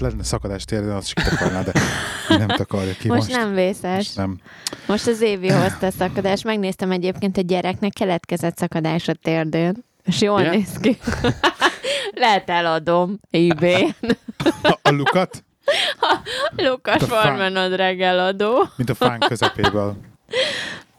ha 0.00 0.06
lenne 0.06 0.22
szakadás 0.22 0.64
térden, 0.64 0.96
azt 0.96 1.06
is 1.06 1.12
kitakarná, 1.24 1.62
de 1.62 1.72
nem 2.28 2.48
takarja 2.48 2.92
ki 2.92 3.08
Most, 3.08 3.20
most. 3.20 3.36
nem 3.36 3.54
vészes. 3.54 3.94
Most 3.96 4.16
nem. 4.16 4.40
Most 4.86 5.06
az 5.06 5.20
évi 5.20 5.48
hozta 5.48 5.86
a 5.86 5.90
szakadás. 5.90 6.42
Megnéztem 6.42 6.90
egyébként 6.90 7.36
egy 7.38 7.46
gyereknek 7.46 7.92
keletkezett 7.92 8.56
szakadás 8.56 9.08
a 9.08 9.14
térdén. 9.14 9.84
És 10.04 10.20
jól 10.20 10.40
Igen? 10.40 10.52
néz 10.56 10.78
ki. 10.80 10.98
Lehet 12.22 12.50
eladom 12.50 13.18
ebay 13.30 13.94
A, 14.62 14.78
a 14.82 14.90
lukat, 14.90 15.44
Lukas 16.56 17.02
A 17.02 17.06
fán. 17.06 17.22
Farmanodrág 17.22 18.00
eladó. 18.02 18.68
mint 18.76 18.90
a 18.90 18.94
fán 18.94 19.18
közepéből. 19.18 19.96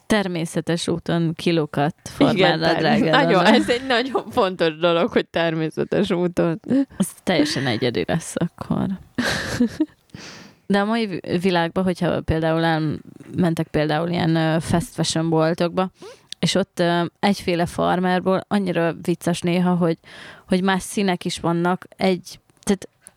Természetes 0.08 0.88
úton 0.88 1.34
kilukat 1.34 1.96
Igen, 2.18 2.36
formál 2.36 2.64
a 2.64 2.78
drága. 2.80 3.10
nagyon, 3.10 3.46
ez 3.46 3.70
egy 3.70 3.86
nagyon 3.88 4.24
fontos 4.30 4.78
dolog, 4.78 5.12
hogy 5.12 5.26
természetes 5.26 6.12
úton. 6.12 6.60
Ez 6.98 7.08
teljesen 7.24 7.68
egyedi 7.68 8.04
lesz 8.08 8.36
akkor. 8.36 8.86
De 10.68 10.80
a 10.80 10.86
mai 10.86 11.06
vi- 11.06 11.42
világban, 11.42 11.84
hogyha 11.84 12.22
például 12.22 12.64
elmentek 12.64 13.68
például 13.68 14.10
ilyen 14.10 14.60
fast 14.60 14.88
fashion 14.94 15.30
boltokba, 15.30 15.92
és 16.40 16.56
ott 16.56 16.84
egyféle 17.20 17.66
farmerból 17.66 18.42
annyira 18.48 18.94
vicces 19.02 19.42
néha, 19.42 19.76
hogy, 19.76 19.98
hogy 20.48 20.62
más 20.64 20.84
színek 20.84 21.26
is 21.26 21.40
vannak, 21.40 21.86
egy, 21.98 22.40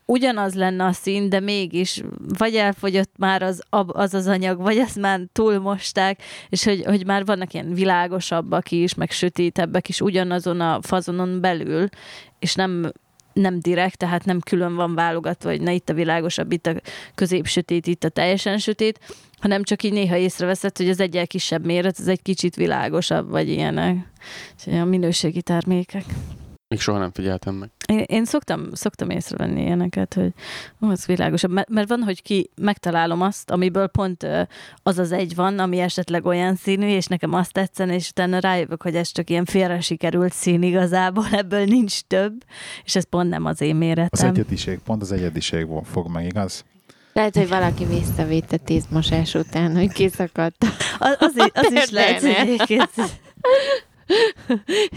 ugyanaz 0.05 0.53
lenne 0.53 0.85
a 0.85 0.91
szín, 0.91 1.29
de 1.29 1.39
mégis 1.39 2.03
vagy 2.37 2.55
elfogyott 2.55 3.11
már 3.17 3.41
az 3.41 3.63
az, 3.69 4.13
az 4.13 4.27
anyag, 4.27 4.61
vagy 4.61 4.77
azt 4.77 4.99
már 4.99 5.19
túlmosták, 5.31 6.21
és 6.49 6.63
hogy, 6.63 6.83
hogy 6.85 7.05
már 7.05 7.25
vannak 7.25 7.53
ilyen 7.53 7.73
világosabbak 7.73 8.71
is, 8.71 8.93
meg 8.93 9.11
sötétebbek 9.11 9.89
is 9.89 10.01
ugyanazon 10.01 10.61
a 10.61 10.79
fazonon 10.81 11.41
belül, 11.41 11.87
és 12.39 12.55
nem 12.55 12.91
nem 13.33 13.59
direkt, 13.59 13.97
tehát 13.97 14.25
nem 14.25 14.39
külön 14.39 14.75
van 14.75 14.95
válogatva, 14.95 15.49
hogy 15.49 15.61
na 15.61 15.71
itt 15.71 15.89
a 15.89 15.93
világosabb, 15.93 16.51
itt 16.51 16.67
a 16.67 16.75
középsötét, 17.15 17.87
itt 17.87 18.03
a 18.03 18.09
teljesen 18.09 18.57
sötét, 18.57 18.99
hanem 19.39 19.63
csak 19.63 19.83
így 19.83 19.93
néha 19.93 20.15
észreveszed, 20.15 20.77
hogy 20.77 20.89
az 20.89 20.99
egyel 20.99 21.27
kisebb 21.27 21.65
méret, 21.65 21.95
az 21.99 22.07
egy 22.07 22.21
kicsit 22.21 22.55
világosabb, 22.55 23.29
vagy 23.29 23.49
ilyenek. 23.49 23.95
Úgyhogy 24.57 24.79
a 24.79 24.85
minőségi 24.85 25.41
termékek. 25.41 26.05
Még 26.71 26.79
soha 26.79 26.97
nem 26.97 27.11
figyeltem 27.13 27.55
meg. 27.55 27.69
Én, 27.85 28.03
én 28.07 28.25
szoktam, 28.25 28.69
szoktam 28.73 29.09
észrevenni 29.09 29.61
ilyeneket, 29.61 30.13
hogy 30.13 30.33
ó, 30.81 30.89
az 30.89 31.05
világosabb, 31.05 31.51
mert, 31.51 31.69
mert 31.69 31.89
van, 31.89 32.03
hogy 32.03 32.21
ki 32.21 32.49
megtalálom 32.55 33.21
azt, 33.21 33.51
amiből 33.51 33.87
pont 33.87 34.27
az 34.83 34.97
az 34.97 35.11
egy 35.11 35.35
van, 35.35 35.59
ami 35.59 35.79
esetleg 35.79 36.25
olyan 36.25 36.55
színű, 36.55 36.87
és 36.87 37.05
nekem 37.05 37.33
azt 37.33 37.53
tetszen, 37.53 37.89
és 37.89 38.09
utána 38.09 38.39
rájövök, 38.39 38.81
hogy 38.81 38.95
ez 38.95 39.11
csak 39.11 39.29
ilyen 39.29 39.45
félre 39.45 39.79
sikerült 39.81 40.33
szín 40.33 40.63
igazából, 40.63 41.27
ebből 41.41 41.65
nincs 41.65 42.01
több, 42.01 42.33
és 42.83 42.95
ez 42.95 43.03
pont 43.09 43.29
nem 43.29 43.45
az 43.45 43.61
én 43.61 43.73
Az 43.73 43.77
méretem. 43.77 44.29
egyediség, 44.29 44.79
pont 44.79 45.01
az 45.01 45.11
egyediség 45.11 45.67
fog 45.91 46.07
meg, 46.11 46.25
igaz? 46.25 46.65
Lehet, 47.13 47.35
hogy 47.35 47.47
valaki 47.49 47.85
visszavitte 47.85 48.57
tíz 48.57 48.83
mosás 48.89 49.33
után, 49.33 49.75
hogy 49.75 49.91
kiszakadt, 49.91 50.65
Az, 50.99 51.15
az, 51.19 51.49
az 51.53 51.71
is 51.71 51.89
lehet, 51.89 52.21
hogy 52.21 52.61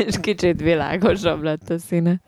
és 0.06 0.20
kicsit 0.20 0.60
világosabb 0.60 1.42
lett 1.42 1.70
a 1.70 1.78
színe. 1.78 2.20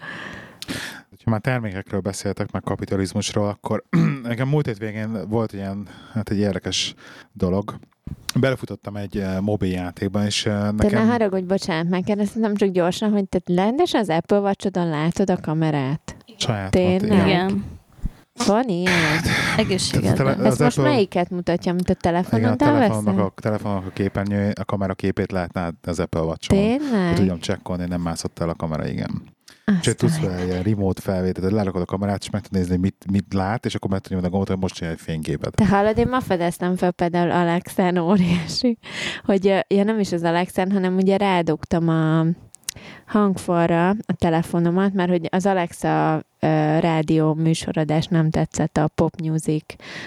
Ha 1.24 1.30
már 1.30 1.40
termékekről 1.40 2.00
beszéltek, 2.00 2.52
meg 2.52 2.62
kapitalizmusról, 2.62 3.48
akkor 3.48 3.84
nekem 4.22 4.48
múlt 4.48 4.66
hétvégén 4.66 5.28
volt 5.28 5.52
ilyen, 5.52 5.88
hát 6.12 6.30
egy 6.30 6.38
érdekes 6.38 6.94
dolog. 7.32 7.78
Belefutottam 8.34 8.96
egy 8.96 9.18
eh, 9.18 9.40
mobil 9.40 9.70
játékban, 9.70 10.24
és 10.24 10.46
eh, 10.46 10.52
Te 10.52 10.60
ne 10.60 10.72
nekem... 10.72 11.08
haragudj, 11.08 11.44
bocsánat, 11.44 11.88
megkérdeztem 11.88 12.54
csak 12.54 12.68
gyorsan, 12.68 13.10
hogy 13.10 13.28
te 13.28 13.40
rendes 13.44 13.94
az 13.94 14.08
Apple 14.08 14.38
watch 14.38 14.70
látod 14.72 15.30
a 15.30 15.40
kamerát? 15.40 16.16
saját 16.36 16.70
Tényleg? 16.70 17.10
volt, 17.10 17.26
igen, 17.26 17.64
Van 18.46 18.68
ilyen? 18.68 18.92
Tehát 19.90 20.20
a 20.20 20.44
Ez 20.44 20.58
most 20.58 20.76
melyiket 20.82 21.30
mutatja, 21.30 21.72
mint 21.72 21.90
a 21.90 22.24
Igen, 22.32 22.52
a 22.52 22.56
a, 23.64 23.76
a 23.76 23.90
képernyő, 23.92 24.52
a 24.60 24.64
kamera 24.64 24.94
képét 24.94 25.32
lehetne 25.32 25.70
az 25.82 26.00
Apple 26.00 26.20
Watch-on. 26.20 26.58
Tényleg? 26.58 27.14
Tudjam 27.14 27.38
csekkolni, 27.38 27.86
nem 27.86 28.00
mászott 28.00 28.38
el 28.38 28.48
a 28.48 28.54
kamera, 28.54 28.86
igen. 28.88 29.34
És 29.80 29.86
Azt 29.86 29.96
tudsz 29.96 30.20
vele 30.20 30.44
ilyen 30.44 30.62
remote 30.62 31.00
felvételt, 31.00 31.52
lerakod 31.52 31.82
a 31.82 31.84
kamerát, 31.84 32.22
és 32.22 32.30
meg 32.30 32.42
tudod 32.42 32.58
nézni, 32.58 32.76
mit, 32.76 33.04
mit 33.10 33.34
lát, 33.34 33.66
és 33.66 33.74
akkor 33.74 33.90
meg 33.90 34.00
tudod 34.00 34.12
nyomni 34.12 34.26
a 34.26 34.30
gombot, 34.30 34.48
hogy 34.48 34.58
most 34.58 34.74
csinálj 34.74 34.94
egy 34.94 35.02
fényképet. 35.02 35.54
Te 35.54 35.66
hallod, 35.66 35.98
én 35.98 36.08
ma 36.08 36.20
fedeztem 36.20 36.76
fel 36.76 36.90
például 36.90 37.30
Alexen, 37.30 37.98
óriási, 37.98 38.78
hogy 39.24 39.44
ja 39.68 39.84
nem 39.84 39.98
is 39.98 40.12
az 40.12 40.22
Alexen, 40.22 40.72
hanem 40.72 40.96
ugye 40.96 41.16
rádugtam 41.16 41.88
a 41.88 42.26
hangfalra 43.06 43.88
a 43.88 44.12
telefonomat, 44.18 44.92
mert 44.92 45.10
hogy 45.10 45.28
az 45.30 45.46
Alexa 45.46 46.22
rádió 46.80 47.34
műsoradás 47.34 48.06
nem 48.06 48.30
tetszett 48.30 48.76
a 48.76 48.90
Pop 48.94 49.20
Music 49.20 49.64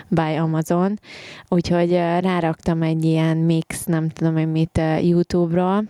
by 0.07 0.35
Amazon, 0.35 0.99
úgyhogy 1.47 1.91
ráraktam 2.19 2.81
egy 2.81 3.05
ilyen 3.05 3.37
mix, 3.37 3.83
nem 3.83 4.09
tudom 4.09 4.37
én 4.37 4.47
mit 4.47 4.77
ö, 4.77 4.97
YouTube-ról, 4.97 5.83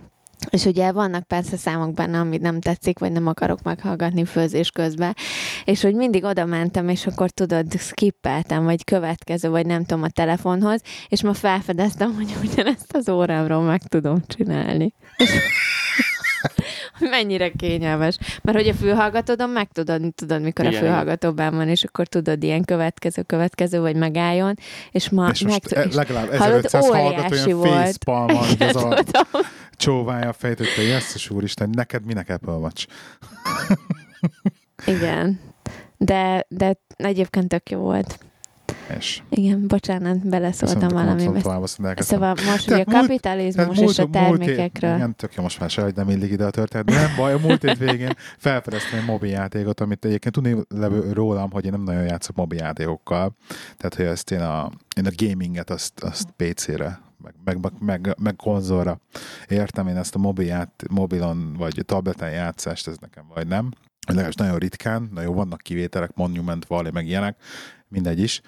és 0.50 0.64
ugye 0.64 0.92
vannak 0.92 1.22
persze 1.22 1.56
számok 1.56 1.94
benne, 1.94 2.18
amit 2.18 2.40
nem 2.40 2.60
tetszik, 2.60 2.98
vagy 2.98 3.12
nem 3.12 3.26
akarok 3.26 3.62
meghallgatni 3.62 4.24
főzés 4.24 4.70
közben, 4.70 5.14
és 5.64 5.82
hogy 5.82 5.94
mindig 5.94 6.24
oda 6.24 6.44
mentem, 6.44 6.88
és 6.88 7.06
akkor 7.06 7.30
tudod, 7.30 7.72
skippeltem, 7.78 8.64
vagy 8.64 8.84
következő, 8.84 9.48
vagy 9.48 9.66
nem 9.66 9.84
tudom, 9.84 10.02
a 10.02 10.08
telefonhoz, 10.08 10.82
és 11.08 11.22
ma 11.22 11.34
felfedeztem, 11.34 12.14
hogy 12.14 12.34
ugyanezt 12.42 12.92
az 12.92 13.08
órámról 13.08 13.62
meg 13.62 13.82
tudom 13.82 14.22
csinálni. 14.26 14.94
És 15.16 15.30
mennyire 17.16 17.50
kényelmes. 17.50 18.18
Mert 18.42 18.56
hogy 18.56 18.68
a 18.68 18.74
fülhallgatódon 18.74 19.50
meg 19.50 19.68
tudod, 19.72 20.14
tudod, 20.14 20.42
mikor 20.42 20.64
Igen, 20.64 20.76
a 20.76 20.80
fülhallgatóban 20.80 21.54
van, 21.54 21.68
és 21.68 21.84
akkor 21.84 22.06
tudod, 22.06 22.42
ilyen 22.42 22.64
következő, 22.64 23.22
következő, 23.22 23.80
vagy 23.80 23.96
megálljon, 23.96 24.54
és 24.90 25.08
ma 25.08 25.28
és 25.32 25.42
most 25.42 25.74
meg... 25.74 25.84
e- 25.86 25.94
legalább 25.94 26.34
Hallod, 26.34 26.64
1500 26.64 26.88
hallgató 26.88 27.56
volt. 27.56 27.70
facepalm 27.70 28.36
az 28.36 28.56
a 28.76 29.02
tudom. 29.04 29.42
csóválja 29.76 30.28
a 30.28 30.32
fejét, 30.32 30.58
hogy 30.58 30.72
te 30.76 30.82
jesszus 30.82 31.30
úristen, 31.30 31.70
neked 31.72 32.04
minek 32.04 32.28
Apple 32.28 32.52
Watch? 32.52 32.86
Igen. 34.86 35.40
De, 35.96 36.46
de 36.48 36.76
egyébként 36.96 37.48
tök 37.48 37.70
jó 37.70 37.78
volt. 37.78 38.18
És 38.98 39.22
Igen, 39.28 39.66
bocsánat, 39.68 40.28
beleszóltam 40.28 40.88
tovább, 40.88 41.62
ezt 41.62 42.08
Szóval 42.08 42.34
most, 42.34 42.68
hogy 42.68 42.80
a 42.80 42.84
Tehát 42.84 42.86
múlt- 42.86 43.00
kapitalizmus 43.00 43.78
és 43.78 43.98
a 43.98 44.08
termékekről. 44.10 44.94
Igen, 44.94 45.16
tök 45.16 45.34
jó, 45.34 45.42
most 45.42 45.60
már 45.60 45.70
se, 45.70 45.82
hogy 45.82 45.94
nem 45.94 46.08
illik 46.08 46.30
ide 46.30 46.44
a 46.44 46.50
történet. 46.50 46.86
Nem 46.86 47.16
baj, 47.16 47.32
a 47.32 47.38
múlt 47.38 47.62
hét 47.62 47.78
végén 47.78 48.12
felfedeztem 48.38 48.98
egy 48.98 49.06
mobiljátékot, 49.06 49.80
amit 49.80 50.04
egyébként 50.04 50.34
tudni 50.34 50.56
levő 50.68 51.12
rólam, 51.12 51.50
hogy 51.50 51.64
én 51.64 51.70
nem 51.70 51.82
nagyon 51.82 52.02
játszok 52.02 52.36
mobiljátékokkal. 52.36 53.36
Tehát, 53.76 53.94
hogy 53.94 54.04
ezt 54.04 54.30
én 54.30 54.40
a, 54.40 54.70
én 54.96 55.06
a 55.06 55.10
gaminget 55.16 55.70
azt, 55.70 56.00
azt 56.00 56.28
PC-re 56.36 57.00
meg, 57.22 57.34
meg, 57.44 57.58
meg, 57.60 57.72
meg, 57.78 58.14
meg 58.18 58.36
konzolra 58.36 59.00
értem 59.48 59.86
én 59.86 59.96
ezt 59.96 60.14
a 60.14 60.18
mobilját, 60.18 60.82
mobilon 60.90 61.54
vagy 61.58 61.82
tableten 61.86 62.30
játszást, 62.30 62.88
ez 62.88 62.96
nekem 63.00 63.24
vagy 63.34 63.46
nem. 63.46 63.70
Legalábbis 64.06 64.36
nagyon 64.36 64.58
ritkán, 64.58 65.08
na 65.14 65.20
jó, 65.22 65.32
vannak 65.32 65.60
kivételek, 65.60 66.14
Monument 66.14 66.64
Valley, 66.64 66.92
meg 66.92 67.06
ilyenek, 67.06 67.36
mindegy 67.90 68.18
is. 68.18 68.40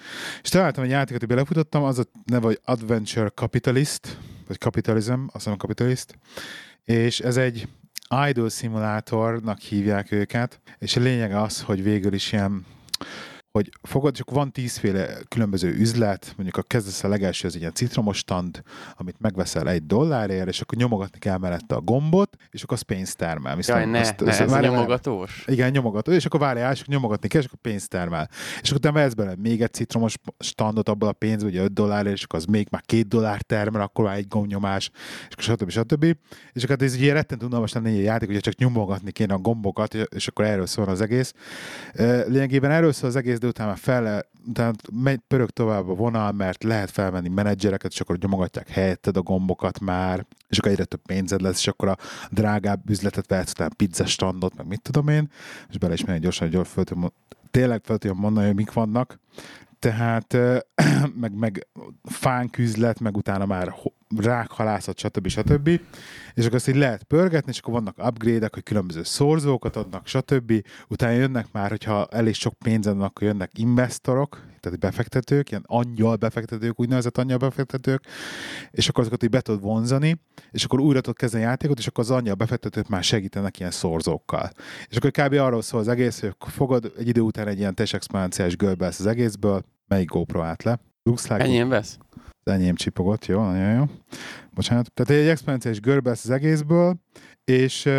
És 0.43 0.49
találtam 0.49 0.83
egy 0.83 0.89
játékot, 0.89 1.19
hogy 1.19 1.29
belefutottam, 1.29 1.83
az 1.83 1.99
a 1.99 2.03
neve, 2.25 2.45
hogy 2.45 2.59
Adventure 2.63 3.29
Capitalist, 3.29 4.17
vagy 4.47 4.57
Capitalism, 4.57 5.11
azt 5.11 5.33
hiszem 5.33 5.57
Capitalist, 5.57 6.17
és 6.83 7.19
ez 7.19 7.37
egy 7.37 7.67
idol 8.29 8.49
szimulátornak 8.49 9.59
hívják 9.59 10.11
őket, 10.11 10.61
és 10.79 10.95
a 10.95 10.99
lényeg 10.99 11.33
az, 11.33 11.61
hogy 11.61 11.83
végül 11.83 12.13
is 12.13 12.31
ilyen 12.31 12.65
hogy 13.53 13.69
fogod, 13.81 14.15
csak 14.15 14.31
van 14.31 14.51
tízféle 14.51 15.07
különböző 15.27 15.69
üzlet, 15.73 16.33
mondjuk 16.35 16.57
a 16.57 16.61
kezdesz 16.61 17.03
a 17.03 17.07
legelső, 17.07 17.47
az 17.47 17.53
egy 17.53 17.59
ilyen 17.59 17.73
citromos 17.73 18.17
stand, 18.17 18.61
amit 18.95 19.15
megveszel 19.19 19.69
egy 19.69 19.85
dollárért, 19.85 20.47
és 20.47 20.61
akkor 20.61 20.77
nyomogatni 20.77 21.19
kell 21.19 21.37
mellette 21.37 21.75
a 21.75 21.81
gombot, 21.81 22.35
és 22.49 22.63
akkor 22.63 22.77
az 22.77 22.81
pénzt 22.83 23.17
termel. 23.17 23.55
Viszont 23.55 23.79
Jaj, 23.79 23.89
ne, 23.91 23.99
azt- 23.99 24.19
ne, 24.19 24.29
azt- 24.29 24.39
ez 24.39 24.49
várjál, 24.51 24.71
nyomogatós. 24.71 25.43
igen, 25.47 25.71
nyomogató, 25.71 26.11
és 26.11 26.25
akkor 26.25 26.39
várjál, 26.39 26.71
és 26.73 26.79
akkor 26.81 26.93
nyomogatni 26.93 27.27
kell, 27.27 27.41
és 27.41 27.47
akkor 27.47 27.59
pénzt 27.59 27.89
termel. 27.89 28.29
És 28.61 28.67
akkor 28.67 28.77
utána 28.77 28.95
vehetsz 28.95 29.13
bele 29.13 29.35
még 29.37 29.61
egy 29.61 29.73
citromos 29.73 30.15
standot 30.39 30.89
abból 30.89 31.07
a 31.07 31.13
pénzből, 31.13 31.49
ugye 31.49 31.61
5 31.63 31.73
dollárért, 31.73 32.15
és 32.15 32.23
akkor 32.23 32.39
az 32.39 32.45
még 32.45 32.67
már 32.71 32.81
2 32.85 33.01
dollár 33.01 33.41
termel, 33.41 33.81
akkor 33.81 34.05
már 34.05 34.17
egy 34.17 34.27
gombnyomás, 34.27 34.89
és 35.29 35.33
akkor 35.35 35.43
stb. 35.43 35.69
stb. 35.69 36.15
És 36.53 36.63
akkor 36.63 36.81
ez 36.81 36.95
ugye 36.95 37.13
rettentő 37.13 37.45
unalmas 37.45 37.73
lenne 37.73 37.89
egy 37.89 38.03
játék, 38.03 38.29
ugye 38.29 38.39
csak 38.39 38.55
nyomogatni 38.55 39.11
kéne 39.11 39.33
a 39.33 39.37
gombokat, 39.37 39.93
és 39.93 40.27
akkor 40.27 40.45
erről 40.45 40.65
szól 40.65 40.85
az 40.87 41.01
egész. 41.01 41.33
Lényegében 42.27 42.71
erről 42.71 42.91
szól 42.91 43.09
az 43.09 43.15
egész, 43.15 43.41
de 43.43 43.49
utána 43.49 43.69
már 43.69 43.77
fel, 43.77 44.25
utána 44.47 44.71
megy, 44.91 45.19
pörög 45.27 45.49
tovább 45.49 45.89
a 45.89 45.93
vonal, 45.93 46.31
mert 46.31 46.63
lehet 46.63 46.91
felvenni 46.91 47.29
menedzsereket, 47.29 47.91
és 47.91 47.99
akkor 47.99 48.17
nyomogatják 48.17 48.69
helyetted 48.69 49.17
a 49.17 49.21
gombokat 49.21 49.79
már, 49.79 50.25
és 50.49 50.57
akkor 50.57 50.71
egyre 50.71 50.83
több 50.83 51.01
pénzed 51.05 51.41
lesz, 51.41 51.59
és 51.59 51.67
akkor 51.67 51.87
a 51.87 51.97
drágább 52.29 52.89
üzletet 52.89 53.27
vehetsz, 53.27 53.51
utána 53.51 53.73
pizza 53.77 54.05
standot, 54.05 54.55
meg 54.55 54.67
mit 54.67 54.81
tudom 54.81 55.07
én, 55.07 55.29
és 55.69 55.77
bele 55.77 55.93
is 55.93 56.05
menj 56.05 56.19
gyorsan, 56.19 56.51
hogy 56.51 56.67
föl 56.67 56.83
tudom, 56.83 57.13
tényleg 57.51 57.81
fel 57.83 57.97
tudom 57.97 58.17
mondani, 58.17 58.45
hogy 58.45 58.55
mik 58.55 58.73
vannak. 58.73 59.19
Tehát, 59.79 60.37
meg, 61.21 61.33
meg 61.35 61.67
fánk 62.03 62.57
üzlet, 62.57 62.99
meg 62.99 63.17
utána 63.17 63.45
már 63.45 63.73
rákhalászat, 64.17 64.97
stb. 64.97 65.27
stb. 65.27 65.67
És 66.33 66.43
akkor 66.43 66.55
azt 66.55 66.67
így 66.67 66.75
lehet 66.75 67.03
pörgetni, 67.03 67.51
és 67.51 67.59
akkor 67.59 67.73
vannak 67.73 67.97
upgrade-ek, 67.97 68.53
hogy 68.53 68.63
különböző 68.63 69.03
szorzókat 69.03 69.75
adnak, 69.75 70.07
stb. 70.07 70.53
Utána 70.87 71.13
jönnek 71.13 71.47
már, 71.51 71.69
hogyha 71.69 72.07
elég 72.11 72.33
sok 72.33 72.53
pénzed 72.53 72.95
van, 72.95 73.05
akkor 73.05 73.27
jönnek 73.27 73.57
investorok, 73.57 74.41
tehát 74.59 74.79
befektetők, 74.79 75.49
ilyen 75.49 75.63
angyal 75.65 76.15
befektetők, 76.15 76.79
úgynevezett 76.79 77.17
angyal 77.17 77.37
befektetők, 77.37 78.03
és 78.71 78.87
akkor 78.87 79.01
azokat 79.01 79.23
így 79.23 79.29
be 79.29 79.41
tudod 79.41 79.61
vonzani, 79.61 80.21
és 80.51 80.63
akkor 80.63 80.79
újra 80.79 81.01
tudod 81.01 81.17
kezdeni 81.17 81.43
a 81.43 81.47
játékot, 81.47 81.79
és 81.79 81.87
akkor 81.87 82.03
az 82.03 82.11
angyal 82.11 82.35
befektetők 82.35 82.87
már 82.87 83.03
segítenek 83.03 83.59
ilyen 83.59 83.71
szorzókkal. 83.71 84.49
És 84.87 84.97
akkor 84.97 85.11
kb. 85.11 85.33
arról 85.33 85.61
szól 85.61 85.79
az 85.79 85.87
egész, 85.87 86.19
hogy 86.19 86.35
fogod 86.39 86.93
egy 86.97 87.07
idő 87.07 87.21
után 87.21 87.47
egy 87.47 87.57
ilyen 87.57 87.75
teljes 87.75 87.93
exponenciális 87.93 88.55
görbe 88.55 88.85
az 88.85 89.05
egészből, 89.05 89.63
melyik 89.87 90.09
GoPro 90.09 90.41
állt 90.41 90.63
le. 90.63 90.79
Looks 91.03 91.23
like 91.23 91.43
Ennyien 91.43 91.69
vesz? 91.69 91.97
Az 92.43 92.53
enyém 92.53 92.75
csipogott, 92.75 93.25
jó, 93.25 93.43
nagyon 93.43 93.75
jó. 93.75 93.83
Bocsánat. 94.53 94.91
Tehát 94.93 95.23
egy 95.23 95.29
exponenciális 95.29 95.79
görbe 95.79 96.09
lesz 96.09 96.23
az 96.23 96.29
egészből, 96.29 96.95
és 97.43 97.89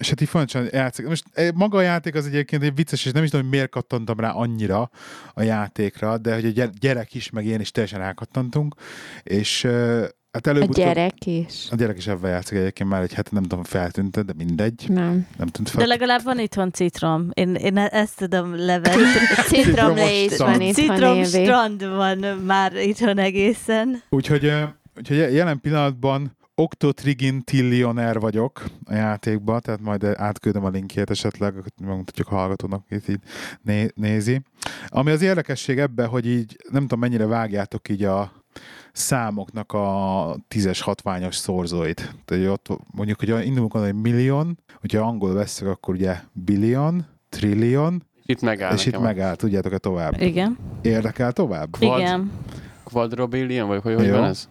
és 0.00 0.08
hát 0.08 0.20
így 0.20 0.28
fontosan 0.28 0.68
játszik. 0.72 1.06
Most 1.06 1.24
maga 1.54 1.78
a 1.78 1.82
játék 1.82 2.14
az 2.14 2.26
egyébként 2.26 2.62
egy 2.62 2.74
vicces, 2.74 3.04
és 3.04 3.12
nem 3.12 3.22
is 3.22 3.30
tudom, 3.30 3.44
hogy 3.44 3.54
miért 3.54 3.70
kattantam 3.70 4.20
rá 4.20 4.30
annyira 4.30 4.90
a 5.32 5.42
játékra, 5.42 6.18
de 6.18 6.34
hogy 6.34 6.44
a 6.44 6.48
gyere- 6.48 6.78
gyerek 6.78 7.14
is, 7.14 7.30
meg 7.30 7.46
én 7.46 7.60
is 7.60 7.70
teljesen 7.70 7.98
rákattantunk, 7.98 8.74
és 9.22 9.68
hát 10.36 10.46
A 10.46 10.50
előbb 10.50 10.74
gyerek 10.74 11.26
is. 11.26 11.68
A 11.70 11.74
gyerek 11.76 11.96
is 11.96 12.06
ebben 12.06 12.30
játszik 12.30 12.58
egyébként 12.58 12.88
már 12.90 13.02
egy 13.02 13.12
hete, 13.14 13.30
nem 13.32 13.42
tudom, 13.42 13.64
feltűnt, 13.64 14.24
de 14.24 14.32
mindegy, 14.36 14.84
Nem. 14.88 15.26
nem 15.38 15.46
tűnt 15.46 15.68
fel. 15.68 15.80
De 15.80 15.86
legalább 15.86 16.22
van 16.22 16.38
itthon 16.38 16.72
citrom. 16.72 17.28
Én, 17.32 17.54
én 17.54 17.76
ezt 17.78 18.16
tudom 18.16 18.54
levenni. 18.56 19.02
Citromlé 19.48 20.24
is 20.24 20.36
van 20.36 20.60
itt, 20.60 20.74
Citrom 20.74 21.16
évi. 21.16 21.24
strand 21.24 21.88
van 21.88 22.18
már 22.46 22.74
itthon 22.76 23.18
egészen. 23.18 24.02
Úgyhogy, 24.10 24.52
úgyhogy 24.96 25.16
jelen 25.16 25.60
pillanatban 25.60 26.36
Octotrigintillionaire 26.54 28.18
vagyok 28.18 28.64
a 28.84 28.94
játékban, 28.94 29.60
tehát 29.60 29.80
majd 29.80 30.04
átküldöm 30.04 30.64
a 30.64 30.68
linkjét 30.68 31.10
esetleg, 31.10 31.54
megmutatjuk 31.82 32.28
a 32.28 32.34
hallgatónak, 32.34 32.84
akit 32.90 33.08
így 33.08 33.20
né- 33.62 33.96
nézi. 33.96 34.40
Ami 34.88 35.10
az 35.10 35.22
érdekesség 35.22 35.78
ebben, 35.78 36.08
hogy 36.08 36.26
így 36.26 36.56
nem 36.70 36.82
tudom 36.82 36.98
mennyire 36.98 37.26
vágjátok 37.26 37.88
így 37.88 38.04
a 38.04 38.32
számoknak 38.92 39.72
a 39.72 40.36
tízes 40.48 40.80
hatványos 40.80 41.36
szorzóit. 41.36 42.14
Tehát 42.24 42.44
hogy 42.44 42.46
ott 42.46 42.80
mondjuk, 42.92 43.18
hogy 43.18 43.46
indulunk 43.46 43.74
onnan 43.74 43.88
egy 43.88 43.94
millió, 43.94 44.46
hogyha 44.80 45.06
angol 45.06 45.32
veszük, 45.34 45.68
akkor 45.68 45.94
ugye 45.94 46.16
billion, 46.32 47.06
trillion, 47.28 48.02
Itt 48.24 48.40
megáll 48.40 48.74
és 48.74 48.86
itt 48.86 48.98
megáll, 48.98 49.34
tudjátok-e 49.34 49.78
tovább? 49.78 50.20
Igen. 50.20 50.58
Érdekel 50.82 51.32
tovább? 51.32 51.76
Vad? 51.78 51.98
Igen. 51.98 52.32
Quadrobillion, 52.84 53.68
vagy 53.68 53.80
hogy, 53.82 53.94
hogy 53.94 54.10
van 54.10 54.24
ez? 54.24 54.48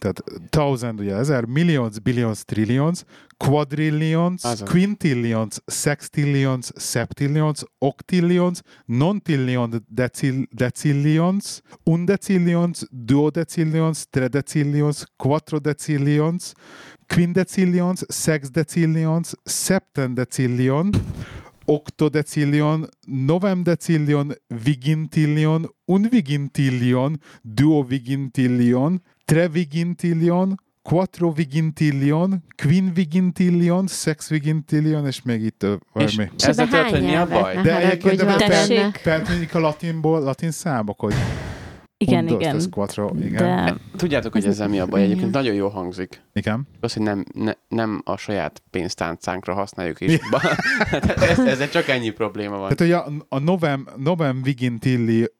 Tehát 0.00 0.22
thousand, 0.50 1.00
ugye 1.00 1.16
ezer, 1.16 1.44
millions, 1.44 1.98
billions, 2.02 2.44
trillions, 2.44 3.04
quadrillions, 3.36 4.44
Azon. 4.44 4.68
quintillions, 4.68 5.60
sextillions, 5.66 6.72
septillions, 6.76 7.64
octillions, 7.78 8.62
nontillion 8.86 9.84
decil, 9.88 10.46
decillions, 10.50 11.62
undecillions, 11.84 12.86
duodecillions, 12.90 14.06
tredecillions, 14.10 15.04
quattrodecillions, 15.16 16.54
quindecillions, 17.06 18.04
sexdecillions, 18.08 19.36
septendecillion, 19.44 20.90
octodecillion, 21.66 22.88
novemdecillion, 23.06 24.34
vigintillion, 24.48 25.68
unvigintillion, 25.86 27.18
duovigintillion, 27.42 29.00
trevigintillion, 29.30 30.54
quattrovigintillion, 30.82 32.44
quinvigintillion, 32.62 33.86
sexvigintillion, 33.86 35.06
és 35.06 35.22
még 35.22 35.42
itt 35.42 35.62
És 35.62 35.78
valami. 35.92 36.30
És 36.36 36.42
tudod, 36.42 36.68
hogy 36.68 36.92
hány 36.92 37.04
mi 37.04 37.14
a 37.14 37.26
baj? 37.26 37.62
De 37.62 37.76
egyébként 37.76 38.02
haragudj, 38.02 38.16
de 38.16 38.24
van 38.24 38.38
Tessék. 38.38 38.76
benne? 38.76 38.92
feltűnik 38.92 39.54
a 39.54 39.58
latinból, 39.58 40.20
latin 40.20 40.50
számok, 40.50 41.00
hogy 41.00 41.14
Igen, 42.04 42.28
un, 42.28 42.40
igen. 42.40 42.70
quattro, 42.70 43.10
igen. 43.20 43.64
De 43.64 43.76
Tudjátok, 43.96 44.32
hogy 44.32 44.46
ezzel 44.46 44.68
mi 44.68 44.78
a 44.78 44.86
baj? 44.86 45.02
Egyébként 45.02 45.30
nagyon 45.30 45.54
jól 45.54 45.70
hangzik. 45.70 46.22
igen. 46.32 46.68
Az, 46.80 46.92
hogy 46.92 47.02
nem, 47.02 47.24
ne, 47.34 47.52
nem 47.68 48.02
a 48.04 48.16
saját 48.16 48.62
pénztáncánkra 48.70 49.54
használjuk 49.54 50.00
is. 50.00 50.18
ez, 51.30 51.38
ezzel 51.38 51.68
csak 51.68 51.88
ennyi 51.88 52.10
probléma 52.10 52.56
van. 52.56 52.76
Tehát, 52.76 53.04
hogy 53.04 53.14
a, 53.28 53.36
a 53.36 53.38
novem, 53.38 53.88
novem 53.96 54.42
vigintilli, 54.42 55.32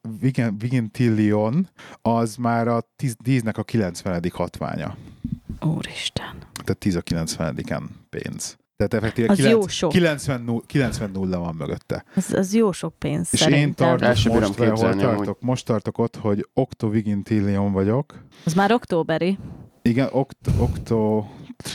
vigintillion 0.57 1.69
az 2.01 2.35
már 2.35 2.67
a 2.67 2.87
10-nek 3.03 3.55
a 3.55 3.63
90. 3.63 4.21
hatványa. 4.33 4.95
Úristen. 5.61 6.35
Tehát 6.53 6.77
10 6.77 6.95
a 6.95 7.01
90-en 7.01 7.83
pénz. 8.09 8.57
Tehát 8.87 9.03
effektíve 9.03 9.31
Az 9.31 9.37
9, 9.37 9.53
jó 9.53 9.67
sok. 9.67 9.91
90, 9.91 10.41
nu- 10.41 10.61
90 10.65 11.09
nulla 11.13 11.39
van 11.39 11.55
mögötte. 11.55 12.03
Az, 12.15 12.33
az 12.33 12.53
jó 12.53 12.71
sok 12.71 12.93
pénz 12.99 13.27
És 13.31 13.41
én 13.41 13.47
szerintem. 13.49 13.97
tartok 13.97 14.15
sem 14.15 14.31
bírom 14.31 14.47
most, 14.47 14.59
le, 14.59 14.67
hol 14.69 14.95
tartok? 14.95 15.41
Most 15.41 15.65
tartok 15.65 15.97
ott, 15.97 16.15
hogy 16.15 16.47
octovigintillion 16.53 17.71
vagyok. 17.71 18.23
Az 18.45 18.53
már 18.53 18.71
októberi. 18.71 19.37
Igen, 19.81 20.09
okt, 20.11 20.37
octo... 20.59 21.23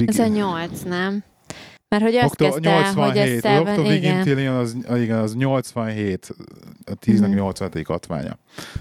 Ez 0.07 0.19
a 0.19 0.27
nyolc, 0.27 0.83
nem? 0.83 1.25
Mert 1.89 2.03
hogy 2.03 2.15
azt 2.15 2.25
Okto, 2.27 2.45
kezdte, 2.45 2.71
hogy 2.75 2.89
a 2.89 2.93
87. 2.93 3.35
Az 3.35 3.41
seven, 3.41 3.63
igen. 3.63 3.79
octovigintillion 3.79 4.57
az, 4.57 4.77
igen, 4.97 5.19
az 5.19 5.35
87, 5.35 6.35
a 6.85 6.95
10 6.95 7.21
Mhm. 7.21 7.31
80. 7.35 7.85
hatványa. 7.85 8.39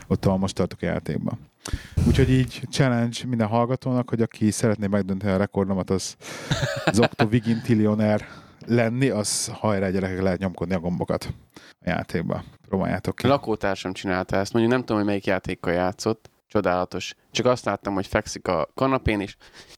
Ott 0.07 0.25
ahol 0.25 0.37
most 0.37 0.55
tartok 0.55 0.79
a 0.81 0.85
játékban. 0.85 1.39
Úgyhogy 2.07 2.29
így 2.29 2.61
challenge 2.69 3.17
minden 3.27 3.47
hallgatónak, 3.47 4.09
hogy 4.09 4.21
aki 4.21 4.51
szeretné 4.51 4.87
megdönteni 4.87 5.31
a 5.31 5.37
rekordomat, 5.37 5.89
az, 5.89 6.15
az 6.85 6.99
octovigintilionaire 6.99 8.27
lenni, 8.67 9.09
az 9.09 9.47
hajrá 9.47 9.89
gyerekek 9.89 10.21
lehet 10.21 10.39
nyomkodni 10.39 10.73
a 10.73 10.79
gombokat 10.79 11.33
a 11.55 11.89
játékba. 11.89 12.43
Próbáljátok 12.67 13.15
ki. 13.15 13.27
Lakótársam 13.27 13.93
csinálta 13.93 14.37
ezt, 14.37 14.53
mondjuk 14.53 14.73
nem 14.73 14.81
tudom, 14.83 14.97
hogy 14.97 15.07
melyik 15.07 15.25
játékkal 15.25 15.73
játszott, 15.73 16.29
csodálatos. 16.47 17.15
Csak 17.31 17.45
azt 17.45 17.65
láttam, 17.65 17.93
hogy 17.93 18.07
fekszik 18.07 18.47
a 18.47 18.71
kanapén, 18.73 19.19
és 19.19 19.35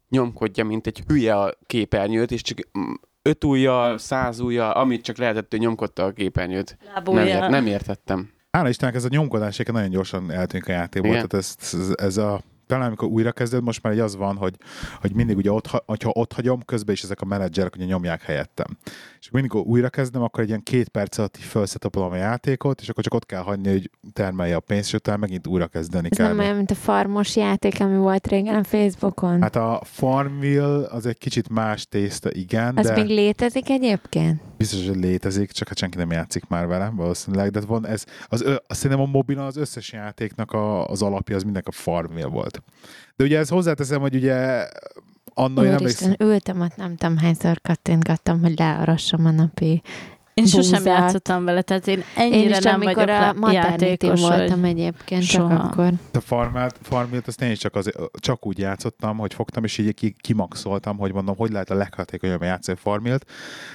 nyomkodja, 0.10 0.64
mint 0.64 0.88
egy 0.88 1.04
hülye 1.08 1.36
a 1.36 1.54
képernyőt, 1.66 2.32
és 2.32 2.42
csak 2.42 2.58
mm, 2.80 2.94
öt 3.22 3.44
ujjal, 3.44 3.98
száz 3.98 4.40
ujjal, 4.40 4.72
amit 4.72 5.04
csak 5.04 5.18
lehetett, 5.18 5.54
ő 5.54 5.58
nyomkodta 5.58 6.04
a 6.04 6.12
képernyőt. 6.12 6.78
Nem, 6.84 6.94
Lábúja. 6.94 7.26
ért, 7.26 7.50
nem 7.50 7.66
értettem. 7.66 8.30
Hála 8.52 8.70
Istennek 8.70 8.96
ez 8.96 9.06
a 9.06 9.10
nyomkodás 9.12 9.58
nagyon 9.58 9.90
gyorsan 9.90 10.32
eltűnik 10.32 10.68
a 10.68 10.72
játékból. 10.72 11.12
Igen. 11.12 11.28
Tehát 11.28 11.46
ez, 11.46 11.80
ez, 11.80 11.94
ez 11.96 12.18
a 12.18 12.42
talán 12.68 12.88
amikor 12.88 13.08
újra 13.08 13.32
kezded, 13.32 13.64
most 13.64 13.84
már 13.84 13.94
így 13.94 14.00
az 14.00 14.16
van, 14.16 14.36
hogy, 14.36 14.56
hogy 15.02 15.14
mindig 15.14 15.38
ugye 15.38 15.52
ott, 15.52 15.68
ha- 15.68 15.84
hogyha 15.86 16.12
ott 16.14 16.34
hagyom, 16.34 16.62
közben 16.66 16.94
is 16.96 17.04
ezek 17.04 17.22
a 17.22 17.26
menedzserek 17.26 17.76
ugye 17.76 17.86
nyomják 17.86 18.22
helyettem. 18.22 18.78
És 19.20 19.30
mindig 19.30 19.52
amikor 19.52 19.72
újra 19.72 19.90
kezdem, 19.90 20.22
akkor 20.22 20.44
egy 20.44 20.50
ilyen 20.50 20.64
két 20.64 20.90
perc 20.90 21.18
alatt 21.18 21.38
felszetapolom 21.38 22.12
a 22.12 22.16
játékot, 22.16 22.82
és 22.82 22.90
akkor 22.90 23.04
csak 23.04 23.14
ott 23.14 23.26
kell 23.26 23.42
hagyni, 23.42 23.72
hogy 23.72 23.90
termelje 24.14 24.56
a 24.56 24.60
pénzt, 24.60 24.88
és 24.88 24.94
utána 24.94 25.18
megint 25.18 25.48
újra 25.48 25.68
kezdeni 25.68 26.08
Ez 26.12 26.18
kell. 26.18 26.28
nem 26.28 26.40
olyan, 26.40 26.56
mint 26.56 26.72
a 26.72 26.76
farmos 26.76 27.36
játék, 27.36 27.80
ami 27.80 27.98
volt 27.98 28.28
régen 28.28 28.56
a 28.56 28.64
Facebookon. 28.64 29.42
Hát 29.42 29.56
a 29.56 29.82
Farmville 29.84 30.88
az 30.90 31.06
egy 31.06 31.18
kicsit 31.18 31.50
más 31.50 31.86
tészta, 31.88 32.32
igen, 32.32 32.78
az 32.78 32.86
de 32.86 32.94
még 32.96 33.06
létezik 33.08 33.70
egyébként? 33.70 34.42
Biztos, 34.58 34.88
hogy 34.88 34.96
létezik, 34.96 35.52
csak 35.52 35.68
hát 35.68 35.78
senki 35.78 35.98
nem 35.98 36.12
játszik 36.12 36.48
már 36.48 36.68
vele, 36.68 36.92
valószínűleg, 36.96 37.52
de 37.52 37.60
van 37.60 37.88
ez, 37.88 38.06
az, 38.28 38.42
ö, 38.42 38.56
azt 38.68 38.80
szerintem 38.80 39.06
a 39.06 39.12
mobilon 39.12 39.46
az 39.46 39.58
összes 39.58 39.92
játéknak 39.92 40.52
a, 40.52 40.88
az 40.88 41.02
alapja 41.02 41.36
az 41.36 41.44
mindenki 41.44 41.70
a 41.70 41.82
Farmville 41.82 42.28
volt. 42.28 42.64
De 43.16 43.24
ugye 43.24 43.38
ez 43.38 43.50
hozzáteszem, 43.50 44.02
hogy 44.02 44.16
ugye 44.16 44.68
anna 45.34 45.66
én 45.66 45.72
emlékszem, 45.72 46.08
Úristen, 46.08 46.28
ültem 46.28 46.62
ott, 46.62 46.76
nem 46.76 46.96
tudom 46.96 47.18
hányszor 47.18 47.62
kattintgattam, 47.62 48.42
hogy 48.42 48.58
learassam 48.58 49.26
a 49.26 49.32
napi. 49.32 49.82
Én 50.38 50.46
sosem 50.46 50.84
búzát. 50.84 51.00
játszottam 51.00 51.46
vele, 51.46 51.62
tehát 51.62 51.88
én 51.88 52.04
ennyire 52.16 52.38
Én 52.38 52.50
is 52.50 52.60
nem 52.60 52.82
amikor 52.82 53.06
vagyok 53.06 53.46
a 53.46 53.52
játékos, 53.52 54.22
voltam 54.22 54.64
egyébként, 54.64 55.24
Soha. 55.24 55.50
csak 55.50 55.64
akkor. 55.64 55.94
a 56.14 56.20
Farmville-t, 56.20 56.76
Farmville-t 56.82 57.28
azt 57.28 57.42
én 57.42 57.52
is 57.52 57.60
csak, 57.60 57.76
az, 57.76 57.92
csak 58.20 58.46
úgy 58.46 58.58
játszottam, 58.58 59.18
hogy 59.18 59.34
fogtam, 59.34 59.64
és 59.64 59.78
így 59.78 59.94
ki, 59.94 60.16
kimaxoltam, 60.20 60.98
hogy 60.98 61.14
mondom, 61.14 61.36
hogy 61.36 61.52
lehet 61.52 61.70
a 61.70 61.76
leghatékonyabban 61.76 62.48
játszani 62.48 62.78
a 62.78 62.90
Farmville-t. 62.90 63.26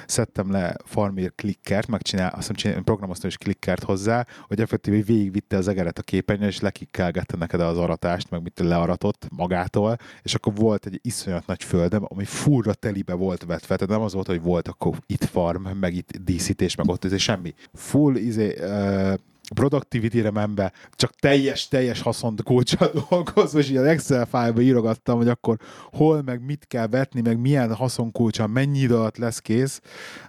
Szedtem 0.07 0.51
le 0.51 0.77
Farmville 0.85 1.29
klikkert, 1.37 1.89
megcsinál, 1.89 2.29
azt 2.29 2.37
hiszem, 2.37 2.55
csinál, 2.55 2.83
programoztam 2.83 3.29
is 3.29 3.37
klikkert 3.37 3.83
hozzá, 3.83 4.27
hogy 4.49 4.61
effektíve 4.61 5.03
végigvitte 5.03 5.57
az 5.57 5.69
egeret 5.69 5.99
a 5.99 6.03
képernyőn, 6.03 6.49
és 6.49 6.61
lekikkelgette 6.61 7.37
neked 7.37 7.61
az 7.61 7.79
aratást, 7.79 8.31
meg 8.31 8.43
mit 8.43 8.61
learatott 8.65 9.27
magától, 9.37 9.97
és 10.23 10.35
akkor 10.35 10.55
volt 10.55 10.87
egy 10.87 10.99
iszonyat 11.03 11.47
nagy 11.47 11.65
földem, 11.65 12.05
ami 12.09 12.25
furra 12.25 12.75
telibe 12.75 13.15
volt 13.15 13.45
vetve, 13.45 13.77
tehát 13.77 13.89
nem 13.95 14.03
az 14.03 14.13
volt, 14.13 14.27
hogy 14.27 14.43
volt 14.43 14.69
akkor 14.69 14.97
itt 15.07 15.25
farm, 15.25 15.69
meg 15.69 15.95
itt 15.95 16.11
díszítés, 16.53 16.75
meg 16.75 16.89
ott 16.89 17.05
ez 17.05 17.21
semmi. 17.21 17.55
Full 17.75 18.17
izé, 18.17 18.55
uh, 18.61 19.15
productivity-re 19.55 20.31
menve 20.31 20.73
csak 20.91 21.11
teljes, 21.15 21.69
teljes 21.69 22.01
haszont 22.01 22.43
kulcsal 22.43 22.91
dolgozva, 23.09 23.59
és 23.59 23.71
ilyen 23.71 23.87
Excel 23.87 24.27
fájlba 24.27 24.61
írogattam, 24.61 25.17
hogy 25.17 25.29
akkor 25.29 25.57
hol, 25.93 26.23
meg 26.23 26.45
mit 26.45 26.65
kell 26.69 26.87
vetni, 26.87 27.21
meg 27.21 27.41
milyen 27.41 27.75
haszonkulcsal, 27.75 28.47
mennyi 28.47 28.79
idő 28.79 28.95
alatt 28.97 29.17
lesz 29.17 29.39
kész, 29.39 29.81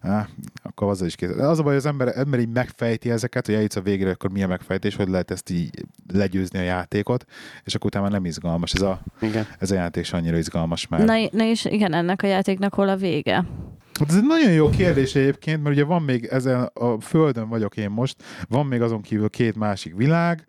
ah, 0.01 0.25
akkor 0.63 0.89
az 0.89 1.01
is 1.01 1.15
kész. 1.15 1.35
De 1.35 1.45
az 1.45 1.59
a 1.59 1.63
baj, 1.63 1.71
hogy 1.71 1.81
az 1.81 1.85
ember, 1.85 2.17
ember 2.17 2.39
így 2.39 2.49
megfejti 2.49 3.09
ezeket, 3.09 3.45
hogy 3.45 3.55
eljutsz 3.55 3.75
a 3.75 3.81
végére, 3.81 4.11
akkor 4.11 4.29
milyen 4.29 4.49
megfejtés, 4.49 4.95
hogy 4.95 5.07
lehet 5.07 5.31
ezt 5.31 5.49
így 5.49 5.85
legyőzni 6.13 6.59
a 6.59 6.63
játékot, 6.63 7.25
és 7.63 7.75
akkor 7.75 7.85
utána 7.85 8.09
nem 8.09 8.25
izgalmas. 8.25 8.73
Ez 8.73 8.81
a, 8.81 9.01
Igen. 9.21 9.47
ez 9.59 9.71
a 9.71 9.75
játék 9.75 10.13
annyira 10.13 10.37
izgalmas 10.37 10.87
már. 10.87 11.05
Na, 11.05 11.13
na 11.31 11.43
és 11.43 11.65
igen, 11.65 11.93
ennek 11.93 12.23
a 12.23 12.27
játéknak 12.27 12.73
hol 12.73 12.89
a 12.89 12.95
vége? 12.95 13.45
Hát 13.99 14.09
ez 14.09 14.15
egy 14.15 14.25
nagyon 14.25 14.51
jó 14.51 14.69
kérdés 14.69 15.15
egyébként, 15.15 15.63
mert 15.63 15.75
ugye 15.75 15.85
van 15.85 16.01
még 16.01 16.25
ezen 16.25 16.63
a 16.73 16.99
földön 16.99 17.49
vagyok 17.49 17.77
én 17.77 17.89
most, 17.89 18.23
van 18.49 18.65
még 18.65 18.81
azon 18.81 19.01
kívül 19.01 19.29
két 19.29 19.55
másik 19.55 19.95
világ, 19.95 20.45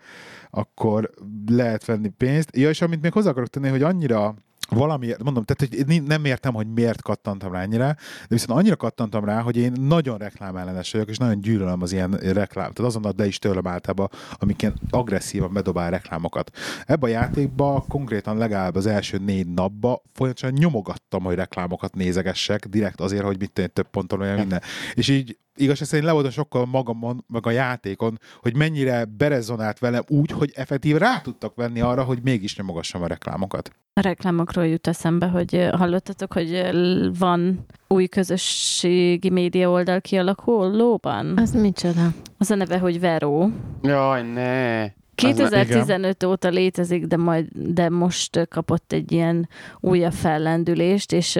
akkor 0.50 1.10
lehet 1.46 1.84
venni 1.84 2.08
pénzt. 2.08 2.56
Ja, 2.56 2.68
és 2.68 2.80
amit 2.80 3.02
még 3.02 3.12
hozzá 3.12 3.30
akarok 3.30 3.48
tenni, 3.48 3.68
hogy 3.68 3.82
annyira 3.82 4.34
valamiért, 4.68 5.22
mondom, 5.22 5.44
tehát 5.44 5.86
hogy 5.86 6.02
nem 6.02 6.24
értem, 6.24 6.54
hogy 6.54 6.72
miért 6.72 7.02
kattantam 7.02 7.52
rá 7.52 7.60
ennyire, 7.60 7.96
de 8.20 8.26
viszont 8.28 8.58
annyira 8.58 8.76
kattantam 8.76 9.24
rá, 9.24 9.40
hogy 9.40 9.56
én 9.56 9.72
nagyon 9.72 10.18
reklámellenes 10.18 10.92
vagyok, 10.92 11.08
és 11.08 11.16
nagyon 11.16 11.40
gyűlölöm 11.40 11.82
az 11.82 11.92
ilyen 11.92 12.10
reklám. 12.10 12.72
Tehát 12.72 12.90
azonnal 12.90 13.12
de 13.12 13.26
is 13.26 13.38
tőlem 13.38 13.66
általában, 13.66 14.08
amiken 14.32 14.74
agresszívan 14.90 15.52
bedobál 15.52 15.90
reklámokat. 15.90 16.50
Ebben 16.86 17.10
a 17.10 17.12
játékban 17.12 17.86
konkrétan 17.88 18.36
legalább 18.36 18.74
az 18.74 18.86
első 18.86 19.18
négy 19.18 19.46
napban 19.46 20.00
folyamatosan 20.12 20.52
nyomogattam, 20.58 21.22
hogy 21.22 21.34
reklámokat 21.34 21.94
nézegessek, 21.94 22.66
direkt 22.66 23.00
azért, 23.00 23.24
hogy 23.24 23.38
mit 23.38 23.70
több 23.72 23.88
ponton 23.88 24.20
olyan 24.20 24.38
minden. 24.38 24.62
És 24.94 25.08
így 25.08 25.38
igaz, 25.56 25.82
szerint 25.82 26.06
le 26.06 26.12
voltam 26.12 26.30
sokkal 26.30 26.66
magamon, 26.66 27.24
meg 27.28 27.46
a 27.46 27.50
játékon, 27.50 28.18
hogy 28.40 28.56
mennyire 28.56 29.04
berezonált 29.04 29.78
velem 29.78 30.02
úgy, 30.08 30.30
hogy 30.30 30.52
effektív 30.54 30.96
rá 30.96 31.20
tudtak 31.20 31.54
venni 31.54 31.80
arra, 31.80 32.02
hogy 32.02 32.18
mégis 32.22 32.56
nyomogassam 32.56 33.02
a 33.02 33.06
reklámokat. 33.06 33.70
A 33.92 34.00
reklámokról 34.00 34.66
jut 34.66 34.86
eszembe, 34.86 35.26
hogy 35.26 35.68
hallottatok, 35.72 36.32
hogy 36.32 36.70
van 37.18 37.66
új 37.88 38.06
közösségi 38.06 39.30
média 39.30 39.70
oldal 39.70 40.00
kialakulóban? 40.00 41.38
Az 41.38 41.52
micsoda? 41.52 42.12
Az 42.38 42.50
a 42.50 42.54
neve, 42.54 42.78
hogy 42.78 43.00
Vero. 43.00 43.48
Jaj, 43.82 44.22
ne. 44.22 44.86
2015 45.14 46.24
óta 46.24 46.48
létezik, 46.48 47.06
de, 47.06 47.16
majd, 47.16 47.46
de 47.52 47.88
most 47.88 48.48
kapott 48.48 48.92
egy 48.92 49.12
ilyen 49.12 49.48
újabb 49.80 50.12
fellendülést, 50.12 51.12
és 51.12 51.38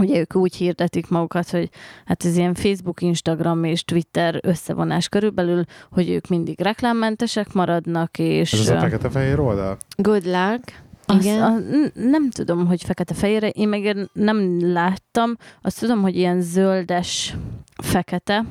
ugye 0.00 0.18
ők 0.18 0.34
úgy 0.34 0.54
hirdetik 0.56 1.08
magukat, 1.08 1.50
hogy 1.50 1.70
hát 2.04 2.24
ez 2.24 2.36
ilyen 2.36 2.54
Facebook, 2.54 3.00
Instagram 3.02 3.64
és 3.64 3.84
Twitter 3.84 4.40
összevonás 4.42 5.08
körülbelül, 5.08 5.64
hogy 5.90 6.10
ők 6.10 6.28
mindig 6.28 6.60
reklámmentesek 6.60 7.52
maradnak, 7.52 8.18
és... 8.18 8.52
Ez 8.52 8.60
az 8.60 8.68
a 8.68 8.78
fekete-fehér 8.80 9.40
oldal? 9.40 9.76
Good 9.96 10.24
luck. 10.24 10.84
azt, 11.06 11.24
Igen. 11.24 11.42
a, 11.42 11.48
n- 11.58 11.92
nem 12.10 12.30
tudom, 12.30 12.66
hogy 12.66 12.82
fekete-fehérre, 12.82 13.48
én 13.48 13.68
meg 13.68 14.08
nem 14.12 14.72
láttam, 14.72 15.36
azt 15.62 15.80
tudom, 15.80 16.02
hogy 16.02 16.16
ilyen 16.16 16.40
zöldes, 16.40 17.36
fekete, 17.82 18.44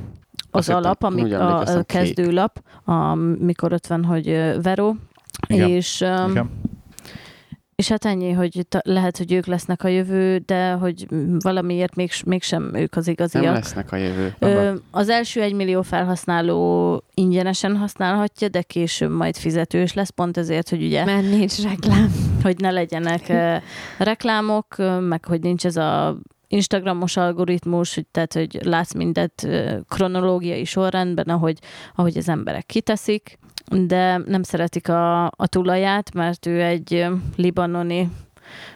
az 0.52 0.70
Azt 0.70 0.70
alap, 0.70 1.04
amik 1.04 1.34
a, 1.34 1.60
a 1.60 1.84
kezdőlap, 1.84 2.62
amikor 2.84 3.74
ott 3.74 3.88
van, 3.88 4.04
hogy 4.04 4.30
ö, 4.30 4.62
Vero, 4.62 4.94
Igen. 5.48 5.70
és, 5.70 6.02
öm, 6.02 6.30
Igen. 6.30 6.50
És 7.76 7.88
hát 7.90 8.06
ennyi, 8.06 8.32
hogy 8.32 8.66
ta, 8.70 8.80
lehet, 8.84 9.18
hogy 9.18 9.32
ők 9.32 9.46
lesznek 9.46 9.84
a 9.84 9.88
jövő, 9.88 10.38
de 10.38 10.72
hogy 10.72 11.06
valamiért 11.40 11.96
még, 11.96 12.12
mégsem 12.26 12.72
ők 12.76 12.96
az 12.96 13.06
Nem 13.06 13.14
igaziak. 13.14 13.44
lesznek 13.54 13.92
a 13.92 13.96
jövő. 13.96 14.36
Ö, 14.40 14.74
az 14.92 15.10
első 15.10 15.42
egy 15.42 15.54
millió 15.54 15.82
felhasználó 15.82 17.04
ingyenesen 17.14 17.78
használhatja, 17.78 18.48
de 18.48 18.62
később 18.62 19.12
majd 19.12 19.36
fizetős 19.38 19.94
lesz, 19.94 20.10
pont 20.10 20.38
ezért, 20.38 20.70
hogy 20.70 20.84
ugye 20.84 21.06
Mert 21.06 21.30
nincs 21.30 21.62
reklám. 21.62 22.12
hogy 22.44 22.60
ne 22.60 22.72
legyenek 22.72 23.34
reklámok, 23.98 24.76
meg 25.00 25.26
hogy 25.26 25.42
nincs 25.42 25.66
ez 25.66 25.76
a 25.78 26.18
Instagramos 26.48 27.18
algoritmus, 27.18 27.96
hogy, 27.96 28.06
tehát 28.12 28.34
hogy 28.34 28.60
látsz 28.64 28.94
mindent 28.94 29.44
ö, 29.44 29.78
kronológiai 29.90 30.66
sorrendben, 30.66 31.26
ahogy, 31.26 31.60
ahogy 31.96 32.18
az 32.18 32.30
emberek 32.30 32.66
kiteszik, 32.66 33.38
de 33.72 34.18
nem 34.18 34.44
szeretik 34.44 34.90
a, 34.90 35.26
a 35.26 35.48
tulaját, 35.48 36.14
mert 36.14 36.46
ő 36.46 36.62
egy 36.62 37.08
libanoni 37.36 38.10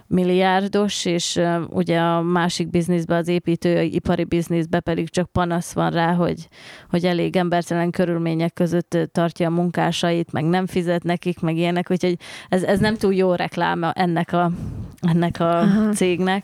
milliárdos, 0.08 1.06
és 1.06 1.40
ugye 1.70 2.00
a 2.00 2.22
másik 2.22 2.70
bizniszbe, 2.70 3.16
az 3.16 3.28
építőipari 3.28 4.24
bizniszbe 4.24 4.80
pedig 4.80 5.10
csak 5.10 5.32
panasz 5.32 5.74
van 5.74 5.92
rá, 5.92 6.14
hogy, 6.14 6.48
hogy 6.90 7.06
elég 7.06 7.36
embertelen 7.36 7.92
körülmények 7.92 8.54
között 8.54 8.98
tartja 9.12 9.48
a 9.48 9.52
munkásait, 9.52 10.32
meg 10.32 10.44
nem 10.44 10.66
fizet 10.66 11.04
nekik, 11.04 11.40
meg 11.40 11.58
ilyenek, 11.58 11.92
úgyhogy 11.92 12.18
ez, 12.50 12.64
ez 12.64 12.80
nem 12.80 12.96
túl 12.96 13.14
jó 13.14 13.34
rekláma 13.34 13.92
ennek 13.92 14.34
a, 14.34 14.52
ennek 15.02 15.40
a 15.40 15.60
Aha. 15.60 15.92
cégnek. 15.92 16.44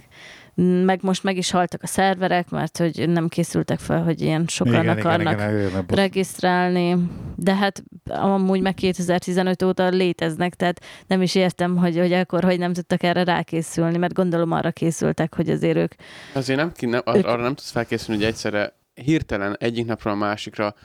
Meg 0.86 1.00
most 1.02 1.24
meg 1.24 1.38
is 1.38 1.52
haltak 1.52 1.84
a 1.84 1.88
szerverek, 1.88 2.50
mert 2.50 2.78
hogy 2.78 3.10
nem 3.10 3.28
készültek 3.28 3.80
fel, 3.80 4.04
hogy 4.04 4.22
ilyen 4.22 4.46
sokan 4.48 4.88
akarnak 4.88 5.34
igen, 5.34 5.50
igen, 5.50 5.68
igen, 5.68 5.86
regisztrálni, 5.88 6.96
de 7.36 7.56
hát 7.56 7.84
amúgy 8.10 8.62
meg 8.62 8.74
2015 8.74 9.64
óta 9.64 9.90
léteznek, 9.90 10.54
tehát 10.54 10.82
nem 11.08 11.22
is 11.22 11.36
értem, 11.36 11.78
hogy, 11.78 11.98
hogy 11.98 12.14
akkor 12.14 12.44
hogy 12.44 12.60
nem 12.60 12.74
tudtak 12.74 13.04
erre 13.04 13.24
rákészülni, 13.24 13.98
mert 13.98 14.14
gondolom 14.14 14.52
arra 14.52 14.72
készültek, 14.72 15.36
hogy 15.36 15.50
azért 15.50 15.78
ők 15.78 15.94
Azért 16.34 16.60
nem, 16.60 16.72
ki- 16.72 16.86
nem, 16.86 17.02
ar- 17.04 17.26
arra 17.26 17.42
nem 17.42 17.56
tudsz 17.56 17.72
felkészülni, 17.72 18.22
hogy 18.22 18.30
egyszerre 18.30 18.74
hirtelen 18.94 19.56
egyik 19.60 19.86
napról 19.86 20.14
a 20.14 20.18
másikra 20.18 20.76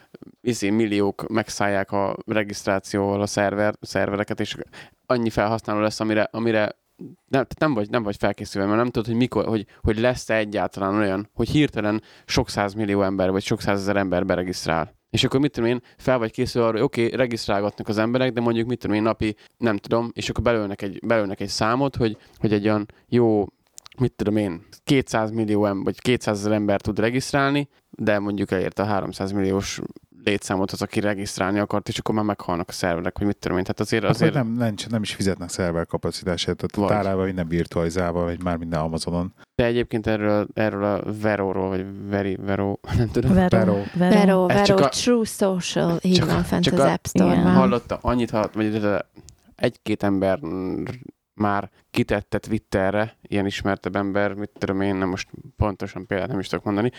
izé, 0.40 0.70
milliók 0.70 1.28
megszállják 1.28 1.92
a 1.92 2.16
regisztrációval 2.26 3.20
a 3.20 3.26
szerver, 3.26 3.74
szervereket, 3.80 4.40
és 4.40 4.56
annyi 5.06 5.30
felhasználó 5.30 5.80
lesz, 5.80 6.00
amire, 6.00 6.28
amire 6.30 6.78
nem, 7.28 7.46
nem, 7.58 7.74
vagy, 7.74 7.90
nem 7.90 8.02
vagy 8.02 8.16
felkészülve, 8.16 8.66
mert 8.66 8.80
nem 8.80 8.90
tudod, 8.90 9.08
hogy 9.08 9.16
mikor, 9.16 9.44
hogy, 9.44 9.66
hogy 9.80 9.98
lesz-e 9.98 10.36
egyáltalán 10.36 10.94
olyan, 10.94 11.28
hogy 11.34 11.48
hirtelen 11.48 12.02
sok 12.24 12.48
millió 12.76 13.02
ember, 13.02 13.30
vagy 13.30 13.42
sok 13.42 13.60
százezer 13.60 13.96
ember 13.96 14.26
beregisztrál. 14.26 14.98
És 15.10 15.24
akkor 15.24 15.40
mit 15.40 15.52
tudom 15.52 15.68
én, 15.68 15.80
fel 15.96 16.18
vagy 16.18 16.30
készülve 16.30 16.68
arra, 16.68 16.76
hogy 16.76 16.86
oké, 16.86 17.04
okay, 17.04 17.16
regisztrálgatnak 17.16 17.88
az 17.88 17.98
emberek, 17.98 18.32
de 18.32 18.40
mondjuk 18.40 18.68
mit 18.68 18.78
tudom 18.78 18.96
én 18.96 19.02
napi, 19.02 19.34
nem 19.56 19.76
tudom, 19.76 20.10
és 20.14 20.28
akkor 20.28 20.44
belőnek 20.44 20.82
egy, 20.82 21.00
belőnek 21.06 21.40
egy 21.40 21.48
számot, 21.48 21.96
hogy, 21.96 22.16
hogy 22.36 22.52
egy 22.52 22.64
olyan 22.64 22.86
jó, 23.08 23.46
mit 23.98 24.12
tudom 24.12 24.36
én, 24.36 24.66
200 24.84 25.30
millió 25.30 25.66
ember, 25.66 25.84
vagy 25.84 26.00
200 26.00 26.38
ezer 26.38 26.52
ember 26.52 26.80
tud 26.80 26.98
regisztrálni, 26.98 27.68
de 27.90 28.18
mondjuk 28.18 28.50
elérte 28.50 28.82
a 28.82 28.86
300 28.86 29.32
milliós 29.32 29.80
létszámot 30.24 30.70
az, 30.70 30.82
aki 30.82 31.00
regisztrálni 31.00 31.58
akart, 31.58 31.88
és 31.88 31.98
akkor 31.98 32.14
már 32.14 32.24
meghalnak 32.24 32.68
a 32.68 32.72
szerverek, 32.72 33.18
hogy 33.18 33.26
mit 33.26 33.36
tudom 33.36 33.58
én. 33.58 33.62
Tehát 33.64 33.80
azért, 33.80 34.04
Azért 34.04 34.34
azért 34.34 34.34
nem, 34.46 34.52
nem, 34.56 34.74
nem 34.88 35.02
is 35.02 35.14
fizetnek 35.14 35.48
szerver 35.48 35.86
kapacitásért, 35.86 36.56
tehát 36.56 36.88
Vagy. 36.90 36.98
tárában 37.02 37.24
minden 37.24 37.48
virtualizálva, 37.48 38.24
vagy 38.24 38.42
már 38.42 38.56
minden 38.56 38.80
Amazonon. 38.80 39.34
de 39.54 39.64
egyébként 39.64 40.06
erről, 40.06 40.46
erről 40.54 40.84
a 40.84 41.02
Veróról, 41.20 41.68
vagy 41.68 41.86
Veri, 42.08 42.36
Vero, 42.36 42.74
nem 42.96 43.10
tudom, 43.10 43.34
Vero, 43.34 43.48
Vero. 43.58 43.82
Vero. 43.94 44.46
Vero, 44.46 44.76
a- 44.84 44.88
True 44.88 45.24
Social, 45.24 45.98
így 46.02 46.14
csak- 46.14 46.30
van 46.30 46.42
fent 46.42 46.64
csak 46.64 46.74
az 46.74 46.80
a- 46.80 46.90
App 46.92 47.04
Store-ban. 47.06 47.38
Igen. 47.40 47.52
hallotta, 47.52 47.98
annyit 48.02 48.30
hallott, 48.30 48.54
vagy 48.54 48.88
egy-két 49.56 50.02
ember 50.02 50.38
mm, 50.46 50.84
már 51.34 51.70
kitette 51.90 52.38
Twitterre, 52.38 53.16
ilyen 53.22 53.46
ismertebb 53.46 53.96
ember, 53.96 54.34
mit 54.34 54.50
tudom 54.58 54.80
én, 54.80 54.94
nem 54.94 55.08
most 55.08 55.28
pontosan 55.56 56.06
példát 56.06 56.28
nem 56.28 56.38
is 56.38 56.48
tudok 56.48 56.64
mondani, 56.64 56.90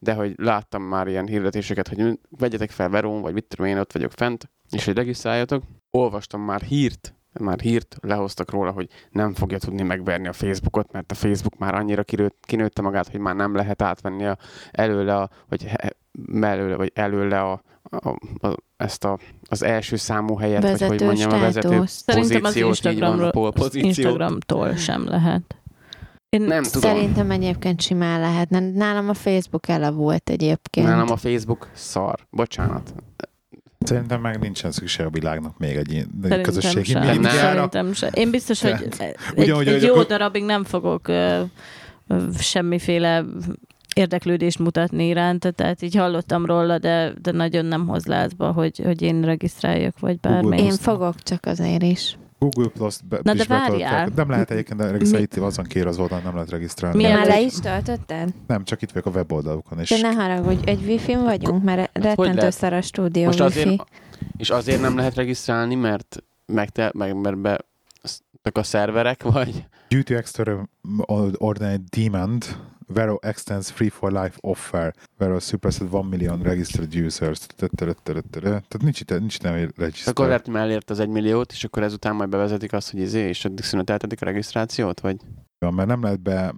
de 0.00 0.14
hogy 0.14 0.34
láttam 0.36 0.82
már 0.82 1.06
ilyen 1.06 1.26
hirdetéseket, 1.26 1.88
hogy 1.88 2.18
vegyetek 2.30 2.70
fel 2.70 2.88
Verón, 2.88 3.20
vagy 3.20 3.32
mit 3.32 3.44
tudom 3.44 3.66
én, 3.66 3.78
ott 3.78 3.92
vagyok 3.92 4.12
fent, 4.12 4.50
és 4.70 4.84
hogy 4.84 4.94
regisztráljatok. 4.94 5.62
Olvastam 5.90 6.40
már 6.40 6.60
hírt, 6.60 7.14
már 7.40 7.60
hírt 7.60 7.96
lehoztak 8.00 8.50
róla, 8.50 8.70
hogy 8.70 8.88
nem 9.10 9.34
fogja 9.34 9.58
tudni 9.58 9.82
megverni 9.82 10.28
a 10.28 10.32
Facebookot, 10.32 10.92
mert 10.92 11.10
a 11.10 11.14
Facebook 11.14 11.58
már 11.58 11.74
annyira 11.74 12.04
kinőtt, 12.04 12.44
kinőtte 12.46 12.82
magát, 12.82 13.08
hogy 13.08 13.20
már 13.20 13.34
nem 13.34 13.54
lehet 13.54 13.82
átvenni 13.82 14.26
a, 14.26 14.38
előle, 14.70 15.16
a, 15.16 15.30
vagy 15.48 15.70
mellőle, 16.12 16.76
vagy 16.76 16.90
előle 16.94 17.40
a, 17.40 17.62
a, 17.82 18.08
a, 18.46 18.56
ezt 18.78 19.04
a, 19.04 19.18
az 19.48 19.62
első 19.62 19.96
számú 19.96 20.36
helyet, 20.36 20.62
vagy 20.62 20.70
hogy 20.70 20.80
Vezető 20.80 21.04
mondjam, 21.04 21.30
a 21.32 21.38
vezető 21.38 21.68
státusz. 21.68 22.02
Szerintem 22.06 22.44
az 22.44 22.54
van, 22.54 22.66
Instagramról, 22.68 23.30
pole 23.30 23.50
pozíciót. 23.50 23.84
Instagramtól 23.84 24.76
sem 24.76 25.04
lehet. 25.08 25.56
Én 26.28 26.42
Nem 26.42 26.62
tudom. 26.62 26.80
Szerintem 26.92 27.30
egyébként 27.30 27.80
simán 27.80 28.20
lehetne. 28.20 28.60
Nálam 28.60 29.08
a 29.08 29.14
Facebook 29.14 29.68
elavult 29.68 30.30
egyébként. 30.30 30.86
Nálam 30.86 31.10
a 31.10 31.16
Facebook 31.16 31.68
szar. 31.72 32.14
Bocsánat. 32.30 32.94
Szerintem 33.78 34.20
meg 34.20 34.38
nincsen 34.40 34.70
szükség 34.72 35.06
a 35.06 35.10
világnak 35.10 35.58
még 35.58 35.76
egy 35.76 35.92
ilyen 35.92 36.06
Szerintem 36.20 36.42
közösségi 36.42 36.84
sem. 36.90 37.06
médiára. 37.06 37.30
Szerintem 37.38 37.92
sem. 37.92 38.10
Én 38.14 38.30
biztos, 38.30 38.60
hogy 38.62 38.70
egy, 38.98 39.14
Ugyanúgy, 39.36 39.66
egy 39.66 39.72
hogy 39.72 39.82
jó 39.82 39.92
akkor- 39.92 40.06
darabig 40.06 40.44
nem 40.44 40.64
fogok 40.64 41.08
ö, 41.08 41.42
ö, 42.06 42.22
semmiféle 42.38 43.24
érdeklődést 43.98 44.58
mutatni 44.58 45.06
iránta, 45.06 45.50
tehát 45.50 45.82
így 45.82 45.94
hallottam 45.94 46.46
róla, 46.46 46.78
de, 46.78 47.12
de 47.22 47.32
nagyon 47.32 47.64
nem 47.64 47.86
hoz 47.86 48.06
lázba, 48.06 48.52
hogy, 48.52 48.78
hogy 48.84 49.02
én 49.02 49.22
regisztráljak, 49.22 49.98
vagy 49.98 50.20
bármi. 50.20 50.62
Én 50.62 50.70
fogok 50.72 51.22
csak 51.22 51.46
azért 51.46 51.82
is. 51.82 52.18
Google 52.38 52.68
Plus 52.68 52.96
be, 53.08 53.18
Na 53.22 53.34
de 53.34 53.40
is 53.40 53.46
várjál. 53.46 54.08
Nem 54.16 54.30
lehet 54.30 54.50
egyébként 54.50 54.80
de 54.80 54.90
regisztrálni, 54.90 55.26
itt 55.30 55.36
azon 55.36 55.64
kér 55.64 55.86
az 55.86 55.98
oldalon 55.98 56.24
nem 56.24 56.34
lehet 56.34 56.50
regisztrálni. 56.50 56.96
Milyen 56.96 57.18
már 57.18 57.26
le 57.26 57.40
is 57.40 57.54
töltötted? 57.54 58.28
Nem, 58.46 58.64
csak 58.64 58.82
itt 58.82 58.90
vagyok 58.90 59.06
a 59.06 59.16
weboldalukon. 59.16 59.78
És 59.78 59.88
De 59.90 60.08
ne 60.08 60.22
haragudj, 60.22 60.70
egy 60.70 60.82
wifi 60.86 61.14
vagyunk, 61.14 61.64
mert 61.64 61.90
rettentő 61.92 62.34
lehet? 62.34 62.52
szar 62.52 62.72
a 62.72 62.80
stúdió 62.80 63.24
Most 63.24 63.40
wifi. 63.40 63.58
azért, 63.60 63.84
És 64.36 64.50
azért 64.50 64.80
nem 64.80 64.96
lehet 64.96 65.14
regisztrálni, 65.14 65.74
mert 65.74 66.22
meg, 66.46 66.68
te, 66.68 66.90
meg 66.94 67.20
mert 67.20 67.38
be 67.38 67.58
a 68.52 68.62
szerverek, 68.62 69.22
vagy? 69.22 69.64
Due 69.88 70.02
to 70.02 70.14
extra 70.14 70.68
ordinary 71.36 71.80
demand, 71.96 72.44
Vero 72.92 73.18
extends 73.20 73.70
free 73.70 73.90
for 73.90 74.12
life 74.12 74.38
offer. 74.40 74.94
Vero 75.18 75.38
surpassed 75.38 75.94
1 75.94 76.04
million 76.10 76.42
registered 76.42 76.94
users. 76.94 77.38
Tehát 77.56 78.82
nincs 78.82 79.00
itt, 79.00 79.18
nincs 79.18 79.40
nem 79.40 79.70
regiszter. 79.76 80.08
Akkor 80.08 80.26
lehet, 80.26 80.46
hogy 80.46 80.54
elért 80.54 80.90
az 80.90 81.00
egy 81.00 81.08
milliót, 81.08 81.52
és 81.52 81.64
akkor 81.64 81.82
ezután 81.82 82.14
majd 82.14 82.28
bevezetik 82.28 82.72
azt, 82.72 82.90
hogy 82.90 83.00
izé, 83.00 83.28
és 83.28 83.44
addig 83.44 83.64
szüneteltetik 83.64 84.22
a 84.22 84.24
regisztrációt, 84.24 85.00
vagy? 85.00 85.16
Ja, 85.58 85.70
mert 85.70 85.88
nem 85.88 86.02
lehet 86.02 86.20
be, 86.20 86.54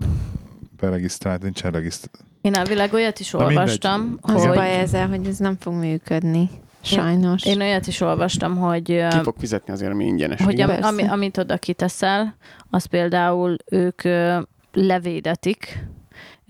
beregisztrálni, 0.77 1.43
nincsen 1.43 1.71
regisztráció. 1.71 2.27
Én 2.41 2.55
elvileg 2.55 2.93
olyat 2.93 3.19
is 3.19 3.33
olvastam, 3.33 4.19
hogy... 4.21 4.35
Az 4.35 4.47
baj 4.47 4.79
ezzel, 4.79 5.09
hogy 5.09 5.27
ez 5.27 5.37
nem 5.37 5.57
fog 5.61 5.75
működni. 5.75 6.51
Sajnos. 6.81 7.45
Én, 7.45 7.53
én 7.53 7.61
olyat 7.61 7.87
is 7.87 8.01
olvastam, 8.01 8.57
hogy... 8.57 8.85
Ki 8.85 9.23
fog 9.23 9.35
fizetni 9.39 9.73
azért, 9.73 9.93
ami 9.93 10.05
ingyenes. 10.05 10.43
Hogy 10.43 10.61
ami, 10.61 10.73
ami, 10.73 11.03
amit 11.03 11.39
oda 11.39 11.59
kiteszel, 11.59 12.37
az 12.71 12.85
például 12.85 13.57
ők 13.71 14.03
levédetik, 14.73 15.85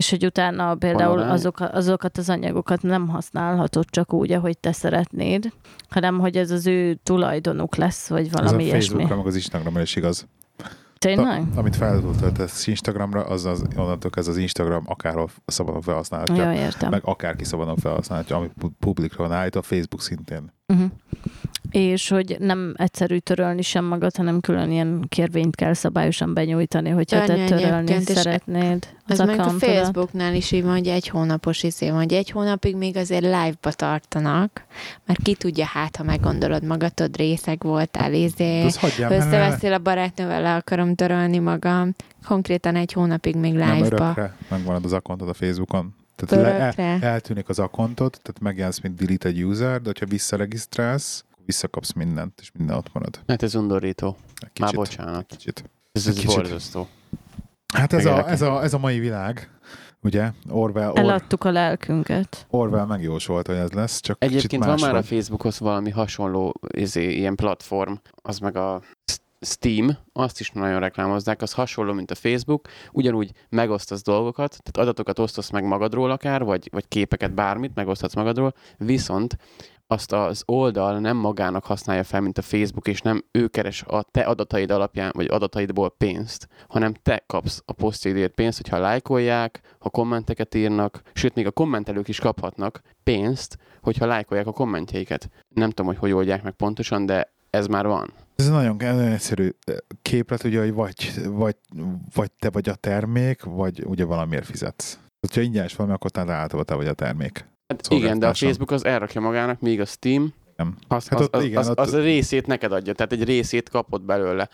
és 0.01 0.11
hogy 0.11 0.25
utána 0.25 0.75
például 0.75 1.19
azok, 1.19 1.61
azokat 1.61 2.19
az 2.19 2.29
anyagokat 2.29 2.83
nem 2.83 3.09
használhatod 3.09 3.85
csak 3.91 4.13
úgy, 4.13 4.33
ahogy 4.33 4.59
te 4.59 4.73
szeretnéd, 4.73 5.53
hanem 5.89 6.19
hogy 6.19 6.37
ez 6.37 6.51
az 6.51 6.67
ő 6.67 6.95
tulajdonuk 7.03 7.77
lesz, 7.77 8.09
vagy 8.09 8.31
valami 8.31 8.49
ez 8.49 8.53
a 8.53 8.61
ilyesmi. 8.61 8.79
Facebookra, 8.81 9.17
meg 9.17 9.27
az 9.27 9.35
Instagramra 9.35 9.81
is 9.81 9.97
igaz. 9.97 10.27
Tényleg? 10.99 11.43
Ta, 11.55 11.61
amit 11.61 11.77
feltöltesz 11.77 12.67
Instagramra, 12.67 13.23
az, 13.23 13.45
az 13.45 13.65
onnantól 13.77 14.11
ez 14.15 14.29
az 14.29 14.37
Instagram 14.37 14.83
akárhol 14.87 15.29
szabadon 15.47 15.81
felhasználhatja. 15.81 16.51
Ja, 16.51 16.53
értem. 16.53 16.91
Meg 16.91 17.03
akárki 17.05 17.45
szabadon 17.45 17.77
felhasználhatja, 17.77 18.37
ami 18.37 18.51
publikra 18.79 19.23
van 19.29 19.33
állítva, 19.33 19.61
a 19.61 19.63
Facebook 19.63 20.03
szintén. 20.03 20.53
Uh-huh. 20.67 20.91
És 21.71 22.09
hogy 22.09 22.37
nem 22.39 22.75
egyszerű 22.77 23.19
törölni 23.19 23.63
sem 23.63 23.85
magad, 23.85 24.17
hanem 24.17 24.41
külön 24.41 24.71
ilyen 24.71 25.05
kérvényt 25.09 25.57
kell 25.57 25.73
szabályosan 25.73 26.35
benyújtani, 26.35 26.89
hogyha 26.91 27.25
te 27.25 27.45
törölni 27.45 28.01
szeretnéd. 28.01 28.87
Az, 29.07 29.19
meg 29.19 29.39
a 29.39 29.49
Facebooknál 29.49 30.35
is 30.35 30.51
így 30.51 30.63
van, 30.63 30.73
hogy 30.73 30.89
egy 30.89 31.09
hónapos 31.09 31.63
izé 31.63 31.91
van, 31.91 31.99
hogy 31.99 32.13
egy 32.13 32.31
hónapig 32.31 32.77
még 32.77 32.97
azért 32.97 33.23
live-ba 33.23 33.73
tartanak, 33.73 34.65
mert 35.07 35.23
ki 35.23 35.35
tudja, 35.35 35.65
hát 35.65 35.97
ha 35.97 36.03
meggondolod 36.03 36.65
magadod, 36.65 37.17
részeg 37.17 37.63
voltál, 37.63 38.13
izé, 38.13 38.65
összeveszél 39.09 39.73
a 39.73 39.79
barátnővel, 39.79 40.43
le 40.43 40.55
akarom 40.55 40.95
törölni 40.95 41.39
magam, 41.39 41.95
konkrétan 42.27 42.77
egy 42.77 42.93
hónapig 42.93 43.37
még 43.37 43.53
live-ba. 43.53 43.75
Nem 43.75 43.83
örökre 43.83 44.37
megvan 44.49 44.85
az 44.85 44.93
akkontod 44.93 45.29
a 45.29 45.35
Facebookon. 45.35 45.95
Tehát 46.17 46.75
le, 46.77 46.83
el, 46.83 47.03
eltűnik 47.03 47.49
az 47.49 47.59
akkontod, 47.59 48.11
tehát 48.11 48.41
megjelensz, 48.41 48.81
mint 48.81 48.95
deleted 48.95 49.43
user, 49.43 49.81
de 49.81 49.87
hogyha 49.87 50.07
visszaregisztrálsz, 50.07 51.25
visszakapsz 51.51 51.93
mindent, 51.93 52.41
és 52.41 52.51
minden 52.59 52.77
ott 52.77 52.93
marad. 52.93 53.21
Hát 53.27 53.43
ez 53.43 53.55
undorító. 53.55 54.17
Kicsit, 54.35 54.59
Már 54.59 54.75
bocsánat. 54.75 55.27
Kicsit. 55.27 55.71
Ez, 55.93 56.07
ez 56.07 56.25
borzasztó. 56.25 56.89
Hát 57.75 57.93
ez 57.93 58.05
a, 58.05 58.29
ez, 58.29 58.43
a, 58.43 58.63
ez 58.63 58.75
a 58.75 58.79
mai 58.79 58.99
világ, 58.99 59.51
ugye? 60.03 60.31
Orwell, 60.49 60.91
Or... 60.91 60.99
Eladtuk 60.99 61.45
a 61.45 61.51
lelkünket. 61.51 62.47
Orwell 62.51 62.87
megjósolt, 62.87 63.47
hogy 63.47 63.57
ez 63.57 63.71
lesz, 63.71 64.01
csak 64.01 64.17
Egyébként 64.25 64.65
van 64.65 64.79
már 64.81 64.95
a 64.95 65.03
Facebookhoz 65.03 65.59
valami 65.59 65.91
hasonló 65.91 66.55
izé, 66.77 67.13
ilyen 67.13 67.35
platform, 67.35 67.93
az 68.23 68.39
meg 68.39 68.57
a 68.57 68.83
Steam, 69.41 69.97
azt 70.13 70.41
is 70.41 70.51
nagyon 70.51 70.81
reklámozzák, 70.81 71.43
az 71.43 71.53
hasonló, 71.53 71.93
mint 71.93 72.11
a 72.11 72.15
Facebook, 72.15 72.69
ugyanúgy 72.93 73.33
megosztasz 73.49 74.03
dolgokat, 74.03 74.59
tehát 74.63 74.89
adatokat 74.89 75.19
osztasz 75.19 75.51
meg 75.51 75.65
magadról 75.65 76.11
akár, 76.11 76.45
vagy, 76.45 76.69
vagy 76.73 76.89
képeket, 76.89 77.35
bármit 77.35 77.75
megosztasz 77.75 78.15
magadról, 78.15 78.55
viszont 78.77 79.37
azt 79.91 80.13
az 80.13 80.43
oldal 80.47 80.99
nem 80.99 81.17
magának 81.17 81.65
használja 81.65 82.05
fel, 82.05 82.21
mint 82.21 82.39
a 82.39 82.43
Facebook, 82.43 82.89
és 82.89 83.01
nem 83.01 83.25
ő 83.31 83.47
keres 83.47 83.83
a 83.83 84.03
te 84.03 84.21
adataid 84.21 84.71
alapján, 84.71 85.11
vagy 85.15 85.27
adataidból 85.31 85.91
pénzt, 85.91 86.49
hanem 86.69 86.95
te 87.03 87.23
kapsz 87.27 87.63
a 87.65 87.73
posztjaidért 87.73 88.35
pénzt, 88.35 88.57
hogyha 88.57 88.79
lájkolják, 88.79 89.61
ha 89.79 89.91
kommenteket 89.91 90.55
írnak, 90.55 91.03
sőt, 91.13 91.35
még 91.35 91.47
a 91.47 91.51
kommentelők 91.51 92.09
is 92.09 92.19
kaphatnak 92.19 92.81
pénzt, 93.03 93.59
hogyha 93.83 94.07
lájkolják 94.07 94.47
a 94.47 94.53
kommentjeiket. 94.53 95.31
Nem 95.55 95.69
tudom, 95.69 95.87
hogy 95.87 95.99
hogy 95.99 96.13
oldják 96.13 96.43
meg 96.43 96.53
pontosan, 96.53 97.07
de 97.07 97.33
ez 97.51 97.67
már 97.67 97.87
van. 97.87 98.13
Ez 98.37 98.49
nagyon, 98.49 98.77
nagyon 98.77 99.01
egyszerű 99.01 99.51
képlet, 100.03 100.45
ugye, 100.45 100.59
hogy 100.61 100.73
vagy, 100.73 101.13
vagy, 101.27 101.57
vagy 102.15 102.31
te 102.39 102.51
vagy 102.51 102.69
a 102.69 102.75
termék, 102.75 103.43
vagy 103.43 103.85
ugye 103.87 104.05
valamiért 104.05 104.47
fizetsz. 104.47 104.99
Ha 105.35 105.41
ingyenes 105.41 105.77
valami, 105.77 105.95
akkor 105.95 106.11
talán 106.11 106.31
általában 106.31 106.65
te 106.65 106.75
vagy 106.75 106.87
a 106.87 106.93
termék. 106.93 107.45
Hát 107.71 107.87
igen, 107.89 108.19
de 108.19 108.27
a 108.27 108.35
Facebook 108.35 108.71
az 108.71 108.85
elrakja 108.85 109.21
magának, 109.21 109.61
míg 109.61 109.81
a 109.81 109.85
Steam 109.85 110.35
nem. 110.57 110.77
Az, 110.89 111.09
hát 111.09 111.19
az, 111.21 111.27
ott, 111.27 111.37
az, 111.37 111.45
igen, 111.45 111.59
az, 111.59 111.69
ott... 111.69 111.79
az 111.79 111.93
a 111.93 112.01
részét 112.01 112.47
neked 112.47 112.73
adja, 112.73 112.93
tehát 112.93 113.13
egy 113.13 113.25
részét 113.25 113.69
kapott 113.69 114.03
belőle. 114.03 114.49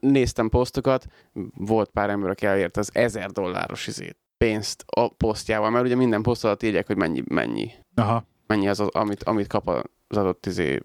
Néztem 0.00 0.48
posztokat, 0.48 1.06
volt 1.54 1.90
pár 1.90 2.10
ember, 2.10 2.30
aki 2.30 2.46
elért 2.46 2.76
az 2.76 2.90
ezer 2.92 3.30
dolláros 3.30 3.86
izét, 3.86 4.16
pénzt 4.38 4.84
a 4.86 5.08
posztjával, 5.08 5.70
mert 5.70 5.84
ugye 5.84 5.94
minden 5.94 6.22
poszt 6.22 6.44
alatt 6.44 6.62
írják, 6.62 6.86
hogy 6.86 6.96
mennyi, 6.96 7.22
mennyi. 7.28 7.70
Aha. 7.94 8.24
Mennyi 8.46 8.68
az, 8.68 8.80
az 8.80 8.88
amit, 8.88 9.22
amit 9.22 9.46
kap 9.46 9.68
az 10.08 10.16
adott 10.16 10.46
izé 10.46 10.80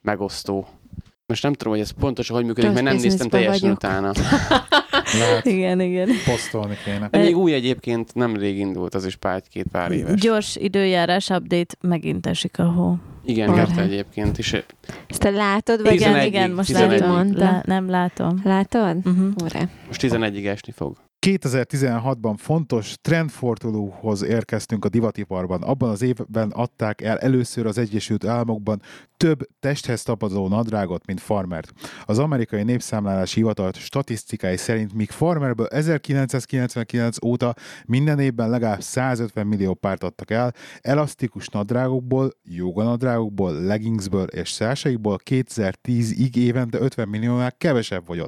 megosztó. 0.00 0.68
Most 1.26 1.42
nem 1.42 1.52
tudom, 1.52 1.72
hogy 1.72 1.82
ez 1.82 1.90
pontosan 1.90 2.36
hogy 2.36 2.44
működik, 2.44 2.72
mert 2.72 2.84
nem 2.84 2.96
néztem 2.96 3.28
teljesen 3.28 3.60
vagyok. 3.60 3.76
utána. 3.76 4.12
Lehet 5.18 5.46
igen, 5.46 5.80
igen. 5.80 6.08
Posztolni 6.24 6.76
kéne. 6.84 7.08
Még 7.10 7.36
új 7.36 7.52
egyébként 7.52 8.14
nem 8.14 8.36
rég 8.36 8.58
indult, 8.58 8.94
az 8.94 9.06
is 9.06 9.16
pár, 9.16 9.42
két 9.50 9.66
pár 9.72 9.90
éves. 9.90 10.20
Gyors 10.20 10.56
időjárás 10.56 11.28
update, 11.28 11.74
megint 11.80 12.26
esik 12.26 12.58
a 12.58 12.64
hó. 12.64 12.96
Igen, 13.24 13.56
érte 13.56 13.82
egyébként 13.82 14.38
is. 14.38 14.52
Ezt 14.52 15.20
te 15.20 15.30
látod, 15.30 15.82
vagy 15.82 15.94
igen, 15.94 16.26
igen, 16.26 16.50
most 16.50 16.70
látom. 16.70 17.36
Lá, 17.36 17.62
nem 17.66 17.90
látom. 17.90 18.40
Látod? 18.44 18.96
Uh-huh. 19.04 19.28
Most 19.86 20.00
11-ig 20.02 20.46
esni 20.46 20.72
fog. 20.72 20.96
2016-ban 21.26 22.34
fontos 22.36 22.96
trendfordulóhoz 23.00 24.22
érkeztünk 24.22 24.84
a 24.84 24.88
divatiparban. 24.88 25.62
Abban 25.62 25.90
az 25.90 26.02
évben 26.02 26.50
adták 26.50 27.00
el 27.00 27.18
először 27.18 27.66
az 27.66 27.78
Egyesült 27.78 28.24
Államokban 28.24 28.82
több 29.16 29.48
testhez 29.60 30.02
tapadó 30.02 30.48
nadrágot, 30.48 31.06
mint 31.06 31.20
farmert. 31.20 31.72
Az 32.04 32.18
amerikai 32.18 32.62
népszámlálási 32.62 33.34
hivatal 33.34 33.72
statisztikái 33.72 34.56
szerint, 34.56 34.94
míg 34.94 35.10
farmerből 35.10 35.66
1999 35.66 37.24
óta 37.24 37.54
minden 37.86 38.18
évben 38.18 38.50
legalább 38.50 38.80
150 38.80 39.46
millió 39.46 39.74
párt 39.74 40.04
adtak 40.04 40.30
el, 40.30 40.54
elasztikus 40.80 41.48
nadrágokból, 41.48 42.30
joganadrágokból, 42.42 43.60
leggingsből 43.60 44.26
és 44.26 44.50
szásaikból 44.50 45.18
2010-ig 45.30 46.36
évente 46.36 46.80
50 46.80 47.08
milliónál 47.08 47.52
kevesebb 47.52 48.06
vagy. 48.06 48.24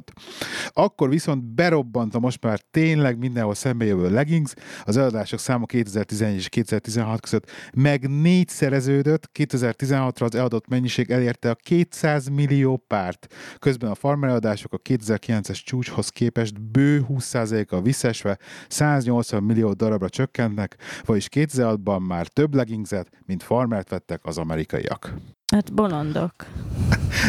Akkor 0.69 1.09
viszont 1.09 1.43
berobbant 1.43 2.15
a 2.15 2.19
most 2.19 2.43
már 2.43 2.59
tényleg 2.89 3.17
mindenhol 3.17 3.55
jövő 3.79 4.09
leggings, 4.09 4.53
az 4.83 4.97
eladások 4.97 5.39
száma 5.39 5.65
2011 5.65 6.35
és 6.35 6.49
2016 6.49 7.21
között 7.21 7.51
meg 7.73 8.09
négyszereződött, 8.21 9.29
2016-ra 9.39 10.23
az 10.23 10.35
eladott 10.35 10.67
mennyiség 10.67 11.11
elérte 11.11 11.49
a 11.49 11.55
200 11.55 12.27
millió 12.27 12.83
párt. 12.87 13.27
Közben 13.59 13.89
a 13.89 13.95
farmereadások 13.95 14.73
a 14.73 14.77
2009-es 14.77 15.63
csúcshoz 15.63 16.09
képest 16.09 16.61
bő 16.61 17.05
20%-a 17.09 17.81
visszesve 17.81 18.37
180 18.67 19.43
millió 19.43 19.73
darabra 19.73 20.09
csökkentnek, 20.09 20.75
vagyis 21.05 21.27
2006-ban 21.31 22.07
már 22.07 22.27
több 22.27 22.55
leggingset, 22.55 23.09
mint 23.25 23.43
farmert 23.43 23.89
vettek 23.89 24.25
az 24.25 24.37
amerikaiak. 24.37 25.13
Hát 25.51 25.73
bolondok. 25.73 26.33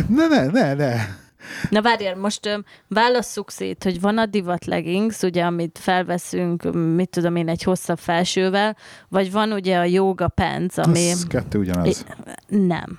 ne, 0.09 0.27
ne, 0.27 0.47
ne, 0.47 0.75
ne. 0.75 0.95
Na 1.71 1.83
várjál, 1.83 2.17
most 2.17 2.47
ö, 2.47 2.59
válasszuk 2.89 3.51
szét, 3.51 3.85
hogy 3.85 4.01
van 4.01 4.19
a 4.19 4.27
divat 4.27 4.65
leggings, 4.65 5.21
ugye, 5.23 5.45
amit 5.45 5.79
felveszünk, 5.83 6.73
mit 6.95 7.11
tudom 7.11 7.37
én, 7.37 7.49
egy 7.49 7.63
hosszabb 7.63 7.99
felsővel, 7.99 8.77
vagy 9.09 9.33
van 9.33 9.53
ugye 9.53 9.79
a 9.79 9.85
yoga 9.85 10.29
pants, 10.29 10.77
ami... 10.77 11.09
Ez 11.09 11.27
kettő 11.27 11.59
ugyanaz. 11.59 12.05
Nem 12.47 12.99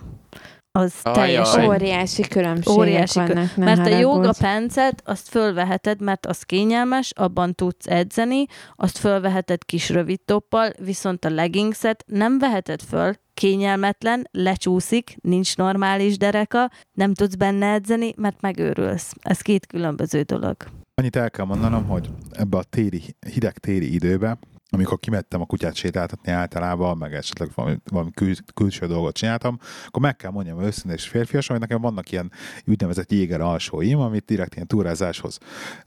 az 0.71 0.93
Ajaj. 1.03 1.17
teljesen 1.17 1.65
óriási 1.65 2.21
különbségek 2.21 2.79
óriási 2.79 3.19
vannak. 3.19 3.55
Mert 3.55 3.87
a 3.87 3.97
joga 3.97 4.33
pencet, 4.39 5.01
azt 5.05 5.29
fölveheted, 5.29 6.01
mert 6.01 6.25
az 6.25 6.41
kényelmes, 6.41 7.11
abban 7.15 7.55
tudsz 7.55 7.87
edzeni, 7.87 8.45
azt 8.75 8.97
fölveheted 8.97 9.65
kis 9.65 9.89
rövid 9.89 10.21
toppal, 10.25 10.71
viszont 10.79 11.25
a 11.25 11.29
leggingset 11.29 12.03
nem 12.07 12.39
veheted 12.39 12.81
föl, 12.81 13.13
kényelmetlen, 13.33 14.27
lecsúszik, 14.31 15.17
nincs 15.21 15.57
normális 15.57 16.17
dereka, 16.17 16.69
nem 16.91 17.13
tudsz 17.13 17.35
benne 17.35 17.71
edzeni, 17.71 18.13
mert 18.17 18.41
megőrülsz. 18.41 19.13
Ez 19.21 19.39
két 19.39 19.65
különböző 19.67 20.21
dolog. 20.21 20.55
Annyit 20.93 21.15
el 21.15 21.31
kell 21.31 21.45
mondanom, 21.45 21.85
hogy 21.85 22.09
ebbe 22.31 22.57
a 22.57 22.63
téli, 22.63 23.01
hideg 23.33 23.57
téli 23.57 23.93
időbe 23.93 24.37
amikor 24.73 24.99
kimettem 24.99 25.41
a 25.41 25.45
kutyát 25.45 25.75
sétáltatni 25.75 26.31
általában, 26.31 26.97
meg 26.97 27.13
esetleg 27.13 27.49
valami, 27.55 27.77
valami 27.89 28.11
kül, 28.11 28.33
külső 28.53 28.87
dolgot 28.87 29.15
csináltam, 29.15 29.59
akkor 29.87 30.01
meg 30.01 30.15
kell 30.15 30.31
mondjam 30.31 30.61
őszintén 30.61 30.93
és 30.93 31.07
férfias, 31.07 31.47
hogy 31.47 31.59
nekem 31.59 31.81
vannak 31.81 32.11
ilyen 32.11 32.31
úgynevezett 32.65 33.11
jéger 33.11 33.41
alsóim, 33.41 33.99
amit 33.99 34.25
direkt 34.25 34.55
ilyen 34.55 34.67
túrázáshoz 34.67 35.37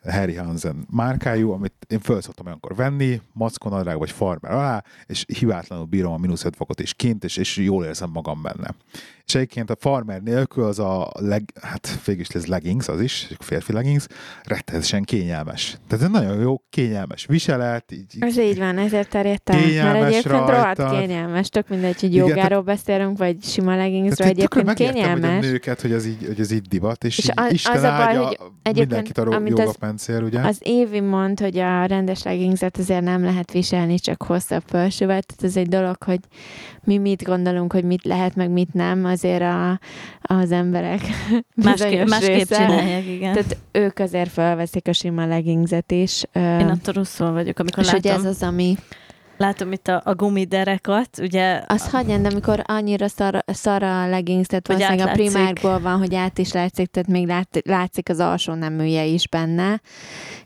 Harry 0.03 0.35
Hansen 0.35 0.87
márkájú, 0.91 1.51
amit 1.51 1.73
én 1.89 2.01
föl 2.01 2.21
szoktam 2.21 2.47
olyankor 2.47 2.75
venni, 2.75 3.21
mackonadrág 3.33 3.99
vagy 3.99 4.11
farmer 4.11 4.53
alá, 4.53 4.85
és 5.07 5.25
hibátlanul 5.39 5.87
bírom 5.87 6.13
a 6.13 6.19
mínusz 6.19 6.45
5 6.45 6.57
fokot 6.57 6.81
is 6.81 6.95
kint, 6.95 7.25
és, 7.25 7.37
és 7.37 7.57
jól 7.57 7.85
érzem 7.85 8.11
magam 8.11 8.43
benne. 8.43 8.75
És 9.27 9.35
egyébként 9.35 9.71
a 9.71 9.77
farmer 9.79 10.23
nélkül 10.23 10.65
az 10.65 10.79
a 10.79 11.13
leg, 11.19 11.53
hát 11.63 12.05
végülis 12.05 12.29
ez 12.29 12.47
leggings, 12.47 12.89
az 12.89 13.01
is, 13.01 13.29
férfi 13.39 13.73
leggings, 13.73 14.07
rettenetesen 14.43 15.03
kényelmes. 15.03 15.79
Tehát 15.87 16.05
ez 16.05 16.11
nagyon 16.11 16.41
jó, 16.41 16.63
kényelmes 16.71 17.27
viselet, 17.27 17.93
így, 17.93 18.17
Ez 18.19 18.39
így 18.39 18.59
van, 18.59 18.74
ezért 18.79 19.09
terjedtem. 19.09 19.61
Kényelmes 19.61 19.93
Mert 20.01 20.07
egyébként 20.07 20.49
rohadt 20.49 20.91
kényelmes, 20.91 21.49
tök 21.49 21.69
mindegy, 21.69 22.01
hogy 22.01 22.15
Igen, 22.15 22.27
jogáról 22.27 22.63
beszélünk, 22.63 23.19
vagy 23.19 23.37
sima 23.43 23.77
leggingsről, 23.77 24.17
Tehát 24.17 24.33
egyébként 24.33 24.67
megértem, 24.67 25.01
hogy 25.03 25.11
a 25.11 25.15
kényelmes. 25.17 25.47
nőket, 25.51 25.81
hogy 25.81 25.93
ez 25.93 26.07
így, 26.07 26.25
hogy 26.27 26.41
ez 26.41 26.51
így 26.53 26.63
divat, 26.69 27.05
és, 27.05 27.19
És 27.19 27.25
és 27.25 27.31
a- 27.35 27.49
Isten 27.51 27.73
az 27.77 27.83
a 27.83 27.89
baj, 27.89 27.91
áldja 28.03 28.23
hogy 28.25 28.37
egyébként, 28.63 28.89
mindenkit 28.89 29.19
a 29.19 29.37
amit 29.37 29.53
az- 29.53 29.59
jogapencél, 29.59 30.23
ugye? 30.23 30.41
Az 30.41 30.59
Évi 30.63 31.01
mond, 31.01 31.41
hogy 31.41 31.59
a 31.59 31.85
rendes 31.85 32.23
leggingset 32.23 32.77
azért 32.77 33.03
nem 33.03 33.25
lehet 33.25 33.53
viselni 33.53 33.99
csak 33.99 34.23
hosszabb 34.23 34.63
felsővel, 34.67 35.23
tehát 35.23 35.43
ez 35.55 35.57
egy 35.57 35.69
dolog, 35.69 35.97
hogy 36.03 36.21
mi 36.85 36.99
mit 36.99 37.23
gondolunk, 37.23 37.73
hogy 37.73 37.85
mit 37.85 38.05
lehet, 38.05 38.35
meg 38.35 38.51
mit 38.51 38.73
nem, 38.73 39.05
azért 39.05 39.43
a, 39.43 39.79
az 40.23 40.51
emberek 40.53 41.01
Másképp, 41.65 42.09
másképp 42.09 42.47
csinálják, 42.49 43.07
igen. 43.07 43.33
Tehát 43.33 43.57
ők 43.73 43.99
azért 43.99 44.31
felveszik 44.31 44.89
a 44.89 44.93
sima 44.93 45.27
leggingset 45.27 45.93
is. 45.93 46.23
Én 46.33 46.41
attól 46.69 46.95
rosszul 46.95 47.33
vagyok, 47.33 47.59
amikor 47.59 47.83
és 47.85 47.91
hogy 47.91 48.05
látom, 48.05 48.21
ez 48.25 48.31
az, 48.31 48.43
ami... 48.43 48.64
látom 49.37 49.73
itt 49.73 49.89
a, 49.89 50.03
a 50.05 50.15
gumiderekat, 50.15 51.19
ugye 51.19 51.63
Az 51.67 51.91
hagyján, 51.91 52.23
de 52.23 52.29
amikor 52.29 52.63
annyira 52.67 53.09
szar, 53.09 53.45
szar 53.47 53.83
a 53.83 54.09
leggings, 54.09 54.47
tehát 54.47 54.67
Hogy 54.67 54.77
valószínűleg 54.77 55.09
a 55.09 55.13
primárból 55.13 55.81
van, 55.81 55.99
hogy 55.99 56.15
át 56.15 56.39
is 56.39 56.53
látszik, 56.53 56.91
tehát 56.91 57.09
még 57.09 57.27
lát, 57.27 57.61
látszik 57.65 58.09
az 58.09 58.19
alsó 58.21 58.55
neműje 58.55 59.05
is 59.05 59.29
benne, 59.29 59.81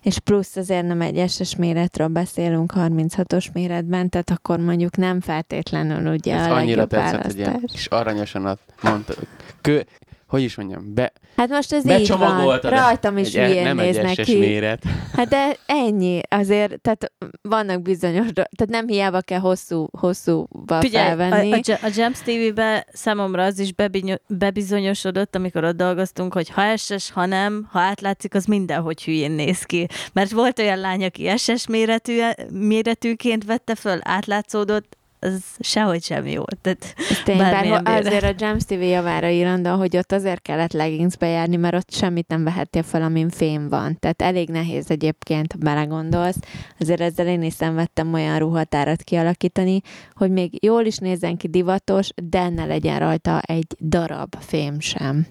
és 0.03 0.19
plusz 0.19 0.57
azért 0.57 0.87
nem 0.87 1.01
egy 1.01 1.31
SS 1.31 1.57
méretről 1.57 2.09
beszélünk 2.09 2.73
36-os 2.77 3.53
méretben, 3.53 4.09
tehát 4.09 4.31
akkor 4.31 4.59
mondjuk 4.59 4.97
nem 4.97 5.21
feltétlenül 5.21 6.13
ugye 6.13 6.35
Ez 6.35 6.47
a 6.47 6.55
annyira 6.55 6.87
tetszett, 6.87 7.23
hogy 7.25 7.37
ilyen 7.37 7.47
választás. 7.53 7.73
kis 7.73 7.87
aranyosan 7.87 8.59
mondta. 8.81 9.15
Kö, 9.61 9.81
hogy 10.29 10.43
is 10.43 10.55
mondjam, 10.57 10.95
be, 10.95 11.13
Hát 11.37 11.49
most 11.49 11.73
ez 11.73 11.87
így 12.01 12.09
van, 12.09 12.59
rajtam 12.63 13.19
is 13.19 13.35
egy- 13.35 13.49
hülyén 13.49 13.63
Nem 13.63 13.79
egy 13.79 13.85
néznek 13.85 14.13
SS 14.19 14.25
ki. 14.25 14.39
méret. 14.39 14.83
Hát 15.13 15.29
de 15.29 15.57
ennyi, 15.67 16.21
azért, 16.29 16.81
tehát 16.81 17.13
vannak 17.43 17.83
bizonyos, 17.83 18.27
tehát 18.33 18.67
nem 18.69 18.87
hiába 18.89 19.21
kell 19.21 19.39
hosszú, 19.39 19.87
hosszúba 19.99 20.81
Figyelj, 20.81 21.05
a, 21.13 21.17
felvenni. 21.17 21.53
a, 21.53 21.79
a 21.87 21.91
Gems 21.95 22.19
TV-be 22.21 22.87
számomra 22.93 23.45
az 23.45 23.59
is 23.59 23.73
bebinyo- 23.75 24.23
bebizonyosodott, 24.29 25.35
amikor 25.37 25.65
ott 25.65 25.77
dolgoztunk, 25.77 26.33
hogy 26.35 26.49
ha 26.49 26.77
SS, 26.77 27.11
ha 27.11 27.27
nem, 27.27 27.69
ha 27.71 27.79
átlátszik, 27.81 28.35
az 28.35 28.45
mindenhogy 28.45 29.05
hülyén 29.05 29.31
néz 29.33 29.63
ki. 29.63 29.87
Mert 30.13 30.31
volt 30.31 30.59
olyan 30.59 30.79
lány, 30.79 31.05
aki 31.05 31.31
SS 31.37 31.67
méretű, 31.67 32.19
méretűként 32.53 33.45
vette 33.45 33.75
föl, 33.75 33.99
átlátszódott, 34.03 34.97
az 35.21 35.43
sehogy 35.59 36.03
sem 36.03 36.27
jó. 36.27 36.43
Tehát 36.61 36.95
Ez 37.11 37.23
tény, 37.25 37.39
bár 37.39 37.53
Bármilyen 37.53 37.77
ho- 37.77 37.87
méret. 37.89 38.07
azért 38.07 38.25
a 38.25 38.33
Gems 38.33 38.65
TV 38.65 38.73
javára 38.83 39.29
írandó, 39.29 39.77
hogy 39.77 39.97
ott 39.97 40.13
azért 40.13 40.43
kellett 40.43 40.73
leggingsbe 40.73 41.27
járni, 41.27 41.57
mert 41.57 41.75
ott 41.75 41.91
semmit 41.91 42.29
nem 42.29 42.45
vehettél 42.45 42.83
fel, 42.83 43.03
amin 43.03 43.29
fém 43.29 43.69
van. 43.69 43.97
Tehát 43.99 44.23
elég 44.23 44.49
nehéz 44.49 44.91
egyébként, 44.91 45.53
ha 45.53 45.59
belegondolsz. 45.59 46.37
Azért 46.79 47.01
ezzel 47.01 47.27
én 47.27 47.43
is 47.43 47.53
szenvedtem 47.53 48.13
olyan 48.13 48.39
ruhatárat 48.39 49.03
kialakítani, 49.03 49.81
hogy 50.15 50.31
még 50.31 50.65
jól 50.65 50.85
is 50.85 50.97
nézzen 50.97 51.37
ki 51.37 51.49
divatos, 51.49 52.09
de 52.23 52.49
ne 52.49 52.65
legyen 52.65 52.99
rajta 52.99 53.41
egy 53.41 53.67
darab 53.81 54.35
fém 54.41 54.81
sem. 54.81 55.27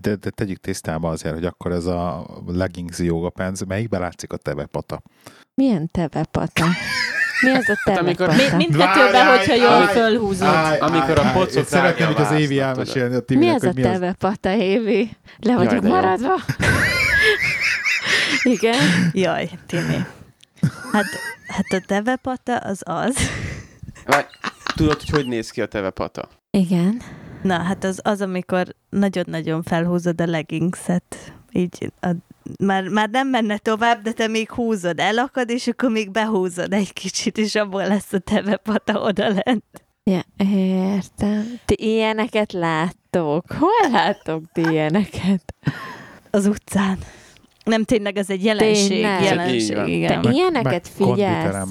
De, 0.00 0.14
de 0.16 0.30
tegyük 0.30 0.58
tisztába 0.60 1.08
azért, 1.08 1.34
hogy 1.34 1.44
akkor 1.44 1.72
ez 1.72 1.86
a 1.86 2.26
leggings 2.46 2.98
jogapence, 2.98 3.64
melyikbe 3.68 3.98
látszik 3.98 4.32
a 4.32 4.36
tevepata? 4.36 5.02
Milyen 5.54 5.88
tevepata? 5.92 6.64
Mi 7.40 7.50
az 7.50 7.68
a 7.68 7.74
Hát 7.84 7.98
amikor- 7.98 8.26
tevepata? 8.26 8.56
mind, 8.56 8.56
mindkettőben, 8.56 9.26
hogyha 9.38 9.54
jól 9.54 9.66
állj, 9.72 9.86
fölhúzod. 9.86 10.46
Állj, 10.48 10.78
Amikor 10.78 11.18
a 11.18 11.22
állj. 11.24 11.46
Szeretném, 11.64 12.06
hogy 12.06 12.20
az 12.24 12.30
a 12.30 12.38
Évi 12.38 12.60
elmesélni 12.60 13.14
a 13.14 13.18
Mi 13.18 13.24
Timinek, 13.24 13.54
az 13.54 13.64
a 13.64 13.70
mi 13.74 13.82
az. 13.84 13.90
tevepata, 13.92 14.50
Évi? 14.56 15.10
Le 15.38 15.54
vagyok 15.54 15.82
maradva? 15.82 16.34
Igen. 18.42 18.76
Jaj, 19.12 19.50
Timi. 19.66 19.96
Hát, 20.92 21.04
hát 21.48 21.66
a 21.82 21.82
tevepata 21.86 22.56
az 22.56 22.80
az. 22.84 23.16
Vagy, 24.04 24.26
tudod, 24.74 25.00
hogy 25.00 25.08
hogy 25.10 25.26
néz 25.26 25.50
ki 25.50 25.60
a 25.60 25.66
tevepata? 25.66 26.28
Igen. 26.50 27.00
Na, 27.42 27.58
hát 27.62 27.84
az 27.84 28.00
az, 28.02 28.20
amikor 28.20 28.66
nagyon-nagyon 28.90 29.62
felhúzod 29.62 30.20
a 30.20 30.26
leggingset. 30.26 31.32
Így 31.52 31.92
a, 32.00 32.08
már, 32.64 32.88
már 32.88 33.08
nem 33.08 33.28
menne 33.28 33.58
tovább, 33.58 34.02
de 34.02 34.12
te 34.12 34.26
még 34.26 34.50
húzod, 34.50 34.98
elakad, 34.98 35.50
és 35.50 35.66
akkor 35.66 35.90
még 35.90 36.10
behúzod 36.10 36.72
egy 36.72 36.92
kicsit, 36.92 37.38
és 37.38 37.54
abból 37.54 37.86
lesz 37.86 38.12
a 38.12 38.18
tevepata 38.18 39.00
oda 39.00 39.28
lent. 39.28 39.64
Ja, 40.04 40.20
értem. 40.46 41.60
Ti 41.64 41.74
ilyeneket 41.78 42.52
láttok? 42.52 43.44
Hol 43.58 43.90
láttok 43.90 44.42
ti 44.52 44.60
ilyeneket? 44.60 45.54
Az 46.30 46.46
utcán. 46.46 46.98
Nem 47.64 47.84
tényleg, 47.84 48.16
ez 48.16 48.30
egy 48.30 48.44
jelenség. 48.44 48.88
Tényleg? 48.88 49.22
jelenség 49.22 49.86
igen. 49.86 50.22
Te 50.22 50.30
ilyeneket 50.30 50.88
figyelsz? 50.88 51.66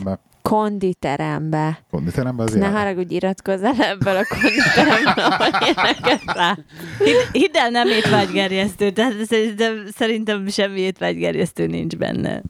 Konditerembe. 0.47 1.85
Konditerembe. 1.89 2.43
Az 2.43 2.53
Ne 2.53 2.67
haragudj, 2.67 3.15
iratkozz 3.15 3.63
el 3.63 3.81
ebből 3.81 4.15
a 4.15 4.25
konditerembe, 4.27 5.25
ahol 5.27 5.47
ilyeneket 5.61 6.23
lát. 6.23 6.63
Hidd, 7.31 7.57
el, 7.57 7.69
nem 7.69 7.87
étvágygerjesztő, 7.87 8.91
tehát 8.91 9.25
szerintem, 9.25 9.87
szerintem 9.95 10.47
semmi 10.47 10.79
étvágygerjesztő 10.79 11.67
nincs 11.67 11.95
benne. 11.95 12.41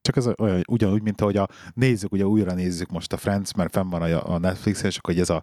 Csak 0.00 0.16
ez 0.16 0.28
olyan, 0.38 0.62
ugyanúgy, 0.68 1.02
mint 1.02 1.20
ahogy 1.20 1.36
a 1.36 1.48
nézzük, 1.74 2.12
ugye 2.12 2.26
újra 2.26 2.54
nézzük 2.54 2.90
most 2.90 3.12
a 3.12 3.16
Friends, 3.16 3.54
mert 3.54 3.72
fenn 3.72 3.90
van 3.90 4.02
a, 4.02 4.34
a 4.34 4.38
Netflixen, 4.38 4.86
és 4.90 4.96
akkor 4.96 5.14
hogy 5.14 5.22
ez 5.22 5.30
a, 5.30 5.42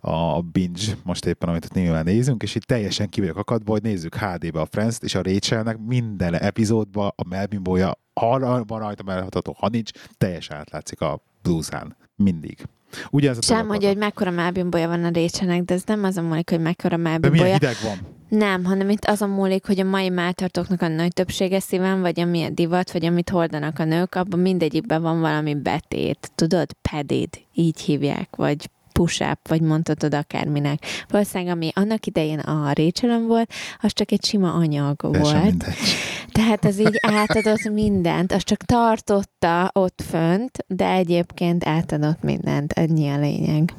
a 0.00 0.40
binge 0.40 0.92
most 1.04 1.26
éppen, 1.26 1.48
amit 1.48 1.64
itt 1.64 1.72
nyilván 1.72 2.04
nézünk, 2.04 2.42
és 2.42 2.54
itt 2.54 2.62
teljesen 2.62 3.08
ki 3.08 3.20
vagyok 3.20 3.36
akadva, 3.36 3.72
hogy 3.72 3.82
nézzük 3.82 4.14
HD-be 4.14 4.60
a 4.60 4.66
Friends-t, 4.66 5.02
és 5.02 5.14
a 5.14 5.22
Rachelnek 5.22 5.78
minden 5.86 6.34
epizódban 6.34 7.12
a 7.16 7.28
Melvin 7.28 7.62
Boya, 7.62 7.98
ha 8.14 8.64
van 8.64 8.78
rajta 8.78 9.02
melhatható, 9.02 9.56
ha 9.58 9.68
nincs, 9.68 9.90
teljesen 10.18 10.56
átlátszik 10.56 11.00
a 11.00 11.20
blúzán. 11.42 11.96
Mindig. 12.16 12.66
Ugyanez 13.10 13.38
a 13.38 13.42
Sem 13.42 13.66
mondja, 13.66 13.88
hogy 13.88 13.96
mekkora 13.96 14.30
melbimbolya 14.30 14.88
van 14.88 15.04
a 15.04 15.08
récsenek, 15.08 15.62
de 15.62 15.74
ez 15.74 15.82
nem 15.86 16.04
azon 16.04 16.24
múlik, 16.24 16.50
hogy 16.50 16.60
mekkora 16.60 16.96
De 16.96 17.28
milyen 17.30 17.52
hideg 17.52 17.76
van. 17.82 17.98
Nem, 18.28 18.64
hanem 18.64 18.90
itt 18.90 19.04
azon 19.04 19.28
múlik, 19.28 19.66
hogy 19.66 19.80
a 19.80 19.84
mai 19.84 20.08
máltartóknak 20.08 20.82
a 20.82 20.88
nagy 20.88 21.12
többsége 21.12 21.60
szíven, 21.60 22.00
vagy 22.00 22.20
ami 22.20 22.42
a 22.42 22.50
divat, 22.50 22.92
vagy 22.92 23.04
amit 23.04 23.30
hordanak 23.30 23.78
a 23.78 23.84
nők, 23.84 24.14
abban 24.14 24.40
mindegyikben 24.40 25.02
van 25.02 25.20
valami 25.20 25.54
betét. 25.54 26.30
Tudod? 26.34 26.72
Pedid, 26.90 27.28
így 27.54 27.80
hívják, 27.80 28.36
vagy 28.36 28.70
push-up, 28.92 29.48
vagy 29.48 29.60
mondhatod 29.60 30.14
akárminek. 30.14 30.84
Valószínűleg, 31.08 31.54
ami 31.54 31.70
annak 31.74 32.06
idején 32.06 32.38
a 32.38 32.72
Rachelon 32.72 33.26
volt, 33.26 33.52
az 33.80 33.92
csak 33.92 34.12
egy 34.12 34.24
sima 34.24 34.52
anyag 34.52 34.96
volt. 35.00 35.42
mindegy. 35.42 35.74
Tehát 36.32 36.64
az 36.64 36.78
így 36.80 36.98
átadott 37.00 37.70
mindent, 37.72 38.32
az 38.32 38.42
csak 38.44 38.62
tartotta 38.62 39.70
ott 39.72 40.02
fönt, 40.08 40.58
de 40.66 40.88
egyébként 40.90 41.66
átadott 41.66 42.22
mindent, 42.22 42.72
ennyi 42.72 43.08
a 43.08 43.18
lényeg. 43.18 43.72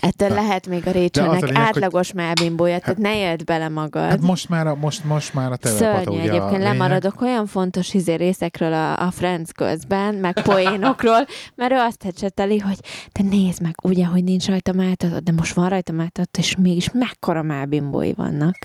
Ettől 0.00 0.28
Na. 0.28 0.34
lehet 0.34 0.66
még 0.66 0.86
a 0.86 0.88
a 0.88 0.92
Rachelnek 0.92 1.40
lényeg, 1.40 1.56
hogy- 1.56 1.66
átlagos 1.66 2.12
melbimbója, 2.12 2.78
tehát 2.78 2.98
ne 2.98 3.16
éld 3.18 3.44
bele 3.44 3.68
magad. 3.68 4.08
Hát 4.08 4.20
most 4.20 4.48
már 4.48 4.66
a, 4.66 4.74
most, 4.74 5.04
most 5.04 5.34
már 5.34 5.52
a 5.52 5.56
telepata, 5.56 6.10
ugye 6.10 6.20
a 6.20 6.22
egyébként, 6.22 6.50
lényeg. 6.50 6.60
lemaradok 6.66 7.20
olyan 7.20 7.46
fontos 7.46 7.94
izé 7.94 8.14
részekről 8.14 8.72
a, 8.72 8.98
a 9.00 9.10
Friends 9.10 9.52
közben, 9.52 10.14
meg 10.14 10.42
poénokról, 10.42 11.26
mert 11.54 11.72
ő 11.72 11.76
azt 11.76 12.02
hecseteli, 12.02 12.58
hogy 12.58 12.78
de 13.12 13.22
nézd 13.22 13.62
meg, 13.62 13.74
ugye, 13.82 14.06
hogy 14.06 14.24
nincs 14.24 14.46
rajta 14.46 14.72
máltatod, 14.72 15.22
de 15.22 15.32
most 15.32 15.54
van 15.54 15.68
rajta 15.68 15.92
máltatod, 15.92 16.28
és 16.38 16.56
mégis 16.56 16.90
mekkora 16.92 17.42
melbimbói 17.42 18.12
vannak. 18.12 18.56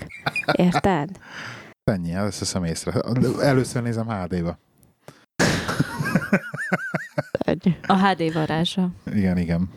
Érted? 0.52 1.08
Ennyi, 1.84 2.12
ezt 2.12 2.38
veszem 2.38 2.64
észre. 2.64 3.00
Először 3.40 3.82
nézem 3.82 4.08
HD-ba. 4.08 4.58
A 7.86 8.06
HD 8.06 8.32
varázsa. 8.32 8.88
Igen, 9.14 9.38
igen. 9.38 9.68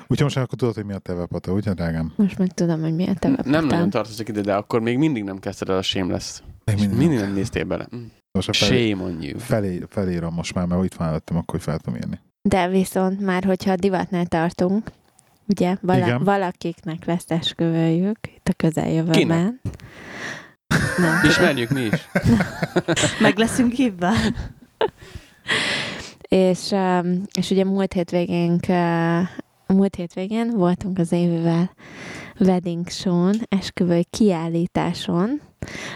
Úgyhogy 0.00 0.22
most 0.22 0.36
akkor 0.36 0.58
tudod, 0.58 0.74
hogy 0.74 0.84
mi 0.84 0.92
a 0.92 0.98
tevepata, 0.98 1.52
ugye, 1.52 1.72
drágám? 1.72 2.12
Most 2.16 2.38
meg 2.38 2.54
tudom, 2.54 2.80
hogy 2.80 2.94
mi 2.94 3.08
a 3.08 3.14
te 3.14 3.28
Nem 3.44 3.66
nagyon 3.66 3.90
tartozik 3.90 4.28
ide, 4.28 4.40
de 4.40 4.54
akkor 4.54 4.80
még 4.80 4.98
mindig 4.98 5.24
nem 5.24 5.38
kezdted 5.38 5.68
el 5.68 5.76
a 5.76 5.82
Shameless. 5.82 6.42
Még 6.64 6.76
Mindig, 6.78 6.98
mindig 6.98 7.18
nem 7.18 7.32
néztél 7.32 7.64
bele. 7.64 7.86
Mm. 7.96 8.04
Most 8.32 8.48
a 8.48 8.52
felé, 8.52 8.88
Shame 8.90 9.02
on 9.04 9.22
you. 9.22 9.38
felé, 9.38 9.82
felírom 9.88 10.34
most 10.34 10.54
már, 10.54 10.66
mert 10.66 10.84
itt 10.84 10.94
van 10.94 11.08
előttem, 11.08 11.36
akkor 11.36 11.54
hogy 11.54 11.62
fel 11.62 11.78
tudom 11.78 11.98
írni. 11.98 12.20
De 12.42 12.68
viszont 12.68 13.20
már, 13.20 13.44
hogyha 13.44 13.72
a 13.72 13.76
divatnál 13.76 14.26
tartunk, 14.26 14.90
ugye, 15.48 15.76
vala, 15.80 16.18
valakiknek 16.18 17.04
lesz 17.04 17.30
esküvőjük 17.30 18.18
itt 18.36 18.48
a 18.48 18.52
közeljövőben. 18.52 19.12
Kinek? 19.12 19.52
Nem. 20.96 21.20
Ismerjük 21.24 21.70
mi 21.70 21.80
is. 21.80 22.08
Meg 23.20 23.38
leszünk 23.38 23.72
hívva. 23.72 24.10
És, 26.28 26.70
um, 26.70 27.22
és 27.38 27.50
ugye 27.50 27.64
múlt 27.64 27.92
hétvégénk, 27.92 28.64
uh, 28.68 29.20
múlt 29.66 29.94
hétvégén 29.94 30.50
voltunk 30.50 30.98
az 30.98 31.12
évivel 31.12 31.70
wedding 32.40 32.88
show-n, 32.88 33.34
esküvői 33.48 34.06
kiállításon, 34.10 35.40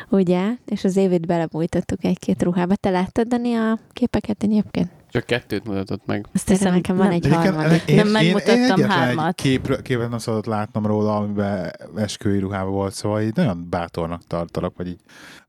ugye, 0.08 0.50
és 0.66 0.84
az 0.84 0.96
évét 0.96 1.26
belebújtottuk 1.26 2.04
egy-két 2.04 2.42
ruhába. 2.42 2.74
Te 2.74 2.90
láttad, 2.90 3.26
Dani, 3.26 3.54
a 3.54 3.78
képeket 3.92 4.42
egyébként? 4.42 4.97
Csak 5.10 5.26
kettőt 5.26 5.64
mutatott 5.64 6.06
meg. 6.06 6.26
Azt 6.34 6.48
hiszem, 6.48 6.74
nekem 6.74 6.96
van 6.96 7.10
egy 7.10 7.26
harmadik. 7.28 7.82
én, 7.86 7.96
Nem 7.96 8.08
megmutattam 8.08 8.78
én 8.78 8.88
hármat. 8.88 9.34
képről, 9.34 9.82
képet 9.82 10.08
nem 10.08 10.18
szabadott 10.18 10.46
látnom 10.46 10.86
róla, 10.86 11.16
amiben 11.16 11.72
esküvői 11.96 12.38
ruhában 12.38 12.72
volt, 12.72 12.94
szóval 12.94 13.22
így 13.22 13.34
nagyon 13.34 13.66
bátornak 13.70 14.22
tartalak, 14.26 14.76
vagy 14.76 14.86
így, 14.86 15.00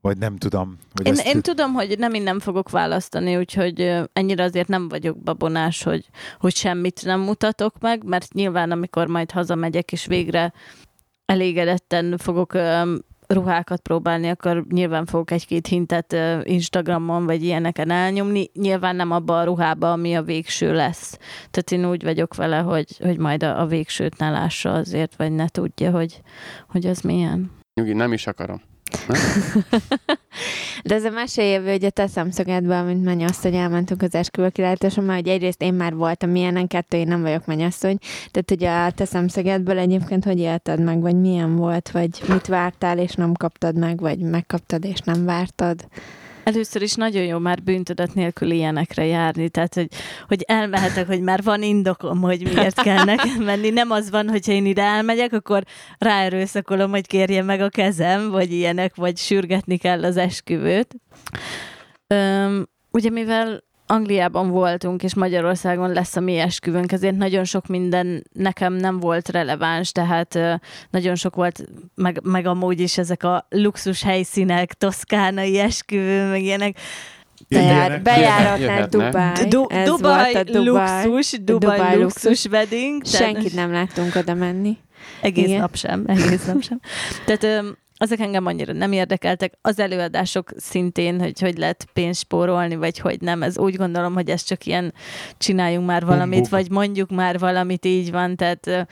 vagy 0.01 0.17
nem 0.17 0.37
tudom. 0.37 0.77
Vagy 0.93 1.07
Én, 1.07 1.13
ezt, 1.13 1.27
én 1.27 1.41
tudom, 1.41 1.73
hogy 1.73 1.95
nem 1.97 2.13
innen 2.13 2.39
fogok 2.39 2.69
választani, 2.69 3.37
úgyhogy 3.37 3.99
ennyire 4.13 4.43
azért 4.43 4.67
nem 4.67 4.87
vagyok 4.87 5.17
babonás, 5.17 5.83
hogy, 5.83 6.09
hogy 6.39 6.55
semmit 6.55 7.01
nem 7.05 7.19
mutatok 7.19 7.79
meg, 7.79 8.03
mert 8.03 8.33
nyilván 8.33 8.71
amikor 8.71 9.07
majd 9.07 9.31
hazamegyek, 9.31 9.91
és 9.91 10.05
végre 10.05 10.53
elégedetten 11.25 12.17
fogok 12.17 12.53
ruhákat 13.33 13.81
próbálni, 13.81 14.29
akkor 14.29 14.65
nyilván 14.69 15.05
fogok 15.05 15.31
egy-két 15.31 15.67
hintet 15.67 16.15
Instagramon, 16.43 17.25
vagy 17.25 17.43
ilyeneken 17.43 17.89
elnyomni. 17.89 18.49
Nyilván 18.53 18.95
nem 18.95 19.11
abba 19.11 19.39
a 19.39 19.43
ruhába, 19.43 19.91
ami 19.91 20.15
a 20.15 20.21
végső 20.21 20.73
lesz. 20.73 21.17
Tehát 21.51 21.71
én 21.71 21.89
úgy 21.89 22.03
vagyok 22.03 22.35
vele, 22.35 22.57
hogy, 22.57 22.97
hogy 22.99 23.17
majd 23.17 23.43
a, 23.43 23.61
a 23.61 23.65
végsőt 23.65 24.17
ne 24.17 24.29
lássa 24.29 24.73
azért, 24.73 25.15
vagy 25.15 25.31
ne 25.31 25.47
tudja, 25.47 25.91
hogy, 25.91 26.21
hogy 26.67 26.85
az 26.85 27.01
milyen. 27.01 27.51
Nyugi, 27.73 27.93
nem 27.93 28.13
is 28.13 28.27
akarom. 28.27 28.61
De 30.83 30.95
ez 30.95 31.03
a 31.03 31.09
meséljövő, 31.09 31.71
hogy 31.71 31.85
a 31.85 31.89
te 31.89 32.07
szemszögedből, 32.07 32.81
mint 32.81 33.03
mennyasszony, 33.03 33.55
elmentünk 33.55 34.01
az 34.01 34.15
esküvő 34.15 34.49
kilátáson, 34.49 35.03
mert 35.03 35.19
hogy 35.19 35.29
egyrészt 35.29 35.61
én 35.61 35.73
már 35.73 35.95
voltam 35.95 36.35
ilyenen, 36.35 36.67
kettő, 36.67 36.97
én 36.97 37.07
nem 37.07 37.21
vagyok 37.21 37.45
mennyasszony. 37.45 37.97
Tehát, 38.31 38.49
hogy 38.49 38.63
a 38.63 38.91
te 38.91 39.05
szemszögedből 39.05 39.77
egyébként 39.77 40.23
hogy 40.23 40.39
élted 40.39 40.83
meg, 40.83 41.01
vagy 41.01 41.15
milyen 41.15 41.55
volt, 41.55 41.91
vagy 41.91 42.21
mit 42.27 42.47
vártál, 42.47 42.97
és 42.97 43.13
nem 43.13 43.33
kaptad 43.33 43.77
meg, 43.77 43.99
vagy 43.99 44.19
megkaptad, 44.19 44.85
és 44.85 44.99
nem 44.99 45.25
vártad. 45.25 45.87
Először 46.49 46.81
is 46.81 46.93
nagyon 46.93 47.23
jó 47.23 47.37
már 47.37 47.63
bűntudat 47.63 48.13
nélkül 48.13 48.51
ilyenekre 48.51 49.05
járni, 49.05 49.49
tehát 49.49 49.73
hogy, 49.73 49.87
hogy 50.27 50.43
elmehetek, 50.47 51.07
hogy 51.07 51.21
már 51.21 51.43
van 51.43 51.63
indokom, 51.63 52.21
hogy 52.21 52.43
miért 52.53 52.81
kell 52.81 53.03
nekem 53.03 53.43
menni. 53.43 53.69
Nem 53.69 53.91
az 53.91 54.09
van, 54.09 54.29
hogyha 54.29 54.51
én 54.51 54.65
ide 54.65 54.81
elmegyek, 54.81 55.33
akkor 55.33 55.63
ráerőszakolom, 55.97 56.89
hogy 56.89 57.07
kérje 57.07 57.43
meg 57.43 57.61
a 57.61 57.69
kezem, 57.69 58.29
vagy 58.29 58.51
ilyenek, 58.51 58.95
vagy 58.95 59.17
sürgetni 59.17 59.77
kell 59.77 60.03
az 60.03 60.17
esküvőt. 60.17 60.95
Öm, 62.07 62.67
ugye 62.91 63.09
mivel 63.09 63.63
Angliában 63.91 64.49
voltunk, 64.49 65.03
és 65.03 65.13
Magyarországon 65.13 65.91
lesz 65.91 66.15
a 66.15 66.19
mi 66.19 66.37
esküvőnk, 66.37 66.91
ezért 66.91 67.15
nagyon 67.17 67.43
sok 67.43 67.67
minden 67.67 68.23
nekem 68.33 68.73
nem 68.73 68.99
volt 68.99 69.29
releváns, 69.29 69.91
tehát 69.91 70.39
nagyon 70.89 71.15
sok 71.15 71.35
volt, 71.35 71.63
meg, 71.95 72.19
meg 72.23 72.45
amúgy 72.45 72.79
is 72.79 72.97
ezek 72.97 73.23
a 73.23 73.45
luxus 73.49 74.03
helyszínek, 74.03 74.73
toszkánai 74.73 75.59
esküvő, 75.59 76.29
meg 76.29 76.41
ilyenek. 76.41 76.77
Bejár, 77.47 77.73
Ilyenek- 77.73 78.01
bejáratnál. 78.01 78.87
Dubáj. 78.87 79.47
Du- 79.47 79.71
Ez 79.71 79.87
Dubai 79.87 80.33
volt 80.33 80.49
a 80.49 80.51
Dubáj. 80.51 81.05
luxus, 81.07 81.39
Dubai, 81.43 81.77
Dubai 81.77 82.01
luxus, 82.01 82.23
luxus. 82.23 82.51
wedding. 82.51 83.01
tehát- 83.03 83.17
Senkit 83.27 83.53
nem 83.53 83.71
láttunk 83.71 84.15
oda 84.15 84.33
menni. 84.33 84.77
Egész 85.21 85.47
Igen. 85.47 85.59
nap 85.59 85.75
sem, 85.75 86.03
egész 86.07 86.45
nap 86.45 86.61
sem. 86.61 86.79
Tehát 87.25 87.63
azok 88.01 88.19
engem 88.19 88.45
annyira 88.45 88.73
nem 88.73 88.91
érdekeltek. 88.91 89.53
Az 89.61 89.79
előadások 89.79 90.51
szintén, 90.55 91.19
hogy 91.19 91.39
hogy 91.39 91.57
lehet 91.57 91.87
pénzt 91.93 92.19
spórolni, 92.19 92.75
vagy 92.75 92.99
hogy 92.99 93.21
nem. 93.21 93.43
Ez 93.43 93.57
úgy 93.57 93.75
gondolom, 93.75 94.13
hogy 94.13 94.29
ez 94.29 94.43
csak 94.43 94.65
ilyen 94.65 94.93
csináljunk 95.37 95.85
már 95.85 96.05
valamit, 96.05 96.47
Humbug. 96.47 96.51
vagy 96.51 96.69
mondjuk 96.71 97.09
már 97.09 97.39
valamit, 97.39 97.85
így 97.85 98.11
van. 98.11 98.35
Tehát 98.35 98.87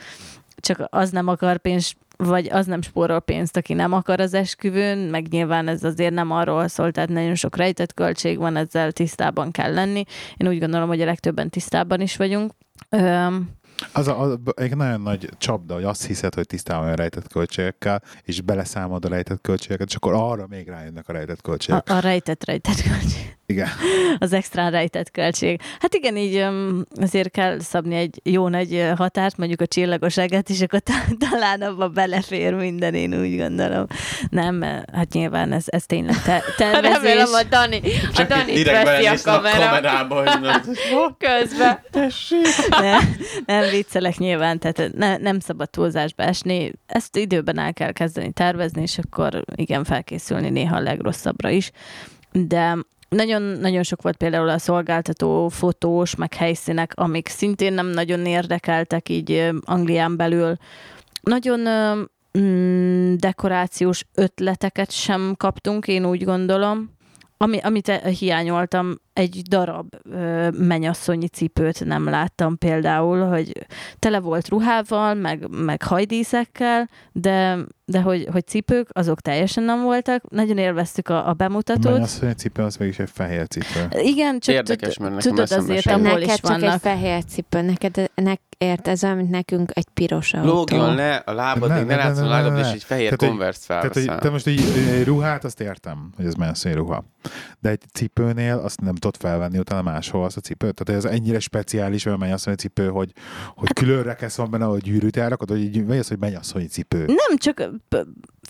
csak 0.56 0.86
az 0.90 1.10
nem 1.10 1.28
akar 1.28 1.58
pénzt 1.58 1.96
vagy 2.16 2.48
az 2.50 2.66
nem 2.66 2.82
spórol 2.82 3.20
pénzt, 3.20 3.56
aki 3.56 3.72
nem 3.72 3.92
akar 3.92 4.20
az 4.20 4.34
esküvőn, 4.34 4.98
meg 4.98 5.28
nyilván 5.28 5.68
ez 5.68 5.84
azért 5.84 6.14
nem 6.14 6.30
arról 6.30 6.68
szól, 6.68 6.90
tehát 6.90 7.08
nagyon 7.08 7.34
sok 7.34 7.56
rejtett 7.56 7.94
költség 7.94 8.38
van, 8.38 8.56
ezzel 8.56 8.92
tisztában 8.92 9.50
kell 9.50 9.72
lenni. 9.74 10.04
Én 10.36 10.48
úgy 10.48 10.58
gondolom, 10.58 10.88
hogy 10.88 11.00
a 11.00 11.04
legtöbben 11.04 11.50
tisztában 11.50 12.00
is 12.00 12.16
vagyunk. 12.16 12.52
Öm, 12.88 13.50
Az 13.92 14.08
a, 14.08 14.20
az 14.20 14.38
egy 14.56 14.76
nagyon 14.76 15.00
nagy 15.00 15.28
csapda, 15.38 15.74
hogy 15.74 15.84
azt 15.84 16.06
hiszed, 16.06 16.34
hogy 16.34 16.46
tisztában 16.46 16.84
olyan 16.84 16.96
rejtett 16.96 17.32
költségekkel, 17.32 18.02
és 18.22 18.40
beleszámolod 18.40 19.04
a 19.04 19.08
rejtett 19.08 19.40
költségeket, 19.40 19.88
és 19.88 19.94
akkor 19.94 20.12
arra 20.14 20.46
még 20.48 20.68
rájönnek 20.68 21.08
a 21.08 21.12
rejtett 21.12 21.42
költségek. 21.42 21.90
a, 21.90 21.96
a 21.96 21.98
rejtett, 22.00 22.44
rejtett 22.44 22.82
költség. 22.82 23.36
Igen. 23.50 23.68
az 24.18 24.32
extra 24.32 24.68
rejtett 24.68 25.10
költség. 25.10 25.60
Hát 25.80 25.94
igen, 25.94 26.16
így 26.16 26.46
azért 27.00 27.30
kell 27.30 27.60
szabni 27.60 27.94
egy 27.94 28.20
jó 28.24 28.48
nagy 28.48 28.90
határt, 28.96 29.36
mondjuk 29.36 29.60
a 29.60 29.66
csillagoságát, 29.66 30.48
és 30.48 30.60
akkor 30.60 30.80
ta- 30.80 31.16
talán 31.30 31.62
abba 31.62 31.88
belefér 31.88 32.54
minden, 32.54 32.94
én 32.94 33.20
úgy 33.20 33.36
gondolom. 33.36 33.86
Nem, 34.30 34.62
hát 34.92 35.12
nyilván 35.12 35.52
ez, 35.52 35.64
ez 35.66 35.86
tényleg 35.86 36.22
te- 36.22 36.42
tervezés. 36.56 36.92
Remélem 36.92 37.32
a 37.32 37.42
Dani, 37.42 37.80
a 38.14 38.22
Dani 38.22 38.64
veszi 38.64 39.06
a 39.06 39.14
kamerába, 39.24 40.14
hogy 40.14 40.30
közben. 41.18 41.80
ne, 42.80 42.98
nem 43.46 43.67
viccelek 43.70 44.18
nyilván, 44.18 44.58
tehát 44.58 44.92
ne, 44.94 45.16
nem 45.16 45.40
szabad 45.40 45.70
túlzásba 45.70 46.22
esni. 46.22 46.72
Ezt 46.86 47.16
időben 47.16 47.58
el 47.58 47.72
kell 47.72 47.92
kezdeni 47.92 48.32
tervezni, 48.32 48.82
és 48.82 48.98
akkor 48.98 49.44
igen, 49.54 49.84
felkészülni 49.84 50.50
néha 50.50 50.76
a 50.76 50.80
legrosszabbra 50.80 51.50
is. 51.50 51.70
De 52.32 52.76
nagyon, 53.08 53.42
nagyon 53.42 53.82
sok 53.82 54.02
volt 54.02 54.16
például 54.16 54.48
a 54.48 54.58
szolgáltató 54.58 55.48
fotós, 55.48 56.14
meg 56.14 56.34
helyszínek, 56.34 56.92
amik 56.94 57.28
szintén 57.28 57.72
nem 57.72 57.86
nagyon 57.86 58.26
érdekeltek 58.26 59.08
így 59.08 59.50
Anglián 59.60 60.16
belül. 60.16 60.56
Nagyon 61.20 61.60
mm, 62.38 63.14
dekorációs 63.16 64.04
ötleteket 64.14 64.90
sem 64.90 65.34
kaptunk, 65.36 65.86
én 65.86 66.06
úgy 66.06 66.24
gondolom. 66.24 66.96
Ami, 67.40 67.58
amit 67.58 67.88
eh, 67.88 68.00
hiányoltam, 68.12 68.94
egy 69.12 69.42
darab 69.48 69.94
ö, 70.10 70.50
menyasszonyi 70.50 71.28
cipőt 71.28 71.84
nem 71.84 72.04
láttam 72.04 72.58
például, 72.58 73.26
hogy 73.26 73.66
tele 73.98 74.20
volt 74.20 74.48
ruhával, 74.48 75.14
meg, 75.14 75.48
meg 75.50 75.82
hajdíszekkel, 75.82 76.88
de, 77.12 77.58
de 77.90 78.00
hogy, 78.00 78.28
hogy 78.32 78.46
cipők, 78.46 78.88
azok 78.92 79.20
teljesen 79.20 79.62
nem 79.64 79.82
voltak. 79.82 80.30
Nagyon 80.30 80.58
élveztük 80.58 81.08
a, 81.08 81.28
a 81.28 81.32
bemutatót. 81.32 81.92
Mert 81.92 82.02
az, 82.02 82.18
hogy 82.18 82.28
egy 82.28 82.38
cipő, 82.38 82.62
az 82.62 82.76
mégis 82.76 82.98
egy 82.98 83.10
fehér 83.12 83.46
cipő. 83.48 84.00
Igen, 84.00 84.38
csak 84.38 84.54
Érdekes, 84.54 84.94
tud- 84.94 84.98
mert 85.00 85.14
nekem 85.14 85.30
tudod 85.30 85.52
azért, 85.58 85.84
Neked 85.84 86.20
is 86.20 86.34
csak 86.34 86.50
egy 86.54 86.60
vannak. 86.60 86.80
fehér 86.80 87.24
cipő, 87.24 87.60
neked 87.62 88.10
nek, 88.14 88.40
ért, 88.58 88.88
ez 88.88 89.04
olyan, 89.04 89.16
mint 89.16 89.30
nekünk 89.30 89.70
egy 89.74 89.86
piros 89.94 90.34
autó. 90.34 90.48
Lógjon 90.48 90.94
le 90.94 91.14
a 91.14 91.32
lábad, 91.32 91.68
Ne, 91.68 91.74
ne 91.74 91.80
ne, 91.80 91.86
ne, 91.86 91.96
látszon 91.96 92.24
a 92.24 92.28
ne, 92.28 92.34
ne, 92.34 92.42
lábad, 92.42 92.52
ne. 92.60 92.66
és 92.68 92.72
egy 92.74 92.84
fehér 92.84 93.16
Tehát, 93.16 93.32
konversz 93.32 93.66
Tehát, 93.66 93.82
hogy 93.82 93.92
felveszel. 93.92 94.18
te 94.18 94.30
most 94.30 94.46
egy, 94.46 94.60
egy 94.92 95.04
ruhát, 95.04 95.44
azt 95.44 95.60
értem, 95.60 96.10
hogy 96.16 96.24
ez 96.26 96.34
menszői 96.34 96.72
ruha. 96.72 97.04
De 97.60 97.68
egy 97.70 97.82
cipőnél 97.92 98.56
azt 98.58 98.80
nem 98.80 98.94
tudod 98.94 99.16
felvenni 99.16 99.58
utána 99.58 99.82
máshol 99.82 100.24
azt 100.24 100.36
a 100.36 100.40
cipőt. 100.40 100.74
Tehát 100.84 101.04
ez 101.04 101.10
ennyire 101.10 101.38
speciális, 101.38 102.04
olyan 102.06 102.18
mennyasszonyi 102.18 102.56
cipő, 102.56 102.88
hogy, 102.88 103.12
hogy 103.54 103.72
külön 103.72 104.02
rekesz 104.02 104.36
van 104.36 104.50
benne, 104.50 104.64
hogy 104.64 104.80
gyűrűt 104.82 105.16
elrakod, 105.16 105.48
hogy 105.48 105.60
így, 105.60 105.86
vagy 105.86 105.98
az, 105.98 106.08
hogy 106.08 106.18
mennyasszonyi 106.18 106.66
cipő. 106.66 106.98
Nem, 107.06 107.36
csak 107.36 107.70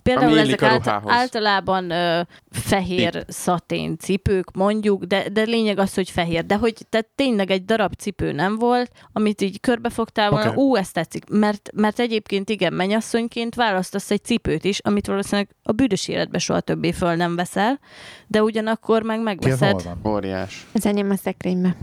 például 0.02 0.38
ezek 0.38 0.60
ruhához. 0.60 1.12
általában 1.12 1.90
ö, 1.90 2.20
fehér 2.50 3.24
szatén 3.28 3.98
cipők, 3.98 4.50
mondjuk, 4.54 5.04
de, 5.04 5.28
de 5.28 5.42
lényeg 5.42 5.78
az, 5.78 5.94
hogy 5.94 6.10
fehér. 6.10 6.46
De 6.46 6.56
hogy 6.56 6.74
tehát 6.88 7.06
tényleg 7.14 7.50
egy 7.50 7.64
darab 7.64 7.94
cipő 7.94 8.32
nem 8.32 8.56
volt, 8.56 8.90
amit 9.12 9.40
így 9.40 9.60
körbefogtál 9.60 10.30
volna, 10.30 10.50
Oké. 10.50 10.60
ú, 10.60 10.76
ezt 10.76 10.92
tetszik. 10.92 11.24
Mert, 11.30 11.70
mert 11.74 11.98
egyébként 11.98 12.50
igen, 12.50 12.72
mennyasszonyként 12.72 13.54
választasz 13.54 14.10
egy 14.10 14.24
cipőt 14.24 14.64
is, 14.64 14.78
amit 14.78 15.06
valószínűleg 15.06 15.48
a 15.62 15.72
büdös 15.72 16.08
életbe 16.08 16.38
soha 16.38 16.60
többé 16.60 16.92
föl 16.92 17.14
nem 17.14 17.36
veszel, 17.36 17.80
de 18.26 18.42
ugyanakkor 18.42 19.02
meg 19.02 19.18
ez 19.18 19.24
megveszed. 19.24 19.80
hol 19.80 19.96
van? 20.02 20.12
Óriás. 20.12 20.66
Ez 20.72 20.86
enyém 20.86 21.10
a 21.10 21.16
szekrényben. 21.16 21.76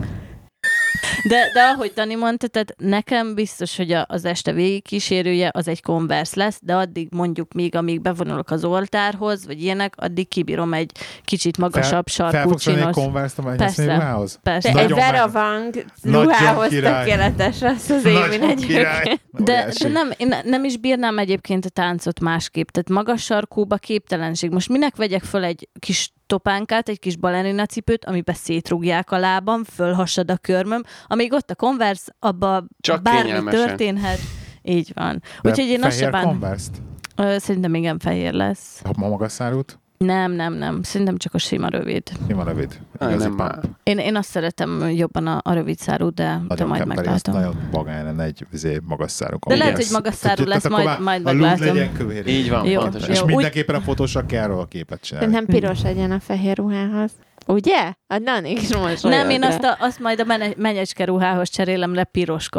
De, 1.27 1.49
de 1.53 1.62
ahogy 1.62 1.91
Dani 1.95 2.15
mondta, 2.15 2.47
tehát 2.47 2.75
nekem 2.77 3.36
biztos, 3.36 3.77
hogy 3.77 3.91
a, 3.91 4.05
az 4.10 4.25
este 4.25 4.51
végigkísérője 4.51 5.49
az 5.53 5.67
egy 5.67 5.81
Converse 5.81 6.34
lesz, 6.36 6.60
de 6.62 6.75
addig 6.75 7.08
mondjuk 7.12 7.53
még, 7.53 7.75
amíg 7.75 8.01
bevonulok 8.01 8.51
az 8.51 8.63
oltárhoz, 8.63 9.45
vagy 9.45 9.62
ilyenek, 9.62 9.93
addig 9.97 10.27
kibírom 10.27 10.73
egy 10.73 10.91
kicsit 11.23 11.58
magasabb 11.58 12.08
Fel 12.08 12.31
sarkú 12.31 12.34
venni 12.34 12.51
egy 12.51 12.60
csinos. 12.60 12.95
konverszt 12.95 13.39
a 13.39 13.43
Persze. 13.58 13.84
ruhához? 13.84 14.39
Persze. 14.43 14.71
De 14.71 14.79
egy 14.79 14.93
veravang 14.93 15.86
Nagyon 16.01 16.23
ruhához 16.23 16.69
tökéletes 16.69 17.60
lesz 17.60 17.89
az 17.89 18.05
émin 18.05 18.41
egyébként. 18.41 19.21
De, 19.31 19.73
de 19.79 19.88
nem, 19.89 20.12
én 20.17 20.36
nem 20.43 20.63
is 20.63 20.77
bírnám 20.77 21.17
egyébként 21.17 21.65
a 21.65 21.69
táncot 21.69 22.19
másképp. 22.19 22.67
Tehát 22.67 22.89
magas 22.89 23.23
sarkúba 23.23 23.75
képtelenség. 23.75 24.49
Most 24.51 24.69
minek 24.69 24.95
vegyek 24.95 25.23
föl 25.23 25.43
egy 25.43 25.69
kis 25.79 26.13
topánkát, 26.25 26.89
egy 26.89 26.99
kis 26.99 27.15
balerina 27.15 27.65
cipőt, 27.65 28.05
amiben 28.05 28.35
szétrugják 28.35 29.11
a 29.11 29.17
lábam, 29.17 29.63
fölhasad 29.63 30.31
a 30.31 30.38
körmöm, 30.38 30.83
amíg 31.07 31.33
ott 31.33 31.49
a 31.49 31.55
Converse, 31.55 32.15
abba 32.19 32.65
Csak 32.79 33.01
bármi 33.01 33.49
történhet. 33.49 34.19
Így 34.61 34.91
van. 34.93 35.21
De 35.41 35.49
Úgyhogy 35.49 35.67
én 35.67 35.83
azt 35.83 35.97
sem 35.97 36.11
bán... 36.11 36.23
konverszt? 36.23 36.81
Ö, 37.15 37.35
Szerintem 37.39 37.75
igen, 37.75 37.99
fehér 37.99 38.33
lesz. 38.33 38.81
Ha 38.83 38.91
ma 38.97 39.07
magas 39.07 39.31
szárút? 39.31 39.79
Nem, 39.97 40.31
nem, 40.31 40.53
nem. 40.53 40.84
Szerintem 40.84 41.17
csak 41.17 41.34
a 41.34 41.38
sima 41.38 41.67
rövid. 41.67 42.03
Van 42.29 42.45
rövid? 42.45 42.79
Igazi 43.01 43.27
nem. 43.27 43.60
Én, 43.84 43.97
én 43.97 44.15
azt 44.15 44.29
szeretem 44.29 44.89
jobban 44.89 45.27
a, 45.27 45.39
a 45.43 45.53
rövid 45.53 45.77
szárú, 45.77 46.10
de, 46.10 46.41
de 46.55 46.65
majd 46.65 46.86
meglátom. 46.86 47.34
nagyon 47.34 47.55
magány 47.71 48.03
lenne 48.03 48.23
egy 48.23 48.45
izé, 48.53 48.79
magas 48.84 49.12
szárú 49.12 49.38
De 49.47 49.55
lehet, 49.55 49.75
hogy 49.75 49.88
magas 49.91 50.13
szárú 50.13 50.43
lesz, 50.43 50.69
majd- 50.69 50.99
majd 50.99 51.21
a 51.27 51.34
meglátom. 51.34 51.65
legyen 51.67 51.93
kövér. 51.93 52.27
Így 52.27 52.49
van, 52.49 52.65
Jó, 52.65 52.79
pontosan. 52.81 53.10
És 53.10 53.19
jó. 53.19 53.25
mindenképpen 53.25 53.75
a 53.75 53.81
fotósra 53.81 54.25
kell 54.25 54.47
róla 54.47 54.65
képet 54.65 55.01
csinálni. 55.01 55.31
Szerintem 55.34 55.55
piros 55.60 55.81
legyen 55.81 56.12
a 56.12 56.19
fehér 56.19 56.58
ruhához. 56.58 57.12
Ugye? 57.47 57.93
A 58.08 58.19
Dani 58.19 58.51
is 58.51 58.75
most 58.75 59.03
Nem, 59.03 59.29
én 59.29 59.43
azt, 59.43 59.63
a, 59.63 59.77
azt 59.79 59.99
majd 59.99 60.19
a 60.19 60.23
mene- 60.23 60.58
menyecske 60.58 61.05
ruhához 61.05 61.49
cserélem 61.49 61.93
le 61.93 62.03
piros 62.03 62.49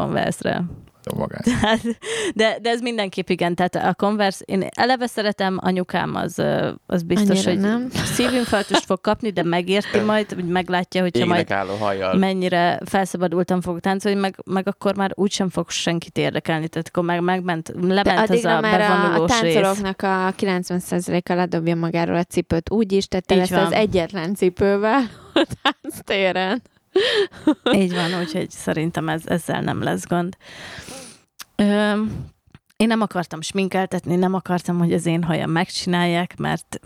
konverszre. 1.10 1.52
Magát. 1.52 1.60
Tehát, 1.60 1.80
de, 2.34 2.58
de 2.62 2.70
ez 2.70 2.80
mindenképp 2.80 3.28
igen, 3.28 3.54
tehát 3.54 3.74
a 3.74 3.94
Converse, 3.94 4.44
én 4.44 4.66
eleve 4.74 5.06
szeretem, 5.06 5.58
anyukám 5.60 6.14
az, 6.14 6.42
az 6.86 7.02
biztos, 7.02 7.46
Annyira 7.46 7.50
hogy 7.50 7.60
nem. 7.60 7.88
szívinfarktust 7.90 8.84
fog 8.84 9.00
kapni, 9.00 9.30
de 9.30 9.42
megérti 9.42 9.98
majd, 10.10 10.32
hogy 10.32 10.44
meglátja, 10.44 11.02
hogyha 11.02 11.18
Égnek 11.24 11.36
majd 11.36 11.52
álló 11.52 11.74
hajjal. 11.74 12.14
mennyire 12.14 12.80
felszabadultan 12.84 13.60
fog 13.60 13.80
táncolni, 13.80 14.20
meg, 14.20 14.36
meg 14.44 14.68
akkor 14.68 14.96
már 14.96 15.10
úgysem 15.14 15.48
fog 15.48 15.70
senkit 15.70 16.18
érdekelni, 16.18 16.68
tehát 16.68 16.88
akkor 16.88 17.04
meg, 17.04 17.20
megment, 17.20 17.72
lement 17.80 18.30
az 18.30 18.44
a 18.44 18.60
már 18.60 18.80
a, 18.80 18.84
a 18.84 18.98
bevonulós 18.98 19.40
rész. 19.40 19.54
táncolóknak 19.54 20.02
a 20.02 20.34
90%-a 20.38 21.34
ledobja 21.34 21.76
magáról 21.76 22.16
a 22.16 22.24
cipőt 22.24 22.70
úgy 22.70 22.92
is, 22.92 23.08
tehát 23.08 23.26
te 23.26 23.34
lesz 23.34 23.50
van. 23.50 23.64
az 23.64 23.72
egyetlen 23.72 24.34
cipővel 24.34 25.02
a 25.34 25.46
tánctéren. 25.62 26.62
Így 27.82 27.94
van, 27.94 28.20
úgyhogy 28.20 28.50
szerintem 28.50 29.08
ez, 29.08 29.22
ezzel 29.26 29.60
nem 29.60 29.82
lesz 29.82 30.06
gond. 30.06 30.36
Ö, 31.56 32.02
én 32.76 32.86
nem 32.86 33.00
akartam 33.00 33.40
sminkeltetni, 33.40 34.16
nem 34.16 34.34
akartam, 34.34 34.78
hogy 34.78 34.92
az 34.92 35.06
én 35.06 35.22
hajam 35.22 35.50
megcsinálják, 35.50 36.36
mert 36.36 36.80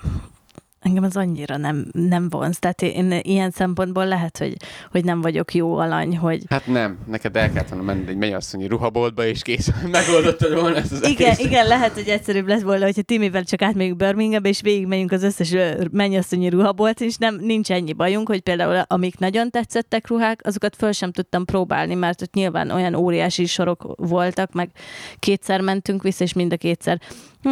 engem 0.81 1.05
az 1.05 1.17
annyira 1.17 1.57
nem, 1.57 1.87
nem 1.93 2.29
vonz. 2.29 2.59
Tehát 2.59 2.83
én 2.83 3.21
ilyen 3.23 3.51
szempontból 3.51 4.07
lehet, 4.07 4.39
hogy, 4.39 4.57
hogy 4.91 5.05
nem 5.05 5.21
vagyok 5.21 5.55
jó 5.55 5.77
alany, 5.77 6.17
hogy 6.17 6.43
Hát 6.49 6.67
nem, 6.67 6.99
neked 7.07 7.37
el 7.37 7.53
kellett 7.53 7.69
volna 7.69 7.85
menni 7.85 8.09
egy 8.09 8.17
mennyasszonyi 8.17 8.67
ruhaboltba, 8.67 9.27
és 9.27 9.43
kész, 9.43 9.71
megoldottad 9.91 10.55
volna 10.55 10.77
ezt 10.77 10.93
az 10.93 11.09
igen, 11.09 11.31
egészet. 11.31 11.47
igen, 11.47 11.67
lehet, 11.67 11.93
hogy 11.93 12.09
egyszerűbb 12.09 12.49
lesz 12.49 12.63
volna, 12.63 12.85
hogyha 12.85 13.03
Timivel 13.03 13.45
csak 13.45 13.63
átmegyünk 13.63 13.97
Birminghambe, 13.97 14.49
és 14.49 14.61
végigmegyünk 14.61 15.13
az 15.13 15.23
összes 15.23 15.55
mennyasszonyi 15.91 16.49
ruhabolt, 16.49 17.01
és 17.01 17.17
nem, 17.17 17.37
nincs 17.41 17.71
ennyi 17.71 17.93
bajunk, 17.93 18.29
hogy 18.29 18.41
például 18.41 18.85
amik 18.87 19.19
nagyon 19.19 19.51
tetszettek 19.51 20.09
ruhák, 20.09 20.41
azokat 20.45 20.77
föl 20.77 20.93
sem 20.93 21.13
tudtam 21.13 21.45
próbálni, 21.45 21.95
mert 21.95 22.23
ott 22.23 22.35
nyilván 22.35 22.71
olyan 22.71 22.95
óriási 22.95 23.47
sorok 23.47 23.95
voltak, 23.97 24.53
meg 24.53 24.71
kétszer 25.19 25.61
mentünk 25.61 26.03
vissza, 26.03 26.25
és 26.25 26.33
mind 26.33 26.53
a 26.53 26.57
kétszer 26.57 27.01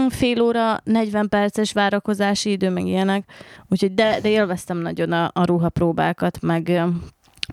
fél 0.09 0.43
óra, 0.43 0.81
40 0.85 1.29
perces 1.29 1.73
várakozási 1.73 2.51
idő, 2.51 2.71
meg 2.71 2.87
ilyenek. 2.87 3.31
Úgyhogy 3.69 3.95
de, 3.95 4.21
de 4.21 4.29
élveztem 4.29 4.79
nagyon 4.79 5.13
a, 5.13 5.31
a 5.35 5.45
ruhapróbákat, 5.45 6.41
meg, 6.41 6.83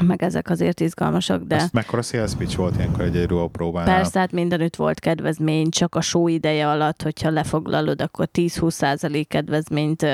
meg 0.04 0.24
ezek 0.24 0.50
azért 0.50 0.80
izgalmasak, 0.80 1.44
de... 1.44 1.56
Azt 1.56 1.74
mekkora 1.74 2.02
sales 2.02 2.36
pitch 2.36 2.58
volt 2.58 2.76
ilyenkor 2.76 3.02
egy, 3.02 3.16
egy 3.16 3.28
ruha 3.28 3.48
próbánál? 3.48 3.96
Persze, 3.96 4.20
hát 4.20 4.32
mindenütt 4.32 4.76
volt 4.76 5.00
kedvezmény, 5.00 5.70
csak 5.70 5.96
a 5.96 6.02
show 6.02 6.28
ideje 6.28 6.70
alatt, 6.70 7.02
hogyha 7.02 7.30
lefoglalod, 7.30 8.02
akkor 8.02 8.30
10-20 8.34 8.70
százalék 8.70 9.28
kedvezményt 9.28 10.06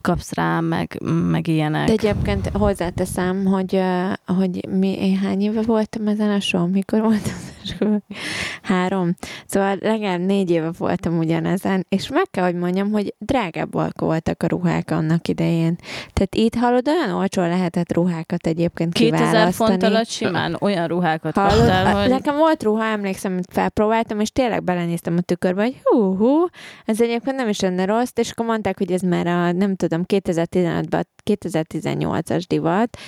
kapsz 0.00 0.34
rá, 0.34 0.60
meg, 0.60 1.00
meg 1.30 1.46
ilyenek. 1.46 1.86
De 1.86 1.92
egyébként 1.92 2.48
hozzáteszem, 2.48 3.44
hogy, 3.44 3.82
hogy 4.26 4.68
mi, 4.68 5.06
én 5.06 5.18
hány 5.18 5.42
éve 5.42 5.62
voltam 5.62 6.06
ezen 6.06 6.30
a 6.30 6.40
show, 6.40 6.66
mikor 6.66 7.00
voltam 7.00 7.49
Három. 8.62 9.14
Szóval 9.46 9.76
legalább 9.80 10.20
négy 10.20 10.50
éve 10.50 10.70
voltam 10.78 11.18
ugyanezen, 11.18 11.86
és 11.88 12.08
meg 12.08 12.24
kell, 12.30 12.44
hogy 12.44 12.54
mondjam, 12.54 12.90
hogy 12.90 13.14
drágábbak 13.18 14.00
voltak 14.00 14.42
a 14.42 14.46
ruhák 14.46 14.90
annak 14.90 15.28
idején. 15.28 15.76
Tehát 16.12 16.34
itt 16.34 16.54
hallod, 16.54 16.88
olyan 16.88 17.10
olcsó 17.10 17.42
lehetett 17.42 17.92
ruhákat 17.92 18.46
egyébként 18.46 18.92
2000 18.92 19.52
font 19.52 19.82
alatt 19.82 20.08
simán 20.08 20.56
olyan 20.60 20.86
ruhákat 20.86 21.34
Hallod? 21.34 21.56
kaptál, 21.56 22.00
hogy... 22.00 22.10
Nekem 22.10 22.36
volt 22.36 22.62
ruha, 22.62 22.84
emlékszem, 22.84 23.34
hogy 23.34 23.44
felpróbáltam, 23.48 24.20
és 24.20 24.30
tényleg 24.30 24.64
belenéztem 24.64 25.16
a 25.16 25.20
tükörbe, 25.20 25.62
hogy 25.62 25.80
hú, 25.82 26.16
hú, 26.16 26.46
ez 26.84 27.00
egyébként 27.00 27.36
nem 27.36 27.48
is 27.48 27.60
lenne 27.60 27.84
rossz, 27.84 28.12
és 28.14 28.30
akkor 28.30 28.46
mondták, 28.46 28.78
hogy 28.78 28.92
ez 28.92 29.00
már 29.00 29.26
a, 29.26 29.52
nem 29.52 29.76
tudom, 29.76 30.02
2015-ben, 30.06 31.06
2018-as 31.30 32.44
divat, 32.48 32.98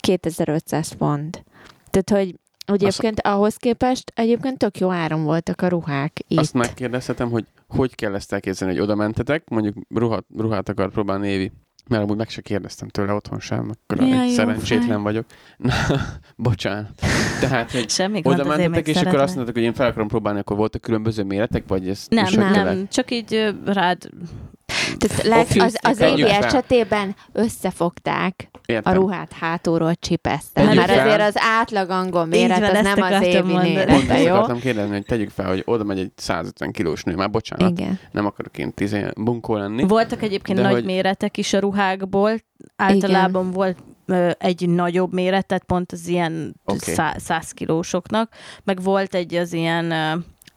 2500 0.00 0.94
font. 0.98 1.44
Tehát, 1.90 2.24
hogy 2.24 2.39
hogy 2.70 2.84
egyébként 2.84 3.20
ahhoz 3.20 3.56
képest 3.56 4.12
egyébként 4.14 4.58
tök 4.58 4.78
jó 4.78 4.90
áron 4.90 5.24
voltak 5.24 5.62
a 5.62 5.68
ruhák 5.68 6.20
itt. 6.28 6.38
Azt 6.38 6.54
megkérdezhetem, 6.54 7.30
hogy 7.30 7.44
hogy 7.68 7.94
kell 7.94 8.14
ezt 8.14 8.32
elképzelni, 8.32 8.74
hogy 8.74 8.82
oda 8.82 8.94
mentetek, 8.94 9.48
mondjuk 9.48 9.76
ruhat, 9.94 10.24
ruhát 10.36 10.68
akar 10.68 10.90
próbálni 10.90 11.28
Évi. 11.28 11.52
Mert 11.88 12.02
amúgy 12.02 12.16
meg 12.16 12.28
se 12.28 12.40
kérdeztem 12.40 12.88
tőle 12.88 13.12
otthon 13.12 13.40
sem, 13.40 13.70
akkor 13.70 14.04
egy 14.04 14.08
jó 14.08 14.28
szerencsétlen 14.28 14.88
fej. 14.88 15.02
vagyok. 15.02 15.26
Na, 15.56 15.74
bocsánat. 16.36 16.90
Tehát, 17.40 17.70
hogy 17.70 17.90
Semmi 17.90 18.20
gond, 18.20 18.40
oda 18.40 18.48
mentetek, 18.48 18.86
és 18.86 18.96
akkor 18.96 19.18
azt 19.18 19.34
mondtátok, 19.34 19.54
hogy 19.54 19.62
én 19.62 19.72
fel 19.72 19.86
akarom 19.86 20.08
próbálni, 20.08 20.38
akkor 20.38 20.56
voltak 20.56 20.80
különböző 20.80 21.22
méretek, 21.22 21.64
vagy 21.66 21.88
ez 21.88 22.06
Nem, 22.08 22.26
nem, 22.34 22.52
nem, 22.52 22.88
csak 22.88 23.10
így 23.10 23.54
rád... 23.64 24.08
Tehát 24.98 25.22
leg, 25.22 25.46
az, 25.58 25.78
az 25.80 26.00
évi 26.00 26.30
esetében 26.30 27.14
összefogták 27.32 28.48
a 28.52 28.58
Értem. 28.66 28.92
ruhát 28.92 29.32
hátulról 29.32 29.94
csipeszte. 29.94 30.64
Tegyük 30.64 30.82
fel. 30.82 30.98
azért 30.98 31.20
az 31.20 31.34
átlag 31.36 31.90
angol 31.90 32.24
méret, 32.24 32.58
van, 32.60 32.76
az 32.76 32.82
nem 32.82 33.02
az 33.02 33.22
évi 33.22 33.56
mérete, 33.56 34.20
jó? 34.20 34.34
akartam 34.34 34.58
kérdezni, 34.58 34.92
hogy 34.92 35.04
tegyük 35.04 35.30
fel, 35.30 35.46
hogy 35.46 35.62
oda 35.66 35.84
megy 35.84 35.98
egy 35.98 36.12
150 36.16 36.72
kilós 36.72 37.02
nő, 37.02 37.14
már 37.14 37.30
bocsánat, 37.30 37.78
Igen. 37.78 37.98
nem 38.10 38.26
akarok 38.26 38.58
én 38.58 38.74
tíz 38.74 38.96
bunkó 39.16 39.56
lenni. 39.56 39.86
Voltak 39.86 40.22
egyébként 40.22 40.58
De 40.58 40.64
nagy 40.64 40.72
hogy- 40.72 40.84
méretek 40.84 41.36
is 41.36 41.52
a 41.52 41.58
ruhákból, 41.58 42.32
általában 42.76 43.50
volt 43.50 43.78
ö, 44.06 44.30
egy 44.38 44.68
nagyobb 44.68 45.12
méret, 45.12 45.46
tehát 45.46 45.64
pont 45.64 45.92
az 45.92 46.06
ilyen 46.08 46.54
okay. 46.64 46.94
100 47.16 47.50
kilósoknak, 47.50 48.32
meg 48.64 48.82
volt 48.82 49.14
egy 49.14 49.34
az 49.34 49.52
ilyen 49.52 49.92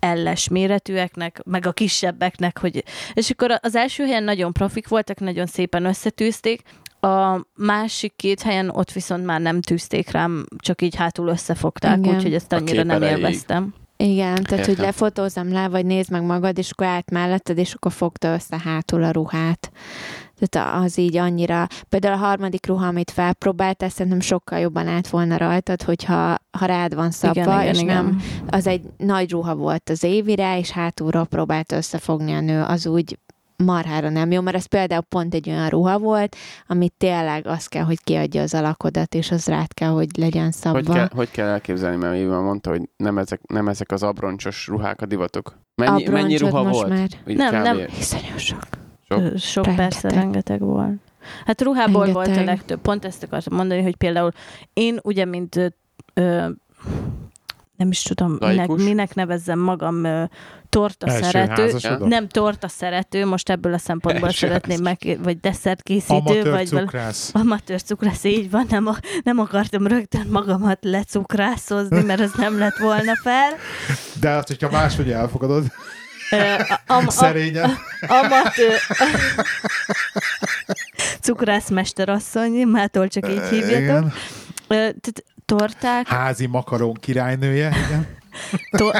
elles 0.04 0.48
méretűeknek, 0.48 1.42
meg 1.46 1.66
a 1.66 1.72
kisebbeknek, 1.72 2.58
hogy... 2.60 2.84
És 3.13 3.30
akkor 3.30 3.60
az 3.62 3.76
első 3.76 4.04
helyen 4.04 4.24
nagyon 4.24 4.54
profik 4.54 4.88
voltak, 4.88 5.20
nagyon 5.20 5.46
szépen 5.46 5.86
összetűzték, 5.86 6.62
a 7.00 7.46
másik 7.56 8.13
két 8.16 8.42
helyen 8.42 8.70
ott 8.70 8.92
viszont 8.92 9.26
már 9.26 9.42
nem 9.42 9.62
tűzték 9.62 10.12
rám, 10.12 10.46
csak 10.58 10.82
így 10.82 10.96
hátul 10.96 11.28
összefogták, 11.28 11.98
Igen. 11.98 12.16
úgyhogy 12.16 12.34
ezt 12.34 12.54
annyira 12.54 12.84
nem 12.84 12.96
erejéig. 12.96 13.18
élveztem. 13.18 13.74
Igen, 13.98 14.44
tehát 14.44 14.66
hogy 14.66 14.70
Értem. 14.70 14.86
lefotózzam 14.86 15.52
le, 15.52 15.68
vagy 15.68 15.86
nézd 15.86 16.12
meg 16.12 16.24
magad, 16.24 16.58
és 16.58 16.72
akkor 16.72 16.88
állt 16.88 17.12
melletted, 17.12 17.58
és 17.58 17.74
akkor 17.74 17.92
fogta 17.92 18.34
össze 18.34 18.62
hátul 18.63 19.04
a 19.04 19.12
ruhát. 19.12 19.72
Tehát 20.45 20.84
az 20.84 20.97
így 20.97 21.17
annyira, 21.17 21.67
például 21.89 22.13
a 22.13 22.25
harmadik 22.25 22.65
ruha, 22.65 22.88
amit 22.88 23.12
felpróbáltál, 23.12 23.89
szerintem 23.89 24.19
sokkal 24.19 24.60
jobban 24.60 24.88
át 24.88 25.08
volna 25.08 25.38
rajtad, 25.38 25.82
hogyha 25.82 26.36
ha 26.51 26.65
rád 26.65 26.95
van 26.95 27.12
szabva, 27.12 27.41
igen, 27.41 27.62
igen, 27.62 27.73
és 27.73 27.82
igen. 27.82 28.03
nem, 28.03 28.21
az 28.47 28.67
egy 28.67 28.82
nagy 28.97 29.32
ruha 29.32 29.56
volt 29.56 29.89
az 29.89 30.03
évire, 30.03 30.58
és 30.60 30.71
hátulról 30.71 31.25
próbált 31.25 31.71
összefogni 31.71 32.34
a 32.34 32.41
nő, 32.41 32.62
az 32.62 32.88
úgy 32.88 33.17
marhára 33.63 34.10
nem 34.10 34.32
jó, 34.32 34.41
mert 34.41 34.56
ez 34.56 34.65
például 34.65 35.01
pont 35.01 35.34
egy 35.34 35.49
olyan 35.49 35.69
ruha 35.69 35.99
volt, 35.99 36.36
amit 36.67 36.93
tényleg 36.97 37.47
az 37.47 37.67
kell, 37.67 37.84
hogy 37.84 38.03
kiadja 38.03 38.41
az 38.41 38.53
alakodat, 38.53 39.15
és 39.15 39.32
az 39.32 39.47
rád 39.47 39.73
kell, 39.73 39.89
hogy 39.89 40.17
legyen 40.17 40.51
szabva. 40.51 40.77
Hogy 40.77 40.95
kell, 40.95 41.10
hogy 41.15 41.32
kell 41.32 41.47
elképzelni, 41.47 41.97
mert 41.97 42.15
Éva 42.15 42.41
mondta, 42.41 42.69
hogy 42.69 42.82
nem 42.97 43.17
ezek, 43.17 43.41
nem 43.47 43.67
ezek 43.67 43.91
az 43.91 44.03
abroncsos 44.03 44.67
ruhák 44.67 45.01
a 45.01 45.06
divatok. 45.06 45.58
Mennyi, 45.75 46.08
mennyi 46.08 46.38
ruha 46.38 46.63
most 46.63 46.79
volt? 46.79 46.89
Már. 46.89 47.08
Úgy 47.27 47.36
Nem, 47.36 47.53
kb. 47.53 47.63
nem. 47.63 47.77
Iszonyú 47.99 48.38
sok. 48.38 48.67
Sok? 49.19 49.38
Sok, 49.38 49.65
Rengeteg. 49.65 49.89
persze, 49.89 50.10
rengeteg 50.10 50.60
volt. 50.60 50.93
Hát 51.45 51.62
ruhából 51.62 52.06
volt 52.12 52.28
a 52.28 52.30
Rengeteg. 52.30 52.45
legtöbb. 52.45 52.80
Pont 52.82 53.06
ezt 53.06 53.23
akartam 53.23 53.56
mondani, 53.58 53.82
hogy 53.82 53.95
például 53.95 54.32
én 54.73 54.99
ugye, 55.04 55.26
mint 55.26 55.56
ö, 55.56 55.65
ö, 56.13 56.47
nem 57.78 57.89
is 57.89 58.02
tudom, 58.02 58.38
minek, 58.39 58.67
minek 58.67 59.15
nevezzem 59.15 59.60
magam 59.60 60.04
ö, 60.04 60.23
torta 60.69 61.08
Első 61.08 61.23
szerető. 61.23 61.62
házasodott? 61.62 62.08
Nem 62.08 62.28
torta 62.28 62.67
szerető, 62.67 63.26
most 63.26 63.49
ebből 63.49 63.73
a 63.73 63.78
szempontból 63.78 64.28
Első 64.28 64.47
szeretném 64.47 64.82
meg, 64.82 65.19
vagy 65.23 65.39
desszert 65.39 65.82
készítő, 65.82 66.13
Amatőr 66.15 66.49
vagy 66.52 66.69
val- 66.69 66.84
cukrász. 66.84 67.30
Amatőr 67.34 67.82
cukrász, 67.82 68.23
így 68.23 68.49
van, 68.52 68.65
nem, 68.69 68.88
a, 68.88 68.95
nem 69.23 69.39
akartam 69.39 69.88
rögtön 69.88 70.28
magamat 70.32 70.78
lecukrászozni, 70.82 72.02
mert 72.04 72.19
az 72.19 72.32
nem 72.38 72.58
lett 72.58 72.78
volna 72.78 73.15
fel. 73.23 73.49
De 74.19 74.30
azt, 74.30 74.47
hogyha 74.47 74.69
máshogy 74.71 75.12
elfogadod, 75.12 75.65
Am- 76.88 77.10
szerényen. 77.10 77.78
amatőr... 78.08 78.80
Cukrászmesterasszony, 81.22 82.52
mától 82.67 83.08
csak 83.08 83.30
így. 83.30 83.39
Ö, 84.67 84.76
Tehát 84.76 85.24
torták, 85.46 86.08
Házi 86.08 86.46
makaron 86.46 86.93
királynője, 86.93 87.72
igen. 87.88 88.08
to- 88.78 88.98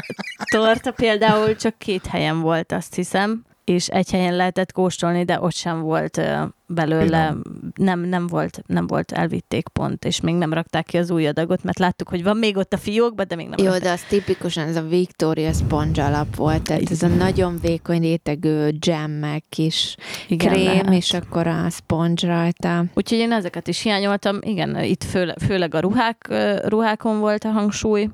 torta 0.50 0.90
például 0.90 1.56
csak 1.56 1.78
két 1.78 2.06
helyen 2.06 2.40
volt, 2.40 2.72
azt 2.72 2.94
hiszem, 2.94 3.44
és 3.64 3.88
egy 3.88 4.10
helyen 4.10 4.36
lehetett 4.36 4.72
kóstolni, 4.72 5.24
de 5.24 5.40
ott 5.40 5.54
sem 5.54 5.80
volt 5.80 6.20
belőle, 6.66 7.34
nem, 7.74 8.00
nem, 8.00 8.26
volt, 8.26 8.62
nem 8.66 8.86
volt, 8.86 9.12
elvitték 9.12 9.68
pont, 9.68 10.04
és 10.04 10.20
még 10.20 10.34
nem 10.34 10.52
rakták 10.52 10.84
ki 10.84 10.96
az 10.96 11.10
új 11.10 11.26
adagot, 11.26 11.62
mert 11.62 11.78
láttuk, 11.78 12.08
hogy 12.08 12.22
van 12.22 12.36
még 12.36 12.56
ott 12.56 12.72
a 12.72 12.76
fiókban, 12.76 13.26
de 13.28 13.34
még 13.34 13.48
nem 13.48 13.58
Jó, 13.58 13.64
rakták. 13.64 13.82
de 13.82 13.90
az 13.90 14.02
tipikusan 14.02 14.68
ez 14.68 14.76
a 14.76 14.82
Victoria 14.82 15.52
sponge 15.52 16.04
alap 16.04 16.36
volt, 16.36 16.62
tehát 16.62 16.90
ez 16.90 17.02
a 17.02 17.06
nagyon 17.06 17.58
vékony 17.60 18.00
rétegű 18.00 18.68
jam 18.78 19.10
meg 19.10 19.44
kis 19.48 19.96
Igen, 20.28 20.52
krém, 20.52 20.64
lehet. 20.64 20.92
és 20.92 21.12
akkor 21.12 21.46
a 21.46 21.70
sponge 21.70 22.26
rajta. 22.26 22.84
Úgyhogy 22.94 23.18
én 23.18 23.32
ezeket 23.32 23.68
is 23.68 23.82
hiányoltam. 23.82 24.38
Igen, 24.40 24.82
itt 24.82 25.04
főle, 25.04 25.34
főleg 25.46 25.74
a 25.74 25.80
ruhák, 25.80 26.34
ruhákon 26.64 27.18
volt 27.18 27.44
a 27.44 27.48
hangsúly, 27.48 28.08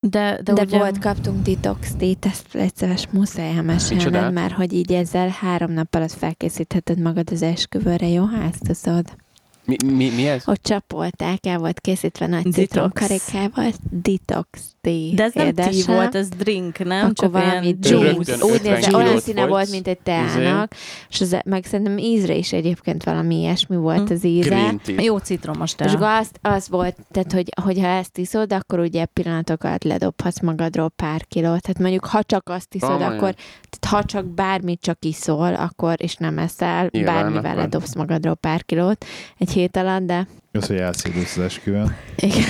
de, 0.00 0.40
de, 0.42 0.52
De, 0.52 0.62
ugye, 0.62 0.78
volt, 0.78 0.98
kaptunk 0.98 1.42
detox 1.42 1.94
tea 1.98 2.14
ezt 2.20 2.54
egyszerűen 2.54 2.98
muszáj 3.10 3.56
elmesélned, 3.56 4.32
már 4.32 4.50
hogy 4.50 4.72
így 4.72 4.92
ezzel 4.92 5.28
három 5.28 5.72
nap 5.72 5.94
alatt 5.94 6.12
felkészítheted 6.12 6.98
magad 6.98 7.30
az 7.32 7.42
esküvőre, 7.42 8.08
jó? 8.08 8.24
Ha 8.24 8.42
ezt 8.42 8.82
tudod. 8.82 9.16
Mi, 9.64 9.76
mi, 9.84 10.10
mi 10.10 10.28
ez? 10.28 10.44
Hogy 10.44 10.60
csapolták, 10.60 11.46
el 11.46 11.58
volt 11.58 11.80
készítve 11.80 12.26
nagy 12.26 12.52
citromkarikával. 12.52 13.72
Detox 13.90 14.76
tea. 14.90 15.14
De 15.14 15.22
ez 15.22 15.32
nem 15.32 15.54
tea 15.54 15.66
édesem. 15.70 15.94
volt, 15.94 16.14
ez 16.14 16.28
drink, 16.28 16.78
nem? 16.78 17.00
Akkor 17.02 17.12
Csak 17.12 17.32
valami 17.32 17.76
juice. 17.80 18.32
50 18.32 18.50
Úgy 18.50 18.62
nézett, 18.62 18.94
olyan 18.94 19.20
színe 19.20 19.46
volt, 19.46 19.70
mint 19.70 19.88
egy 19.88 19.98
teának, 19.98 20.72
és 21.10 21.20
az, 21.20 21.36
meg 21.44 21.64
szerintem 21.64 21.98
ízre 21.98 22.34
is 22.34 22.52
egyébként 22.52 23.04
valami 23.04 23.34
ilyesmi 23.40 23.76
volt 23.76 24.08
Hm. 24.08 24.12
az 24.14 24.24
íze. 24.24 24.74
Jó 24.96 25.16
citromos 25.18 25.70
És 25.70 25.74
tea. 25.76 25.90
akkor 25.92 26.06
azt, 26.06 26.38
az 26.42 26.68
volt, 26.68 26.96
tehát, 27.10 27.32
hogy, 27.32 27.48
hogyha 27.62 27.86
ezt 27.86 28.18
iszod, 28.18 28.52
akkor 28.52 28.78
ugye 28.78 29.04
pillanatok 29.04 29.64
alatt 29.64 29.84
ledobhatsz 29.84 30.40
magadról 30.40 30.88
pár 30.88 31.24
kilót. 31.26 31.60
Tehát 31.62 31.78
mondjuk, 31.78 32.04
ha 32.04 32.22
csak 32.22 32.48
azt 32.48 32.74
iszod, 32.74 32.90
Komolyan? 32.90 33.12
akkor, 33.12 33.34
tehát 33.78 33.96
ha 33.96 34.04
csak 34.04 34.26
bármit 34.26 34.80
csak 34.80 35.04
iszol, 35.04 35.54
akkor, 35.54 35.94
és 35.96 36.14
nem 36.16 36.38
eszel, 36.38 36.88
Nyilván, 36.90 37.14
bármivel 37.22 37.54
ledobsz 37.54 37.94
magadról 37.94 38.34
pár 38.34 38.64
kilót 38.64 39.04
egy 39.38 39.50
hét 39.50 39.76
alatt, 39.76 40.02
de 40.02 40.26
Az, 40.52 40.66
hogy 40.66 40.76
elszédülsz 40.76 41.36
az 41.36 41.44
esküvőn. 41.44 41.96
igen, 42.16 42.44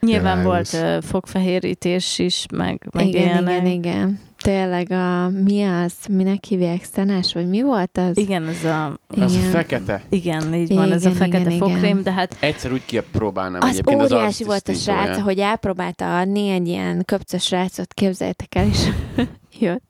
Nyilván 0.00 0.42
volt 0.44 0.72
uh, 0.72 1.02
fogfehérítés 1.02 2.18
is, 2.18 2.46
meg, 2.56 2.88
meg 2.92 3.06
igen, 3.06 3.22
ilyenek. 3.22 3.52
igen, 3.60 3.66
igen. 3.66 4.20
Tényleg 4.42 4.90
a, 4.90 5.28
mi 5.28 5.62
az, 5.62 5.92
minek 6.10 6.44
hívják, 6.44 6.84
szenes, 6.92 7.32
vagy 7.32 7.48
mi 7.48 7.62
volt 7.62 7.98
az? 7.98 8.16
Igen, 8.16 8.46
ez 8.46 8.64
a, 8.64 8.98
Az 9.08 9.34
Igen. 9.34 9.50
fekete. 9.50 10.02
igen, 10.08 10.54
így 10.54 10.74
van, 10.74 10.92
ez 10.92 11.04
a 11.04 11.08
Igen, 11.08 11.20
fekete 11.20 11.50
igen, 11.50 11.58
fogkrém, 11.58 11.82
igen. 11.84 12.02
de 12.02 12.12
hát 12.12 12.36
Egyszer 12.40 12.72
úgy 12.72 12.84
kipróbálnám 12.84 13.60
Az 13.62 13.68
egyébként 13.68 14.00
az 14.00 14.12
óriási 14.12 14.44
volt 14.44 14.68
a 14.68 14.72
srác, 14.72 15.20
hogy 15.20 15.38
elpróbálta 15.38 16.18
adni 16.18 16.48
egy 16.48 16.68
ilyen 16.68 17.04
köpcös 17.04 17.42
srácot, 17.44 17.94
képzeljétek 17.94 18.54
el, 18.54 18.66
és 18.66 18.88
jött. 19.60 19.82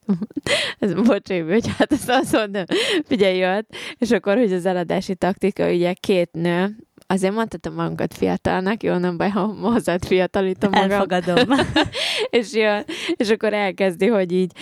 Ez 0.79 0.95
bocsánat, 0.95 1.51
hogy 1.53 1.67
hát 1.79 1.93
ezt 1.93 2.09
azt 2.09 2.33
mondom, 2.33 2.65
figyelj, 3.05 3.37
jött, 3.37 3.69
és 3.99 4.11
akkor, 4.11 4.37
hogy 4.37 4.53
az 4.53 4.67
eladási 4.67 5.15
taktika, 5.15 5.71
ugye 5.71 5.93
két 5.93 6.31
nő, 6.33 6.77
azért 7.11 7.35
mondhatom 7.35 7.75
magunkat 7.75 8.15
fiatalnak, 8.15 8.83
jó, 8.83 8.97
nem 8.97 9.17
baj, 9.17 9.29
ha 9.29 9.47
hozzád 9.61 10.05
fiatalítom 10.05 10.71
magam. 10.71 10.91
elfogadom. 10.91 11.59
és, 12.31 12.55
jön, 12.55 12.85
és 13.17 13.31
akkor 13.31 13.53
elkezdi, 13.53 14.07
hogy 14.07 14.33
így 14.33 14.53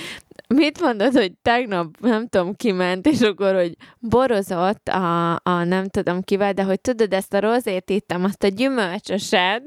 mit 0.48 0.80
mondod, 0.80 1.12
hogy 1.12 1.32
tegnap, 1.42 2.00
nem 2.00 2.28
tudom, 2.28 2.54
kiment, 2.54 3.06
és 3.06 3.20
akkor, 3.20 3.54
hogy 3.54 3.76
borozott 3.98 4.88
a, 4.88 5.32
a 5.34 5.64
nem 5.64 5.88
tudom 5.88 6.22
kivel, 6.22 6.52
de 6.52 6.62
hogy 6.62 6.80
tudod, 6.80 7.12
ezt 7.12 7.34
a 7.34 7.40
rozét 7.40 7.90
ittem, 7.90 8.24
azt 8.24 8.42
a 8.42 8.48
gyümölcsöset, 8.48 9.62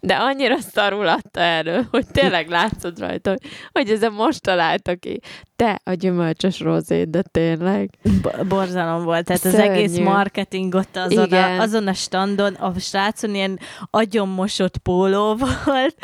de 0.00 0.14
annyira 0.14 0.56
szarul 0.60 1.08
adta 1.08 1.40
erről, 1.40 1.86
hogy 1.90 2.06
tényleg 2.06 2.48
látszott 2.48 2.98
rajta, 2.98 3.30
hogy, 3.30 3.40
hogy 3.72 3.90
ez 3.90 4.02
a 4.02 4.10
most 4.10 4.42
találta 4.42 4.94
ki. 4.94 5.20
Te 5.56 5.80
a 5.84 5.92
gyümölcsös 5.92 6.60
rozét, 6.60 7.10
de 7.10 7.22
tényleg. 7.22 7.90
B- 8.22 8.46
borzalom 8.46 9.04
volt, 9.04 9.24
tehát 9.24 9.44
az 9.44 9.50
Szörnyű. 9.50 9.70
egész 9.70 9.98
marketing 9.98 10.74
ott 10.74 10.96
azon 10.96 11.24
Igen. 11.24 11.58
a, 11.58 11.62
azon 11.62 11.86
a 11.86 11.92
standon, 11.92 12.54
a 12.54 12.78
srácon 12.78 13.34
ilyen 13.34 13.58
agyonmosott 13.90 14.78
póló 14.78 15.36
volt, 15.64 15.96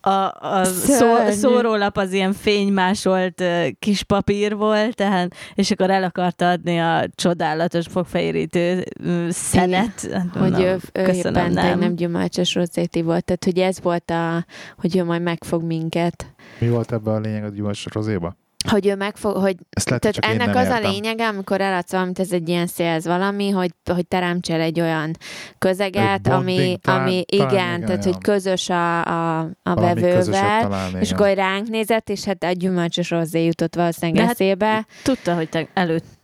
a, 0.00 0.10
a 0.40 0.64
szó, 0.64 1.30
szórólap 1.30 1.96
az 1.96 2.12
ilyen 2.12 2.32
fénymásolt 2.32 3.42
kis 3.78 4.02
papír 4.02 4.56
volt, 4.56 4.94
tehát, 4.94 5.34
és 5.54 5.70
akkor 5.70 5.90
el 5.90 6.02
akarta 6.04 6.50
adni 6.50 6.80
a 6.80 7.04
csodálatos 7.14 7.86
fogfehérítő 7.90 8.84
szenet. 9.28 10.08
Hát 10.12 10.26
Hogy 10.32 10.40
mondom, 10.40 10.60
ő, 10.60 10.78
ő 10.92 11.02
köszönöm, 11.02 11.52
nem. 11.52 11.78
nem. 11.78 11.94
gyümölcsös 11.94 12.54
rozéti 12.54 13.02
volt, 13.20 13.24
tehát 13.24 13.44
hogy 13.44 13.58
ez 13.58 13.80
volt 13.82 14.10
a, 14.10 14.44
hogy 14.78 14.96
ő 14.96 15.04
majd 15.04 15.22
megfog 15.22 15.62
minket. 15.62 16.26
Mi 16.58 16.68
volt 16.68 16.92
ebben 16.92 17.14
a 17.14 17.18
lényeg 17.18 17.44
a 17.44 17.48
gyümölcs 17.48 17.88
rozéba? 17.88 18.36
Hogy 18.68 18.86
ő 18.86 18.94
megfog, 18.94 19.36
hogy 19.36 19.56
lehet, 19.84 20.00
Tehát 20.00 20.16
ennek 20.16 20.56
az 20.56 20.66
értem. 20.66 20.84
a 20.84 20.88
lényege, 20.90 21.26
amikor 21.26 21.60
eladsz 21.60 21.92
valamit, 21.92 22.18
ez 22.18 22.32
egy 22.32 22.48
ilyen 22.48 22.66
szélz 22.66 23.04
valami, 23.06 23.50
hogy, 23.50 23.70
hogy 23.92 24.06
teremtsél 24.06 24.60
egy 24.60 24.80
olyan 24.80 25.16
közeget, 25.58 26.26
Egy 26.26 26.32
ami, 26.32 26.54
bonding, 26.54 26.78
talán- 26.80 27.02
ami 27.06 27.24
talán 27.24 27.50
igen, 27.52 27.64
igen, 27.74 27.86
tehát 27.86 28.04
ja. 28.04 28.12
hogy 28.12 28.22
közös 28.22 28.68
a, 28.68 29.04
a, 29.04 29.38
a 29.62 29.74
vevővel, 29.74 31.00
és 31.00 31.12
akkor 31.12 31.34
ránk 31.34 31.68
nézett, 31.68 32.08
és 32.08 32.24
hát 32.24 32.42
a 32.44 32.50
gyümölcsös 32.50 33.10
rozzé 33.10 33.44
jutott 33.44 33.74
valószínűleg 33.74 34.16
De 34.20 34.22
hát- 34.22 34.40
eszébe, 34.40 34.86
Tudta, 35.02 35.34
hogy 35.34 35.48
te 35.48 35.68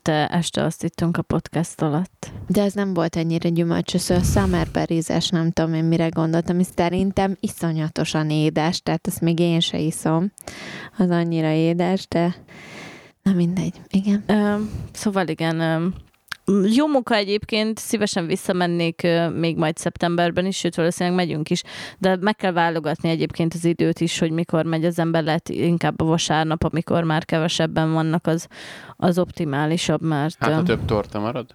előtte 0.09 0.37
este 0.37 0.63
azt 0.63 0.85
ittünk 0.85 1.17
a 1.17 1.23
podcast 1.23 1.83
alatt. 1.83 2.33
de 2.47 2.63
ez 2.63 2.73
nem 2.73 2.95
volt 2.95 3.17
ennyire 3.17 3.49
gyümölcsös, 3.49 4.01
szóval 4.01 4.25
summerberry-zes, 4.25 5.29
nem 5.29 5.51
tudom 5.51 5.75
én 5.75 5.85
mire 5.85 6.09
gondoltam, 6.09 6.59
és 6.59 6.67
szerintem 6.77 7.37
iszonyatosan 7.41 8.31
édes, 8.31 8.81
tehát 8.83 9.07
ezt 9.07 9.21
még 9.21 9.39
én 9.39 9.61
se 9.61 9.79
iszom, 9.79 10.33
az 10.99 11.11
annyira 11.11 11.51
édes, 11.51 12.09
de 12.09 12.37
na 13.23 13.33
mindegy, 13.33 13.81
igen. 13.91 14.25
Ö, 14.27 14.57
szóval 14.93 15.29
igen, 15.29 15.61
ö, 15.61 15.87
jó 16.75 16.87
munka 16.87 17.15
egyébként, 17.15 17.79
szívesen 17.79 18.27
visszamennék 18.27 19.07
még 19.35 19.57
majd 19.57 19.77
szeptemberben 19.77 20.47
is, 20.47 20.57
sőt 20.57 20.75
valószínűleg 20.75 21.19
megyünk 21.19 21.51
is, 21.51 21.63
de 21.99 22.17
meg 22.21 22.37
kell 22.37 22.53
válogatni 22.53 23.09
egyébként 23.09 23.55
az 23.55 23.65
időt 23.65 24.01
is, 24.01 24.19
hogy 24.19 24.31
mikor 24.31 24.65
megy 24.65 24.85
az 24.85 24.99
ember, 24.99 25.25
lehet 25.25 25.49
inkább 25.49 26.01
a 26.01 26.05
vasárnap, 26.05 26.65
amikor 26.65 27.05
már 27.05 27.25
kevesebben 27.25 27.93
vannak, 27.93 28.27
az, 28.27 28.47
az 28.97 29.19
optimálisabb, 29.19 30.03
mert 30.03 30.37
Hát, 30.39 30.53
ha 30.53 30.63
több 30.63 30.85
torta 30.85 31.19
marad. 31.19 31.55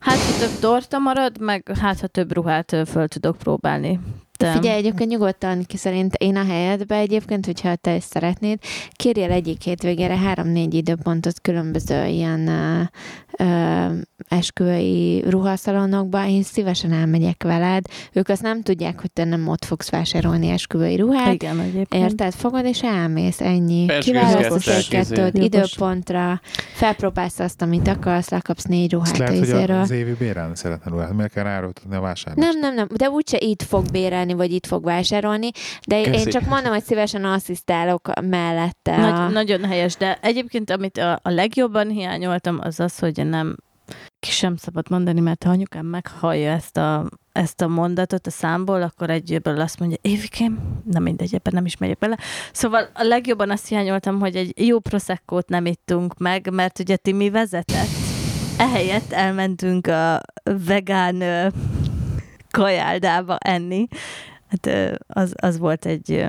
hát 0.00 0.18
ha 0.18 0.38
több 0.38 0.58
torta 0.60 0.98
marad, 0.98 1.40
meg 1.40 1.70
hát 1.80 2.00
ha 2.00 2.06
több 2.06 2.32
ruhát 2.32 2.76
föl 2.86 3.08
tudok 3.08 3.36
próbálni. 3.38 4.00
De... 4.38 4.52
Figyelj, 4.52 4.76
egyébként 4.76 5.10
nyugodtan 5.10 5.64
ki 5.66 5.76
szerint 5.76 6.14
én 6.14 6.36
a 6.36 6.44
helyedbe 6.44 6.96
egyébként, 6.96 7.46
hogyha 7.46 7.74
te 7.74 7.94
is 7.94 8.04
szeretnéd, 8.04 8.58
kérjél 8.92 9.30
egyik 9.30 9.62
hétvégére 9.62 10.16
három-négy 10.16 10.74
időpontot 10.74 11.40
különböző 11.40 12.06
ilyen 12.06 12.48
uh, 12.48 13.46
uh, 13.48 13.96
esküvői 14.28 15.24
ruhaszalonokba, 15.28 16.26
én 16.26 16.42
szívesen 16.42 16.92
elmegyek 16.92 17.42
veled. 17.42 17.84
Ők 18.12 18.28
azt 18.28 18.42
nem 18.42 18.62
tudják, 18.62 19.00
hogy 19.00 19.12
te 19.12 19.24
nem 19.24 19.48
ott 19.48 19.64
fogsz 19.64 19.90
vásárolni 19.90 20.48
esküvői 20.48 20.96
ruhát. 20.96 21.32
Igen, 21.32 21.60
egyébként. 21.60 22.10
Érted? 22.10 22.32
Fogod 22.32 22.64
és 22.64 22.82
elmész, 22.82 23.40
ennyi. 23.40 23.86
Kiválasztasz 24.00 24.66
egy-kettőt 24.66 25.18
jogos. 25.18 25.44
időpontra, 25.44 26.40
felpróbálsz 26.72 27.38
azt, 27.38 27.62
amit 27.62 27.88
akarsz, 27.88 28.28
lekapsz 28.28 28.64
négy 28.64 28.92
ruhát 28.92 29.18
lehet, 29.18 29.50
a 29.50 29.60
hogy 29.60 29.70
az 29.70 29.90
évi 29.90 30.12
bérelni 30.12 30.56
szeretne 30.56 30.90
ruhát. 30.90 31.12
Miért 31.12 31.32
kell 31.32 31.44
rárótatni 31.44 31.96
a 31.96 32.00
vásárlást? 32.00 32.52
Nem, 32.52 32.60
nem, 32.60 32.74
nem, 32.74 32.86
de 32.96 33.08
úgyse 33.08 33.36
itt 33.40 33.62
fog 33.62 33.84
bérelni, 34.28 34.34
vagy 34.34 34.52
itt 34.52 34.66
fog 34.66 34.84
vásárolni, 34.84 35.50
de 35.86 36.00
én 36.00 36.12
Köszi. 36.12 36.30
csak 36.30 36.46
mondom, 36.46 36.72
hogy 36.72 36.84
szívesen 36.84 37.24
asszisztálok 37.24 38.10
mellette. 38.22 38.96
Nagy, 38.96 39.12
a... 39.12 39.28
Nagyon 39.28 39.64
helyes, 39.64 39.96
de 39.96 40.18
egyébként 40.20 40.70
amit 40.70 40.98
a, 40.98 41.20
a 41.22 41.30
legjobban 41.30 41.88
hiányoltam, 41.88 42.58
az 42.62 42.80
az, 42.80 42.98
hogy 42.98 43.26
nem 43.26 43.56
ki 44.20 44.30
sem 44.30 44.56
szabad 44.56 44.90
mondani, 44.90 45.20
mert 45.20 45.44
ha 45.44 45.50
anyukám 45.50 45.86
meghallja 45.86 46.50
ezt 46.50 46.76
a, 46.76 47.08
ezt 47.32 47.60
a 47.60 47.68
mondatot 47.68 48.26
a 48.26 48.30
számból, 48.30 48.82
akkor 48.82 49.10
egyből 49.10 49.60
azt 49.60 49.78
mondja, 49.78 49.98
Évikém, 50.00 50.58
nem 50.84 51.02
mindegy, 51.02 51.34
ebben 51.34 51.52
nem 51.54 51.64
is 51.64 51.76
megyek 51.76 51.98
bele. 51.98 52.18
Szóval 52.52 52.88
a 52.94 53.02
legjobban 53.02 53.50
azt 53.50 53.68
hiányoltam, 53.68 54.20
hogy 54.20 54.36
egy 54.36 54.66
jó 54.66 54.78
proszekkót 54.78 55.48
nem 55.48 55.66
ittunk 55.66 56.18
meg, 56.18 56.50
mert 56.52 56.78
ugye 56.78 56.96
Timi 56.96 57.30
vezetett. 57.30 57.88
Ehelyett 58.58 59.12
elmentünk 59.12 59.86
a 59.86 60.20
vegán 60.66 61.22
kajáldába 62.58 63.36
enni. 63.36 63.86
Hát 64.48 64.96
az, 65.06 65.32
az 65.36 65.58
volt 65.58 65.86
egy 65.86 66.24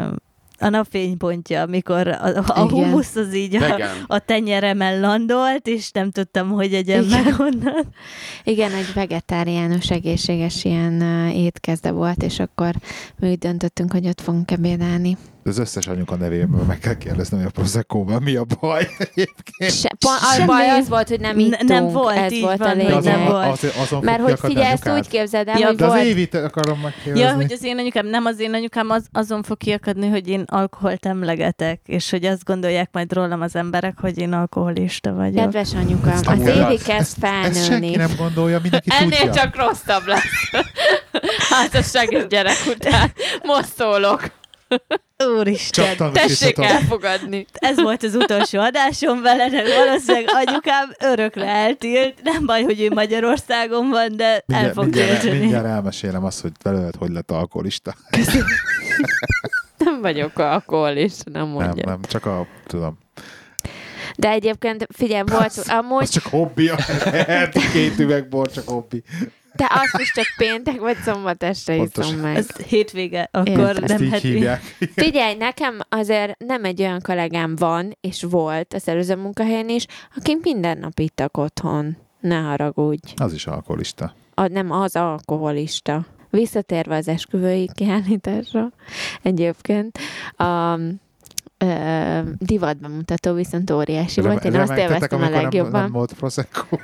a 0.62 0.70
napfénypontja, 0.70 1.62
amikor 1.62 2.08
a, 2.08 2.26
a 2.26 2.54
Igen. 2.56 2.68
humusz 2.68 3.16
az 3.16 3.36
így 3.36 3.56
a, 3.56 3.60
Vegán. 3.60 4.04
a 4.08 4.20
tenyeremen 4.20 5.00
landolt, 5.00 5.68
és 5.68 5.92
nem 5.92 6.12
tudtam, 6.12 6.50
hogy 6.50 6.74
egyem 6.74 7.04
Igen. 7.04 7.24
meg 7.24 7.40
onnan. 7.40 7.94
Igen, 8.44 8.72
egy 8.72 8.94
vegetáriánus 8.94 9.92
egészséges 9.92 10.64
ilyen 10.64 11.02
étkezde 11.32 11.92
volt, 11.92 12.24
és 12.24 12.40
akkor 12.40 12.76
mi 13.20 13.30
úgy 13.30 13.38
döntöttünk, 13.38 13.92
hogy 13.92 14.08
ott 14.08 14.22
fogunk 14.22 14.52
ebédelni. 14.52 15.18
Az 15.50 15.58
összes 15.58 15.88
anyuka 15.88 16.16
nevében 16.16 16.66
meg 16.68 16.80
kell 16.80 16.98
kérdezni, 16.98 17.38
hogy 17.38 17.46
a 17.46 17.50
Prosecco-ban 17.50 18.22
mi 18.24 18.36
a 18.36 18.46
baj 18.60 18.88
egyébként. 19.14 19.72
Se, 19.72 19.90
pont, 20.00 20.18
a 20.22 20.34
Semmi- 20.34 20.46
baj 20.48 20.70
az 20.70 20.90
volt, 20.90 21.08
hogy 21.08 21.20
nem 21.20 21.36
Ne- 21.36 21.44
ittunk, 21.44 21.70
nem 21.70 21.88
volt, 21.88 22.16
ez 22.18 22.32
így 22.32 22.42
volt 22.42 22.62
a 22.62 22.64
van, 22.64 22.78
De 22.78 22.84
lényeg. 22.84 22.98
azon, 22.98 23.12
nem 23.20 23.26
volt. 23.26 23.46
az, 23.64 23.74
azon 23.82 24.04
Mert 24.04 24.22
hogy 24.22 24.40
figyelj, 24.40 24.72
ezt 24.72 24.90
úgy 24.90 25.08
képzeld 25.08 25.48
el, 25.48 25.60
Ja, 25.60 25.68
hogy 25.68 25.76
De 25.76 25.86
az 25.86 25.92
volt... 25.92 26.04
évit 26.04 26.34
akarom 26.36 26.80
megkérdezni. 26.80 27.20
Ja, 27.28 27.34
hogy 27.34 27.52
az 27.52 27.64
én 27.64 27.78
anyukám, 27.78 28.08
nem 28.08 28.26
az 28.26 28.40
én 28.40 28.54
anyukám 28.54 28.90
az, 28.90 29.06
azon 29.12 29.44
fog 29.44 29.58
kiakadni, 29.58 30.08
hogy 30.10 30.28
én 30.28 30.44
alkoholt 30.48 31.06
emlegetek, 31.06 31.80
és 31.86 32.10
hogy 32.10 32.26
azt 32.26 32.44
gondolják 32.44 32.90
majd 32.92 33.14
rólam 33.14 33.42
az 33.42 33.56
emberek, 33.56 33.98
hogy 34.02 34.18
én 34.18 34.34
alkoholista 34.34 35.14
vagyok. 35.14 35.36
Kedves 35.36 35.74
anyuka, 35.74 36.12
Ezt 36.12 36.28
az 36.28 36.40
évi 36.40 36.50
az- 36.60 36.84
kezd 36.84 37.24
Ezt 37.24 37.56
senki 37.56 37.60
felnőni. 37.70 37.96
nem 37.96 38.12
gondolja, 38.18 38.60
mindenki 38.62 38.90
Ennél 39.00 39.18
tudja. 39.20 39.42
csak 39.42 39.56
rosszabb 39.56 40.06
lesz. 40.06 40.52
Házasság 41.50 42.12
és 42.12 42.28
gyerek 42.28 42.58
után. 42.68 43.12
Most 43.44 43.68
szólok. 43.78 44.38
Úristen, 45.38 45.96
Csak 45.98 46.12
Tessék 46.12 46.58
elfogadni. 46.58 47.46
ez 47.54 47.82
volt 47.82 48.04
az 48.04 48.16
utolsó 48.16 48.60
adásom 48.60 49.22
vele, 49.22 49.50
de 49.50 49.64
valószínűleg 49.76 50.26
anyukám 50.34 50.92
örökre 51.00 51.46
eltilt. 51.46 52.22
Nem 52.24 52.46
baj, 52.46 52.64
hogy 52.64 52.82
ő 52.82 52.90
Magyarországon 52.90 53.90
van, 53.90 54.16
de 54.16 54.44
el 54.48 54.74
fog 54.74 54.84
mindjárt, 54.84 55.10
tiltani. 55.20 55.40
mindjárt 55.40 55.66
elmesélem 55.66 56.24
azt, 56.24 56.42
hogy 56.42 56.52
belőled 56.64 56.96
hogy 56.96 57.10
lett 57.12 57.32
alkoholista. 57.32 57.96
Nem 59.78 60.02
vagyok 60.02 60.38
alkoholista, 60.40 61.30
nem 61.30 61.42
Nem, 61.42 61.52
mondja. 61.52 61.86
nem, 61.86 62.00
csak 62.02 62.26
a, 62.26 62.48
tudom, 62.68 62.98
De 64.18 64.30
egyébként, 64.30 64.88
figyelj, 64.96 65.24
volt, 65.26 65.54
amúgy 65.68 66.02
az 66.04 66.10
csak 66.10 66.24
hobbi, 66.26 66.72
két 67.72 68.00
üveg 68.00 68.28
bor, 68.30 68.52
csak 68.52 68.68
hobbi. 68.68 69.04
De 69.60 69.68
azt 69.70 70.02
is 70.02 70.12
csak 70.12 70.26
péntek 70.38 70.80
vagy 70.80 70.98
szombat 70.98 71.44
este 71.44 71.76
iszom 71.76 72.16
meg. 72.16 72.36
Ez 72.36 72.56
hétvége, 72.56 73.30
akkor 73.32 73.58
Érted. 73.58 73.84
Ezt 73.84 74.00
nem 74.00 74.10
heti. 74.10 74.28
hívják. 74.28 74.62
Figyelj, 74.96 75.36
nekem 75.36 75.80
azért 75.90 76.44
nem 76.44 76.66
egy 76.66 76.82
olyan 76.82 77.00
kollégám 77.02 77.56
van, 77.56 77.98
és 78.02 78.24
volt 78.24 78.74
az 78.74 78.88
előző 78.88 79.16
munkahelyen 79.16 79.70
is, 79.70 79.86
akik 80.16 80.44
minden 80.44 80.78
nap 80.78 81.00
ittak 81.00 81.38
otthon. 81.38 81.98
Ne 82.20 82.38
haragudj. 82.38 83.14
Az 83.16 83.34
is 83.34 83.48
alkoholista. 83.48 84.14
A, 84.34 84.48
nem 84.48 84.72
az 84.72 84.96
alkoholista. 84.96 86.06
Visszatérve 86.30 86.96
az 86.96 87.08
esküvői 87.08 87.70
kiállításra, 87.74 88.72
egyébként 89.22 89.98
a 90.38 90.80
ö, 91.58 92.20
divatbemutató 92.38 93.34
viszont 93.34 93.72
óriási 93.72 94.22
volt. 94.22 94.46
Én 94.46 94.56
azt 94.56 94.78
élveztem 94.78 95.22
a 95.22 95.30
legjobban. 95.30 95.72
Nem, 95.72 95.82
nem 95.82 95.92
volt 95.92 96.14
Prosecco. 96.14 96.78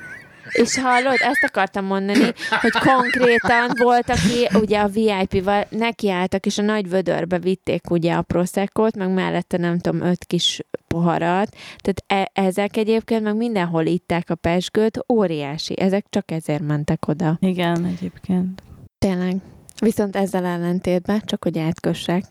És 0.52 0.78
hallod, 0.78 1.16
ezt 1.20 1.44
akartam 1.44 1.84
mondani, 1.84 2.24
hogy 2.60 2.72
konkrétan 2.72 3.70
volt, 3.78 4.10
aki 4.10 4.48
ugye 4.60 4.80
a 4.80 4.88
VIP-val 4.88 5.66
nekiálltak, 5.70 6.46
és 6.46 6.58
a 6.58 6.62
nagy 6.62 6.88
vödörbe 6.88 7.38
vitték 7.38 7.90
ugye 7.90 8.14
a 8.14 8.22
proszekot, 8.22 8.96
meg 8.96 9.10
mellette 9.10 9.56
nem 9.56 9.78
tudom, 9.78 10.00
öt 10.00 10.24
kis 10.24 10.60
poharat. 10.86 11.56
Tehát 11.76 12.04
e- 12.06 12.42
ezek 12.42 12.76
egyébként 12.76 13.22
meg 13.22 13.36
mindenhol 13.36 13.86
itták 13.86 14.30
a 14.30 14.34
pesgőt, 14.34 15.04
óriási. 15.12 15.80
Ezek 15.80 16.06
csak 16.10 16.30
ezért 16.30 16.66
mentek 16.66 17.08
oda. 17.08 17.36
Igen, 17.40 17.84
egyébként. 17.84 18.62
Tényleg. 18.98 19.36
Viszont 19.80 20.16
ezzel 20.16 20.44
ellentétben, 20.44 21.22
csak 21.24 21.44
hogy 21.44 21.58
átkössek. 21.58 22.24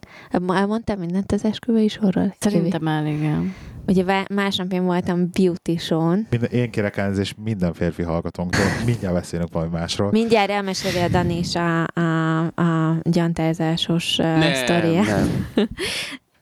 Elmondtam 0.48 1.00
mindent 1.00 1.32
az 1.32 1.44
esküvői 1.44 1.88
sorról? 1.88 2.36
Szerintem 2.40 2.88
el, 2.88 3.06
igen. 3.06 3.56
Ugye 3.88 4.24
másnap 4.34 4.72
én 4.72 4.86
voltam 4.86 5.30
beauty 5.34 5.78
show-n, 5.78 6.28
Minden, 6.30 6.50
én 6.50 6.72
kérek 6.72 6.98
elnézést 6.98 7.36
minden 7.44 7.74
férfi 7.74 8.04
hallgatónktól. 8.04 8.66
Mindjárt 8.86 9.16
beszélünk 9.16 9.54
valami 9.54 9.72
másról. 9.72 10.12
Mindjárt 10.12 10.50
elmeséli 10.50 11.00
a 11.00 11.08
Dani 11.08 11.38
is 11.38 11.56
a, 11.56 11.88
a, 11.94 12.46
a 12.46 12.98
gyantázásos 13.04 14.18
uh, 14.18 14.54
sztoriát. 14.54 15.06
nem. 15.06 15.48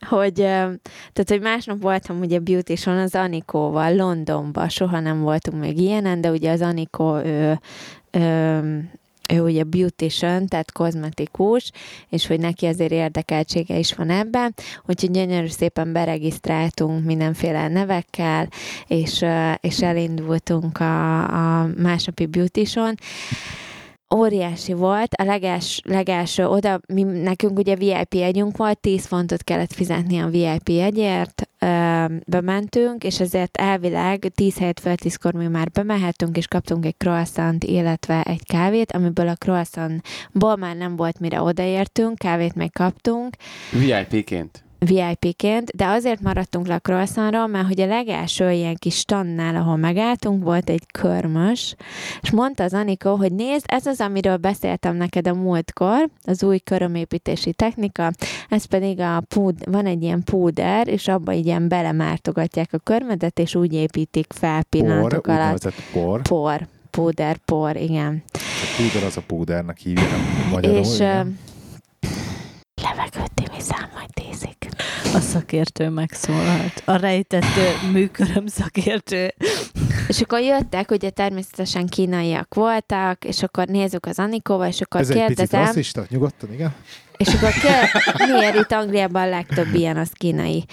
Hogy, 0.10 0.34
tehát, 0.34 1.26
hogy 1.28 1.42
másnap 1.42 1.82
voltam 1.82 2.20
ugye 2.20 2.40
beauty 2.40 2.76
show 2.76 2.98
az 2.98 3.16
Anikóval 3.16 3.96
Londonba, 3.96 4.70
soha 4.70 5.00
nem 5.00 5.22
voltunk 5.22 5.60
még 5.60 5.78
ilyenen, 5.78 6.22
de 6.22 6.32
ugye 6.32 6.52
az 6.52 6.62
Anikó 6.62 7.18
ő, 7.18 7.60
ő, 8.12 8.90
ő 9.30 9.42
ugye 9.42 9.64
beautician, 9.64 10.48
tehát 10.48 10.72
kozmetikus, 10.72 11.72
és 12.10 12.28
hogy 12.28 12.40
neki 12.40 12.66
azért 12.66 12.92
érdekeltsége 12.92 13.78
is 13.78 13.94
van 13.94 14.10
ebben, 14.10 14.54
úgyhogy 14.86 15.12
gyönyörű 15.12 15.48
szépen 15.48 15.94
beregisztráltunk 15.94 17.06
mindenféle 17.06 17.68
nevekkel, 17.68 18.50
és, 18.88 19.26
és 19.62 19.82
elindultunk 19.82 20.80
a, 20.80 21.24
a 21.62 21.70
másnapi 21.78 22.26
beautician, 22.26 22.96
óriási 24.16 24.74
volt, 24.74 25.14
a 25.14 25.24
legels, 25.24 25.82
legelső 25.84 26.48
oda, 26.48 26.80
mi, 26.94 27.04
nekünk 27.04 27.58
ugye 27.58 27.76
VIP 27.76 28.14
jegyünk 28.14 28.58
volt, 28.58 28.80
10 28.80 29.06
fontot 29.06 29.44
kellett 29.44 29.74
fizetni 29.74 30.20
a 30.20 30.28
VIP 30.28 30.70
jegyért, 30.70 31.50
ö, 31.60 32.06
bementünk, 32.26 33.04
és 33.04 33.20
ezért 33.20 33.58
elvileg 33.58 34.32
10 34.36 34.58
helyet 34.58 34.80
fel 34.80 34.96
10-kor 34.96 35.34
mi 35.34 35.48
már 35.48 35.70
bemehettünk, 35.70 36.38
és 36.38 36.48
kaptunk 36.48 36.86
egy 36.86 36.98
croissant, 36.98 37.64
illetve 37.64 38.22
egy 38.22 38.46
kávét, 38.46 38.92
amiből 38.92 39.28
a 39.28 39.36
croissantból 39.36 40.56
már 40.56 40.76
nem 40.76 40.96
volt, 40.96 41.20
mire 41.20 41.42
odaértünk, 41.42 42.18
kávét 42.18 42.56
meg 42.56 42.70
kaptunk, 42.72 43.36
VIP-ként. 43.72 44.64
VIP-ként, 44.86 45.72
de 45.76 45.86
azért 45.86 46.22
maradtunk 46.22 46.68
le 46.68 46.74
a 46.74 46.80
croissantról, 46.80 47.48
mert 47.48 47.68
hogy 47.68 47.82
a 47.82 47.86
legelső 47.86 48.52
ilyen 48.52 48.76
kis 48.76 48.96
stannál, 48.98 49.56
ahol 49.56 49.76
megálltunk, 49.76 50.44
volt 50.44 50.70
egy 50.70 50.84
körmös, 50.92 51.76
és 52.22 52.32
mondta 52.32 52.64
az 52.64 52.74
Anikó, 52.74 53.16
hogy 53.16 53.34
nézd, 53.34 53.66
ez 53.68 53.86
az, 53.86 54.00
amiről 54.00 54.38
beszéltem 54.38 54.96
neked 54.96 55.28
a 55.28 55.34
múltkor, 55.34 56.10
az 56.24 56.44
új 56.44 56.60
körömépítési 56.60 57.54
technika, 57.54 58.12
ez 58.50 58.66
pedig 58.66 59.00
a 59.00 59.24
púd, 59.28 59.72
van 59.72 59.86
egy 59.86 60.04
ilyen 60.04 60.24
púder, 60.24 60.88
és 60.88 61.08
abba 61.08 61.34
így 61.34 61.46
ilyen 61.46 61.68
belemártogatják 61.68 62.74
a 62.74 62.78
körmödet, 62.78 63.40
és 63.40 63.56
úgy 63.56 63.74
építik 63.74 64.34
fel 64.34 64.64
Por, 64.64 64.82
pillanatok 64.82 65.28
alatt. 65.28 65.42
úgynevezett 65.42 65.84
por. 65.94 66.22
Por, 66.22 66.68
púder, 66.92 67.38
por, 67.46 67.76
igen. 67.76 68.24
A 68.34 68.76
púder 68.78 69.08
az 69.08 69.18
a 69.18 69.22
púdernek 69.28 69.78
hívják 69.78 70.10
magyarul. 70.52 70.78
és 70.78 70.96
igen. 70.96 71.40
Levegőt 72.84 73.32
Timi 73.34 73.60
szám 73.60 73.90
majd 73.94 74.10
tízik. 74.14 74.68
A 75.14 75.20
szakértő 75.20 75.90
megszólalt. 75.90 76.82
A 76.86 76.96
rejtett 76.96 77.56
műköröm 77.92 78.48
szakértő. 78.48 79.34
És 80.08 80.22
akkor 80.22 80.40
jöttek, 80.40 80.92
ugye 80.92 81.10
természetesen 81.10 81.88
kínaiak 81.88 82.54
voltak, 82.54 83.26
és 83.26 83.44
akkor 83.44 83.68
nézzük 83.68 84.06
az 84.06 84.20
Anikóval, 84.20 84.68
és 84.68 84.82
akkor 84.82 85.02
Ez 85.02 85.10
egy 85.10 85.16
picit 85.16 85.28
kérdezem, 85.36 85.66
rasszista, 85.66 86.06
nyugodtan, 86.10 86.54
igen? 86.54 86.74
és 87.18 87.28
akkor 87.34 87.50
kér, 87.52 88.30
miért 88.32 88.56
itt 88.56 88.72
Angliában 88.72 89.22
a 89.22 89.30
legtöbb 89.30 89.74
ilyen 89.74 89.98
az 89.98 90.10
kínai. 90.14 90.66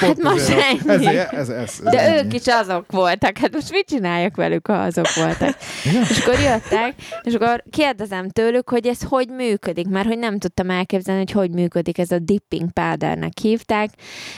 Hát 0.00 0.22
most 0.22 0.48
ennyi. 0.50 0.78
ezért- 0.86 1.32
ez, 1.32 1.48
ez, 1.48 1.80
ez, 1.84 1.90
De 1.90 2.00
ennyi. 2.00 2.24
ők 2.24 2.34
is 2.34 2.46
azok 2.46 2.92
voltak, 2.92 3.38
hát 3.38 3.52
most 3.52 3.70
mit 3.70 3.86
csináljak 3.88 4.36
velük, 4.36 4.66
ha 4.66 4.72
azok 4.72 5.14
voltak? 5.14 5.56
Igen? 5.84 6.02
És 6.02 6.18
akkor 6.20 6.38
jöttek, 6.38 6.94
és 7.22 7.34
akkor 7.34 7.62
kérdezem 7.70 8.28
tőlük, 8.28 8.70
hogy 8.70 8.86
ez 8.86 8.98
hogy 9.08 9.28
működik, 9.28 9.88
mert 9.88 10.06
hogy 10.06 10.18
nem 10.18 10.38
tudtam 10.38 10.70
elképzelni, 10.70 11.20
hogy 11.20 11.30
hogy 11.32 11.50
működik, 11.50 11.98
ez 11.98 12.10
a 12.10 12.18
dipping 12.18 12.70
powdernek 12.72 13.32
hívták, 13.42 13.90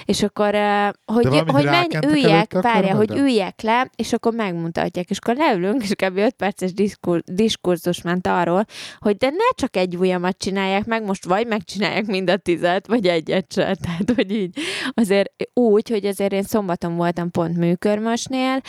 és 0.04 0.22
akkor, 0.22 0.54
eh, 0.54 0.88
hogy, 1.04 1.26
hogy 1.46 1.64
menj, 1.64 1.86
üljek, 2.06 2.52
várja, 2.52 2.94
hogy 2.96 3.06
körmödre? 3.06 3.30
Üljek 3.50 3.62
le, 3.62 3.90
és 3.96 4.12
akkor 4.12 4.32
megmutatják, 4.32 5.10
és 5.10 5.18
akkor 5.18 5.36
leülünk, 5.36 5.82
és 5.82 5.90
kb. 5.90 6.16
5 6.16 6.32
perces 6.32 6.72
diskur, 6.72 7.22
diskurzus 7.26 8.02
ment 8.02 8.26
arról, 8.26 8.64
hogy 8.98 9.16
de 9.16 9.30
ne 9.30 9.54
csak 9.54 9.76
egy 9.76 9.96
ujjamat 9.96 10.38
csinálják 10.38 10.84
meg, 10.84 11.04
most 11.04 11.24
vagy 11.24 11.46
megcsinálják 11.46 12.06
mind 12.06 12.30
a 12.30 12.36
tizet, 12.36 12.86
vagy 12.86 13.06
egyet 13.06 13.52
se, 13.52 13.74
tehát 13.82 14.12
hogy 14.14 14.32
így 14.32 14.58
azért 14.94 15.32
úgy, 15.54 15.88
hogy 15.88 16.06
azért 16.06 16.32
én 16.32 16.42
szombaton 16.42 16.96
voltam 16.96 17.30
pont 17.30 17.56
műkörmösnél, 17.56 18.60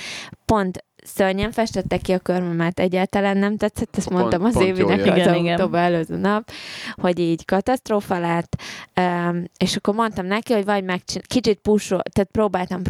pont 0.46 0.86
szörnyen 1.04 1.52
festette 1.52 1.98
ki 1.98 2.12
a 2.12 2.20
körmömet, 2.20 2.80
egyáltalán 2.80 3.38
nem 3.38 3.58
tetszett, 3.58 3.98
ezt 3.98 4.08
Pont- 4.08 4.20
mondtam 4.20 4.44
az 4.44 4.54
pont 4.54 4.66
Évinek 4.66 5.00
az 5.00 5.36
Igen, 5.36 5.76
előző 5.76 6.16
nap, 6.16 6.52
hogy 6.96 7.20
így 7.20 7.46
katasztrófa 7.46 8.20
lett, 8.20 8.62
um, 9.00 9.44
és 9.58 9.76
akkor 9.76 9.94
mondtam 9.94 10.26
neki, 10.26 10.54
hogy 10.54 10.66
vagy 10.66 10.84
megcsin- 10.84 11.28
kicsit 11.28 11.60
pushol, 11.60 12.02
tehát 12.12 12.30
próbáltam 12.32 12.82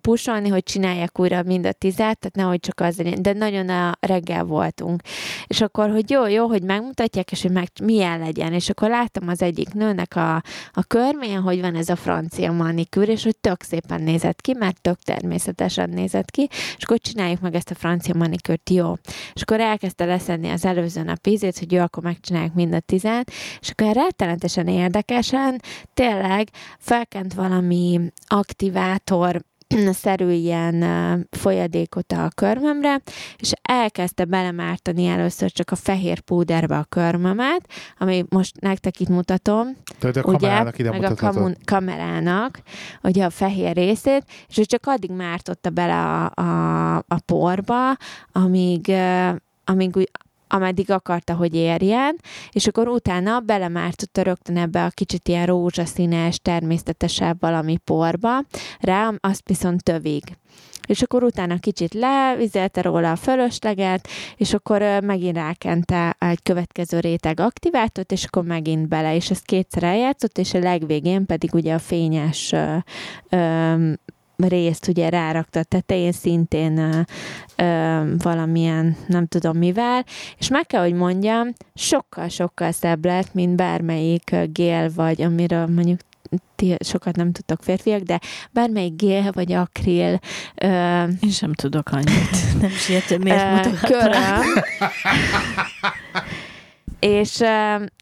pusolni, 0.00 0.48
hogy 0.48 0.62
csinálják 0.62 1.18
újra 1.18 1.42
mind 1.42 1.66
a 1.66 1.72
tizet, 1.72 2.18
tehát 2.18 2.34
nehogy 2.34 2.60
csak 2.60 2.80
az 2.80 2.96
legyen, 2.96 3.22
de 3.22 3.32
nagyon 3.32 3.68
a 3.68 3.96
reggel 4.00 4.44
voltunk. 4.44 5.02
És 5.46 5.60
akkor, 5.60 5.90
hogy 5.90 6.10
jó, 6.10 6.26
jó, 6.26 6.46
hogy 6.46 6.62
megmutatják, 6.62 7.32
és 7.32 7.42
hogy 7.42 7.50
meg, 7.50 7.68
milyen 7.82 8.18
legyen. 8.18 8.52
És 8.52 8.68
akkor 8.68 8.88
láttam 8.88 9.28
az 9.28 9.42
egyik 9.42 9.72
nőnek 9.72 10.16
a, 10.16 10.34
a 10.72 10.82
körmén, 10.86 11.40
hogy 11.40 11.60
van 11.60 11.74
ez 11.74 11.88
a 11.88 11.96
francia 11.96 12.52
manikűr, 12.52 13.08
és 13.08 13.24
hogy 13.24 13.36
tök 13.36 13.62
szépen 13.62 14.02
nézett 14.02 14.40
ki, 14.40 14.54
mert 14.58 14.80
tök 14.80 14.98
természetesen 14.98 15.90
nézett 15.90 16.30
ki, 16.30 16.48
és 16.50 16.84
akkor 16.84 16.98
csináljuk 16.98 17.40
meg 17.40 17.54
ezt 17.56 17.70
a 17.70 17.74
francia 17.74 18.14
manikűrt, 18.14 18.70
jó. 18.70 18.94
És 19.32 19.42
akkor 19.42 19.60
elkezdte 19.60 20.04
leszedni 20.04 20.50
az 20.50 20.64
előző 20.64 21.02
nap 21.02 21.26
ízét, 21.26 21.58
hogy 21.58 21.72
jó, 21.72 21.82
akkor 21.82 22.02
megcsináljuk 22.02 22.54
mind 22.54 22.74
a 22.74 22.80
tizet, 22.80 23.30
és 23.60 23.70
akkor 23.70 23.94
rettenetesen 23.94 24.68
érdekesen, 24.68 25.60
tényleg 25.94 26.48
felkent 26.78 27.34
valami 27.34 28.00
aktivátor, 28.26 29.42
szerű 30.02 30.30
ilyen 30.30 30.84
folyadékot 31.30 32.12
a 32.12 32.30
körmömre, 32.34 33.02
és 33.36 33.52
elkezdte 33.62 34.24
belemártani 34.24 35.06
először 35.06 35.50
csak 35.50 35.70
a 35.70 35.76
fehér 35.76 36.20
púderbe 36.20 36.76
a 36.76 36.84
körmömet, 36.84 37.68
ami 37.98 38.24
most 38.28 38.60
nektek 38.60 39.00
itt 39.00 39.08
mutatom, 39.08 39.76
Tehát 39.98 40.16
a 40.16 40.20
ugye, 40.20 40.38
kamerának 40.38 40.78
ide 40.78 40.90
meg 40.90 41.02
a 41.02 41.14
kamun, 41.14 41.56
kamerának, 41.64 42.60
ugye 43.02 43.24
a 43.24 43.30
fehér 43.30 43.74
részét, 43.74 44.24
és 44.48 44.58
ő 44.58 44.64
csak 44.64 44.82
addig 44.86 45.10
mártotta 45.10 45.70
bele 45.70 45.94
a, 45.94 46.24
a, 46.34 46.96
a 46.96 47.20
porba, 47.26 47.96
amíg, 48.32 48.92
amíg 49.64 50.08
ameddig 50.48 50.90
akarta, 50.90 51.34
hogy 51.34 51.54
érjen, 51.54 52.16
és 52.50 52.66
akkor 52.66 52.88
utána 52.88 53.40
belemártotta 53.40 54.22
rögtön 54.22 54.56
ebbe 54.56 54.84
a 54.84 54.90
kicsit 54.90 55.28
ilyen 55.28 55.46
rózsaszínes, 55.46 56.38
természetesebb 56.38 57.40
valami 57.40 57.76
porba, 57.84 58.42
rá 58.80 59.12
azt 59.20 59.48
viszont 59.48 59.82
tövig. 59.82 60.22
És 60.86 61.02
akkor 61.02 61.22
utána 61.22 61.58
kicsit 61.58 61.94
levizelte 61.94 62.82
róla 62.82 63.10
a 63.10 63.16
fölösleget, 63.16 64.08
és 64.36 64.54
akkor 64.54 64.82
megint 65.02 65.36
rákente 65.36 66.16
egy 66.18 66.42
következő 66.42 67.00
réteg 67.00 67.40
aktivátort, 67.40 68.12
és 68.12 68.24
akkor 68.24 68.44
megint 68.44 68.88
bele, 68.88 69.14
és 69.14 69.30
ezt 69.30 69.44
kétszer 69.44 69.82
eljátszott, 69.82 70.38
és 70.38 70.54
a 70.54 70.58
legvégén 70.58 71.26
pedig 71.26 71.54
ugye 71.54 71.74
a 71.74 71.78
fényes 71.78 72.52
ö, 72.52 72.76
ö, 73.28 73.92
részt 74.36 74.88
ugye 74.88 75.08
rárakta 75.08 75.60
a 75.60 75.62
tetején 75.62 76.12
szintén 76.12 76.78
ö, 76.78 77.00
ö, 77.56 78.02
valamilyen, 78.18 78.96
nem 79.06 79.26
tudom 79.26 79.56
mivel, 79.56 80.04
és 80.38 80.48
meg 80.48 80.66
kell, 80.66 80.82
hogy 80.82 80.94
mondjam, 80.94 81.52
sokkal-sokkal 81.74 82.72
szebb 82.72 83.04
lett, 83.04 83.34
mint 83.34 83.56
bármelyik 83.56 84.36
gél, 84.52 84.90
vagy 84.94 85.22
amiről 85.22 85.66
mondjuk 85.66 86.00
ti 86.56 86.76
sokat 86.80 87.16
nem 87.16 87.32
tudtok 87.32 87.62
férfiak, 87.62 88.00
de 88.00 88.20
bármelyik 88.50 88.96
gél 88.96 89.30
vagy 89.32 89.52
akril 89.52 90.20
ö, 90.54 91.02
Én 91.20 91.30
sem 91.30 91.52
tudok 91.52 91.90
annyit. 91.90 92.60
Nem 92.60 92.70
is 92.70 92.88
értem, 92.88 93.20
miért 93.20 93.42
ö, 93.42 93.68
mutogat 93.68 93.90
rá. 93.90 94.38
köröm, 94.38 94.42
és, 97.00 97.42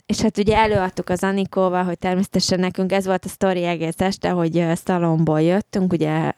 és 0.07 0.20
hát 0.20 0.38
ugye 0.38 0.57
előadtuk 0.57 1.09
az 1.09 1.22
Anikóval, 1.22 1.84
hogy 1.84 1.99
természetesen 1.99 2.61
nekünk 2.61 2.92
ez 2.92 3.07
volt 3.07 3.24
a 3.24 3.28
sztori 3.28 3.64
egész 3.64 4.01
este, 4.01 4.30
hogy 4.30 4.64
szalomból 4.84 5.40
jöttünk, 5.40 5.92
ugye 5.92 6.32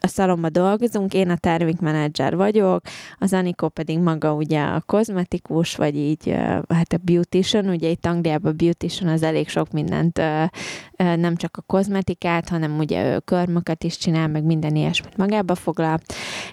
a 0.00 0.06
szalomba 0.06 0.48
dolgozunk, 0.48 1.14
én 1.14 1.30
a 1.30 1.36
termékmenedzser 1.36 2.36
vagyok, 2.36 2.82
az 3.18 3.32
Anikó 3.32 3.68
pedig 3.68 3.98
maga 3.98 4.34
ugye 4.34 4.60
a 4.60 4.82
kozmetikus, 4.86 5.76
vagy 5.76 5.96
így 5.96 6.34
hát 6.68 6.92
a 6.92 6.98
beautician, 7.02 7.68
ugye 7.68 7.88
itt 7.88 8.06
Angliában 8.06 8.56
beautician 8.56 9.10
az 9.10 9.22
elég 9.22 9.48
sok 9.48 9.70
mindent, 9.72 10.20
nem 10.96 11.36
csak 11.36 11.56
a 11.56 11.62
kozmetikát, 11.66 12.48
hanem 12.48 12.78
ugye 12.78 13.14
ő 13.14 13.18
körmöket 13.18 13.84
is 13.84 13.96
csinál, 13.96 14.28
meg 14.28 14.44
minden 14.44 14.76
ilyesmit 14.76 15.16
magába 15.16 15.54
foglal, 15.54 15.98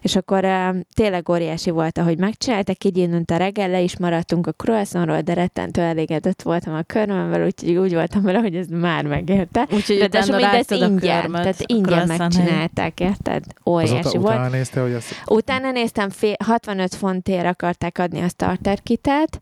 és 0.02 0.16
akkor 0.16 0.48
tényleg 0.94 1.30
óriási 1.30 1.70
volt, 1.70 1.98
ahogy 1.98 2.18
megcsináltak, 2.18 2.84
így 2.84 2.98
indult 2.98 3.32
a 3.32 3.38
reggel, 3.38 3.70
le 3.70 3.82
is 3.82 3.98
maradtunk 3.98 4.48
a 4.48 4.52
croissantról, 4.52 5.22
de 5.22 5.34
rettentő 5.34 5.82
elégedett 5.82 6.42
voltam 6.42 6.74
a 6.74 6.82
körmömvel, 6.82 7.46
úgyhogy 7.46 7.76
úgy 7.76 7.94
voltam 7.94 8.22
vele, 8.22 8.40
hogy 8.40 8.56
ez 8.56 8.68
már 8.68 9.06
megérte. 9.06 9.68
Úgyhogy 9.72 9.98
De 9.98 10.06
utána 10.06 10.50
a 10.52 10.64
ingyen, 10.70 11.32
tehát 11.32 11.64
ingyen 11.66 12.08
megcsinálták, 12.08 13.00
érted? 13.00 13.25
Azóta 13.28 13.70
Óriási 13.70 14.18
volt. 14.18 14.34
utána 14.36 14.48
nézte, 14.48 14.82
hogy 14.82 14.92
ezt 14.92 15.24
Utána 15.28 15.72
néztem, 15.72 16.10
fél, 16.10 16.36
65 16.46 16.96
fontért 16.96 17.46
akarták 17.46 17.98
adni 17.98 18.22
a 18.22 18.28
starter 18.28 18.82
kitet, 18.84 19.40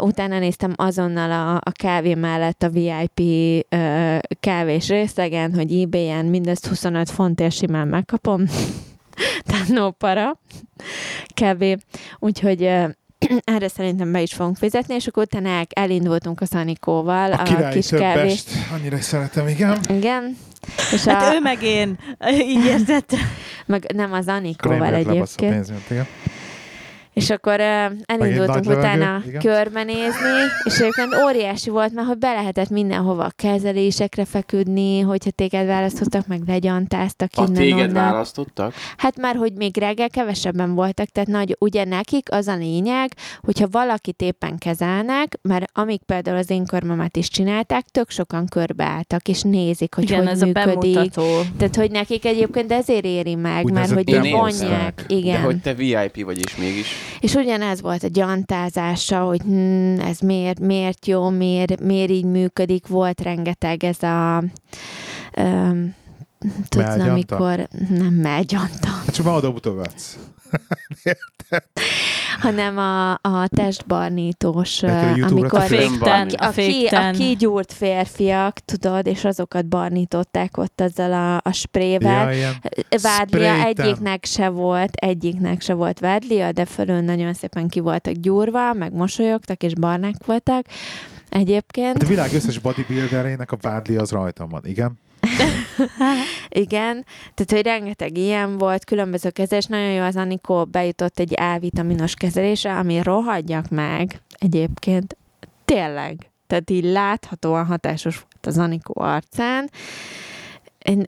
utána 0.00 0.38
néztem 0.38 0.72
azonnal 0.76 1.30
a, 1.30 1.54
a 1.54 1.70
kávé 1.72 2.14
mellett 2.14 2.62
a 2.62 2.68
VIP 2.68 3.20
kávés 4.40 4.88
részegen, 4.88 5.54
hogy 5.54 5.80
ebay-en 5.80 6.24
mindezt 6.26 6.66
25 6.66 7.10
fontért 7.10 7.52
simán 7.54 7.88
megkapom. 7.88 8.44
Tehát 9.46 9.68
no 9.68 9.90
para. 9.90 10.40
Kevés. 11.34 11.76
Úgyhogy 12.18 12.62
erre 13.44 13.68
szerintem 13.68 14.12
be 14.12 14.20
is 14.22 14.32
fogunk 14.34 14.56
fizetni, 14.56 14.94
és 14.94 15.06
akkor 15.06 15.22
utána 15.22 15.48
el- 15.48 15.66
elindultunk 15.70 16.40
a 16.40 16.46
Szanikóval, 16.46 17.32
a 17.32 17.40
a, 17.40 17.68
kis 17.68 17.86
kávés. 17.88 18.42
többest, 18.44 18.48
annyira 18.72 19.00
szeretem, 19.00 19.48
igen. 19.48 19.78
Igen. 19.88 20.36
És 20.92 21.04
Hát 21.04 21.32
a, 21.32 21.34
ő 21.34 21.40
meg 21.40 21.62
én. 21.62 21.98
Így 22.32 22.64
értette. 22.64 23.16
meg 23.66 23.92
nem 23.94 24.12
az 24.12 24.28
Anikóval 24.28 24.94
egyébként. 24.94 25.52
pénzmet, 25.52 25.90
igen. 25.90 26.06
És 27.20 27.30
akkor 27.30 27.60
uh, 27.60 27.92
elindultunk 28.06 28.64
utána 28.66 29.04
levegő, 29.04 29.28
igen. 29.28 29.40
körbenézni, 29.40 30.38
és 30.64 30.78
egyébként 30.78 31.14
óriási 31.24 31.70
volt, 31.70 31.92
mert 31.92 32.06
hogy 32.06 32.18
be 32.18 32.32
lehetett 32.32 32.68
mindenhova 32.68 33.24
a 33.24 33.30
kezelésekre 33.36 34.24
feküdni, 34.24 35.00
hogyha 35.00 35.30
téged 35.30 35.66
választottak, 35.66 36.26
meg 36.26 36.40
legyantáztak 36.46 37.30
Ha 37.36 37.42
innen 37.42 37.54
téged 37.54 37.78
onnan. 37.90 37.92
választottak? 37.92 38.74
Hát 38.96 39.16
már, 39.16 39.36
hogy 39.36 39.52
még 39.52 39.76
reggel 39.78 40.08
kevesebben 40.08 40.74
voltak, 40.74 41.06
tehát 41.08 41.28
nagy, 41.28 41.56
ugye 41.58 41.84
nekik 41.84 42.32
az 42.32 42.46
a 42.46 42.56
lényeg, 42.56 43.12
hogyha 43.40 43.66
valakit 43.70 44.22
éppen 44.22 44.58
kezelnek, 44.58 45.38
mert 45.42 45.64
amíg 45.72 46.00
például 46.06 46.36
az 46.36 46.50
én 46.50 46.66
körmömet 46.66 47.16
is 47.16 47.28
csinálták, 47.28 47.84
tök 47.90 48.10
sokan 48.10 48.46
körbeálltak, 48.46 49.28
és 49.28 49.42
nézik, 49.42 49.94
hogy 49.94 50.04
Igen, 50.04 50.18
hogy 50.18 50.28
ez 50.28 50.42
a 50.42 50.46
működik. 50.46 50.94
bemutató. 50.94 51.40
Tehát, 51.58 51.76
hogy 51.76 51.90
nekik 51.90 52.24
egyébként 52.24 52.72
ezért 52.72 53.04
éri 53.04 53.34
meg, 53.34 53.52
mert 53.52 53.64
Úgynevezett 53.64 53.96
hogy 53.96 54.24
Én 54.24 54.32
vonják. 54.32 55.04
De 55.08 55.14
Igen. 55.14 55.42
hogy 55.42 55.60
te 55.60 55.74
VIP 55.74 56.24
vagy 56.24 56.38
is 56.38 56.56
mégis. 56.56 56.86
És 57.20 57.34
ugyanez 57.34 57.80
volt 57.80 58.02
a 58.02 58.08
gyantázása, 58.08 59.20
hogy 59.20 59.40
hm, 59.40 60.00
ez 60.00 60.18
miért, 60.18 60.60
miért 60.60 61.06
jó, 61.06 61.28
miért, 61.28 61.80
miért 61.80 62.10
így 62.10 62.24
működik. 62.24 62.86
Volt 62.86 63.20
rengeteg 63.20 63.84
ez 63.84 64.02
a... 64.02 64.44
Um, 65.36 65.94
tudsz, 66.68 66.98
amikor 66.98 67.68
nem 67.88 68.14
mellgyanta, 68.14 68.88
Hát 68.88 69.14
csak 69.14 69.24
már 69.24 69.34
oda. 69.34 69.54
hanem 72.40 72.78
a, 72.78 73.12
a 73.12 73.48
testbarnítós, 73.48 74.82
YouTube-ra 74.82 75.26
amikor 75.26 75.60
te 75.60 75.66
Fékten, 75.66 76.28
a, 76.28 76.46
a 76.46 76.50
ki, 76.50 76.86
a 76.86 77.10
kigyúrt 77.10 77.72
férfiak, 77.72 78.58
tudod, 78.58 79.06
és 79.06 79.24
azokat 79.24 79.66
barnították 79.66 80.56
ott 80.56 80.80
azzal 80.80 81.12
a, 81.12 81.36
a 81.36 81.52
sprével. 81.52 82.34
Ja. 82.34 82.50
Vádlia 83.02 83.54
Spraytan. 83.54 83.86
egyiknek 83.86 84.24
se 84.24 84.48
volt, 84.48 84.94
egyiknek 84.94 85.60
se 85.60 85.74
volt 85.74 85.98
vádlia, 85.98 86.52
de 86.52 86.64
fölön 86.64 87.04
nagyon 87.04 87.34
szépen 87.34 87.68
ki 87.68 87.80
voltak 87.80 88.14
gyúrva, 88.14 88.72
meg 88.72 88.92
mosolyogtak, 88.92 89.62
és 89.62 89.74
barnák 89.74 90.14
voltak. 90.26 90.66
Egyébként, 91.28 91.92
Hát 91.92 92.02
a 92.02 92.06
világ 92.06 92.32
összes 92.34 92.58
bodybuilderének 92.58 93.52
a 93.52 93.56
vádli 93.60 93.96
az 93.96 94.10
rajtam 94.10 94.48
van, 94.48 94.62
igen. 94.64 94.98
igen, 96.48 97.04
tehát, 97.34 97.50
hogy 97.50 97.62
rengeteg 97.62 98.16
ilyen 98.16 98.58
volt, 98.58 98.84
különböző 98.84 99.30
kezelés. 99.30 99.66
Nagyon 99.66 99.92
jó 99.92 100.02
az 100.02 100.16
Anikó 100.16 100.64
bejutott 100.64 101.18
egy 101.18 101.40
A-vitaminos 101.40 102.14
kezelésre, 102.14 102.76
ami 102.78 103.02
rohadjak 103.02 103.68
meg 103.68 104.20
egyébként. 104.38 105.16
Tényleg. 105.64 106.30
Tehát 106.46 106.70
így 106.70 106.84
láthatóan 106.84 107.66
hatásos 107.66 108.16
volt 108.16 108.46
az 108.46 108.58
Anikó 108.58 109.00
arcán. 109.00 109.70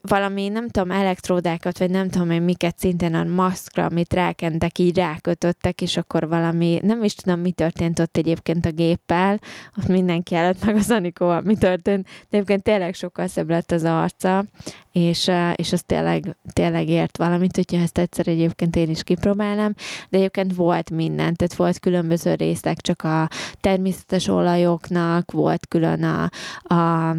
Valami, 0.01 0.47
nem 0.47 0.69
tudom, 0.69 0.91
elektródákat, 0.91 1.77
vagy 1.77 1.89
nem 1.89 2.09
tudom 2.09 2.31
én 2.31 2.41
miket 2.41 2.79
szintén 2.79 3.13
a 3.13 3.23
maszkra, 3.23 3.85
amit 3.85 4.13
rákentek, 4.13 4.79
így 4.79 4.97
rákötöttek, 4.97 5.81
és 5.81 5.97
akkor 5.97 6.27
valami, 6.27 6.79
nem 6.81 7.03
is 7.03 7.15
tudom, 7.15 7.39
mi 7.39 7.51
történt 7.51 7.99
ott 7.99 8.17
egyébként 8.17 8.65
a 8.65 8.71
géppel, 8.71 9.39
ott 9.77 9.87
mindenki 9.87 10.35
előtt, 10.35 10.65
meg 10.65 10.75
az 10.75 10.91
Anikóval 10.91 11.41
mi 11.41 11.55
történt, 11.55 12.05
de 12.05 12.37
egyébként 12.37 12.63
tényleg 12.63 12.93
sokkal 12.93 13.27
szebb 13.27 13.49
lett 13.49 13.71
az 13.71 13.83
arca, 13.83 14.45
és, 14.91 15.31
és 15.55 15.73
az 15.73 15.83
tényleg, 15.85 16.37
tényleg 16.53 16.89
ért 16.89 17.17
valamit, 17.17 17.55
hogyha 17.55 17.81
ezt 17.81 17.97
egyszer 17.97 18.27
egyébként 18.27 18.75
én 18.75 18.89
is 18.89 19.03
kipróbálnám, 19.03 19.75
de 20.09 20.17
egyébként 20.17 20.55
volt 20.55 20.89
minden, 20.89 21.35
tehát 21.35 21.55
volt 21.55 21.79
különböző 21.79 22.33
részek, 22.33 22.81
csak 22.81 23.03
a 23.03 23.29
természetes 23.61 24.27
olajoknak, 24.27 25.31
volt 25.31 25.67
külön 25.67 26.03
a, 26.03 26.29
a 26.75 27.15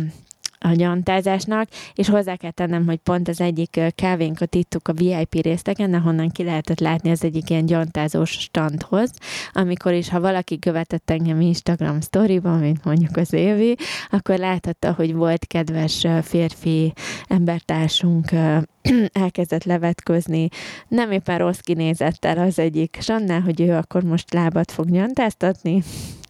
a 0.65 0.73
gyantázásnak, 0.73 1.69
és 1.95 2.09
hozzá 2.09 2.37
kell 2.37 2.51
tennem, 2.51 2.87
hogy 2.87 2.97
pont 2.97 3.29
az 3.29 3.41
egyik 3.41 3.81
kávénkat 3.95 4.55
ittuk 4.55 4.89
a 4.89 4.93
VIP 4.93 5.35
részlegen, 5.35 5.95
ahonnan 5.95 6.31
ki 6.31 6.45
lehetett 6.45 6.81
látni 6.81 7.11
az 7.11 7.25
egyik 7.25 7.51
ilyen 7.51 7.67
gyantázós 7.67 8.31
standhoz, 8.31 9.11
amikor 9.53 9.93
is, 9.93 10.09
ha 10.09 10.21
valaki 10.21 10.59
követett 10.59 11.11
engem 11.11 11.41
Instagram 11.41 12.01
sztoriban, 12.01 12.59
mint 12.59 12.85
mondjuk 12.85 13.17
az 13.17 13.33
Évi, 13.33 13.77
akkor 14.11 14.39
láthatta, 14.39 14.93
hogy 14.93 15.15
volt 15.15 15.47
kedves 15.47 16.07
férfi 16.23 16.93
embertársunk 17.29 18.31
elkezdett 19.25 19.65
levetközni, 19.65 20.49
nem 20.89 21.11
éppen 21.11 21.39
rossz 21.39 21.59
kinézettel 21.59 22.39
az 22.39 22.59
egyik 22.59 22.99
Sannál, 23.01 23.41
hogy 23.41 23.61
ő 23.61 23.75
akkor 23.75 24.03
most 24.03 24.33
lábat 24.33 24.71
fog 24.73 24.89
nyantáztatni, 24.89 25.83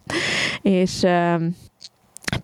és 0.62 1.06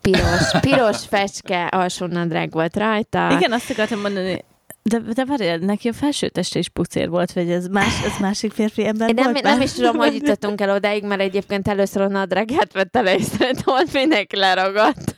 piros, 0.01 0.61
piros 0.61 1.07
fecske 1.07 1.65
alsónadrág 1.65 2.51
volt 2.51 2.77
rajta. 2.77 3.31
Igen, 3.31 3.53
azt 3.53 3.71
akartam 3.71 4.01
mondani, 4.01 4.45
de, 4.83 4.99
de 4.99 5.25
várjál, 5.25 5.57
neki 5.57 5.89
a 5.89 5.93
felső 5.93 6.29
teste 6.29 6.59
is 6.59 6.69
pucér 6.69 7.09
volt, 7.09 7.33
vagy 7.33 7.51
ez, 7.51 7.67
más, 7.67 8.03
ez 8.05 8.19
másik 8.21 8.53
férfi 8.53 8.87
ember 8.87 9.09
Én 9.09 9.15
nem, 9.15 9.33
volt? 9.33 9.43
nem 9.43 9.61
is 9.61 9.73
tudom, 9.73 9.97
hogy 9.97 10.15
jutottunk 10.15 10.61
el 10.61 10.71
odáig, 10.71 11.05
mert 11.05 11.21
egyébként 11.21 11.69
először 11.69 12.03
a 12.03 12.09
nadrágját 12.09 12.73
vette 12.73 13.01
le, 13.01 13.15
és 13.15 13.23
szerintem 13.23 13.75
ott 13.75 13.93
mindenki 13.93 14.37
leragadt. 14.37 15.17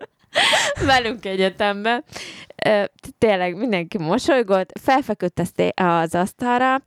Velünk 0.86 1.24
egyetemben. 1.24 2.04
Tényleg 3.18 3.56
mindenki 3.56 3.98
mosolygott, 3.98 4.72
felfeküdt 4.80 5.42
az 5.74 6.14
asztalra, 6.14 6.82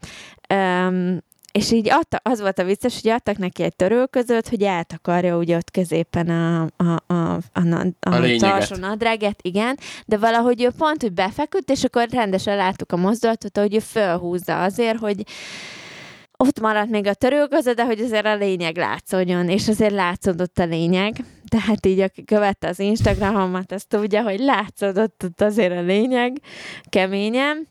és 1.58 1.72
így 1.72 1.90
adta, 1.90 2.20
az 2.24 2.42
volt 2.42 2.60
a 2.60 2.64
vicces, 2.64 3.02
hogy 3.02 3.12
adtak 3.12 3.38
neki 3.38 3.64
egy 3.64 3.76
törölközőt, 3.76 4.48
hogy 4.48 4.64
eltakarja 4.64 5.38
ugye 5.38 5.56
ott 5.56 5.72
középen 5.72 6.30
a, 6.30 6.62
a, 6.62 7.04
a, 7.08 7.14
a, 7.54 7.62
a, 8.00 8.16
A 8.16 8.46
alsó 8.46 8.76
nadráget, 8.76 9.40
igen, 9.42 9.78
de 10.06 10.18
valahogy 10.18 10.62
ő 10.62 10.70
pont, 10.78 11.02
hogy 11.02 11.14
befeküdt, 11.14 11.70
és 11.70 11.84
akkor 11.84 12.08
rendesen 12.10 12.56
láttuk 12.56 12.92
a 12.92 12.98
mozdulatot, 12.98 13.58
hogy 13.58 13.76
ő 13.76 13.80
fölhúzza 13.80 14.62
azért, 14.62 14.98
hogy 14.98 15.24
ott 16.38 16.60
maradt 16.60 16.90
még 16.90 17.08
a 17.08 17.14
törülköző, 17.14 17.72
de 17.72 17.86
hogy 17.86 18.00
azért 18.00 18.26
a 18.26 18.36
lényeg 18.36 18.78
látszódjon, 18.78 19.50
és 19.50 19.68
azért 19.68 19.94
látszódott 19.94 20.58
a 20.58 20.66
lényeg. 20.66 21.16
Tehát 21.48 21.86
így, 21.86 22.00
aki 22.00 22.24
követte 22.24 22.68
az 22.68 22.80
Instagramomat, 22.80 23.72
azt 23.72 23.88
tudja, 23.88 24.22
hogy 24.22 24.40
látszódott 24.40 25.24
ott 25.24 25.42
azért 25.42 25.78
a 25.78 25.82
lényeg 25.82 26.38
keményen 26.90 27.68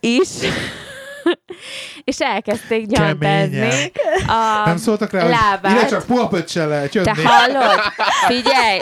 is. 0.00 0.28
és 2.10 2.20
elkezdték 2.20 2.86
gyantázni 2.86 3.92
a 4.26 4.62
Nem 4.66 4.76
szóltak 4.76 5.12
rá, 5.12 5.20
hogy 5.20 5.30
lábát. 5.30 5.72
ide 5.72 5.86
csak 5.86 6.06
puha 6.06 6.28
pöccsel 6.28 6.68
lehet 6.68 6.94
jönni. 6.94 7.06
Te 7.06 7.28
hallod? 7.28 7.80
Figyelj! 8.28 8.78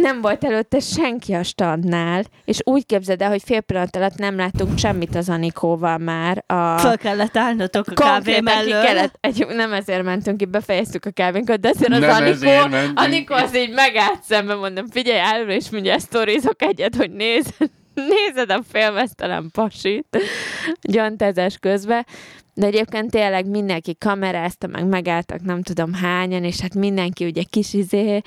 nem 0.00 0.20
volt 0.20 0.44
előtte 0.44 0.80
senki 0.80 1.32
a 1.32 1.42
standnál, 1.42 2.24
és 2.44 2.58
úgy 2.64 2.86
képzeld 2.86 3.22
el, 3.22 3.28
hogy 3.28 3.42
fél 3.44 3.60
pillanat 3.60 3.96
alatt 3.96 4.16
nem 4.16 4.36
láttunk 4.36 4.78
semmit 4.78 5.14
az 5.14 5.28
Anikóval 5.28 5.98
már. 5.98 6.44
A... 6.46 6.78
Föl 6.78 6.96
kellett 6.96 7.36
állnotok 7.36 7.86
a 7.88 7.92
kávé 7.92 8.40
mellől. 8.40 8.84
kellett, 8.84 9.14
egy, 9.20 9.46
nem 9.46 9.72
ezért 9.72 10.02
mentünk 10.02 10.36
ki, 10.36 10.44
befejeztük 10.44 11.04
a 11.04 11.10
kávénkat, 11.10 11.60
de 11.60 11.68
azért 11.68 11.92
az 11.92 11.98
Nem 11.98 12.10
Anikó. 12.10 12.76
Anikó 12.94 13.34
az 13.34 13.56
így 13.56 13.72
megállt 13.72 14.22
szembe, 14.22 14.54
mondom, 14.54 14.86
figyelj, 14.90 15.20
előre 15.20 15.54
is 15.54 15.70
mindjárt 15.70 16.00
sztorizok 16.00 16.62
egyet, 16.62 16.96
hogy 16.96 17.10
nézd, 17.10 17.54
nézed 17.94 18.50
a 18.50 18.62
félmeztelen 18.62 19.50
pasit 19.52 20.18
gyantezes 20.80 21.58
közben. 21.58 22.06
De 22.54 22.66
egyébként 22.66 23.10
tényleg 23.10 23.46
mindenki 23.48 23.96
kamerázta, 23.98 24.66
meg 24.66 24.86
megálltak 24.86 25.42
nem 25.42 25.62
tudom 25.62 25.92
hányan, 25.92 26.44
és 26.44 26.60
hát 26.60 26.74
mindenki 26.74 27.24
ugye 27.24 27.42
kis 27.42 27.72
izé, 27.74 28.20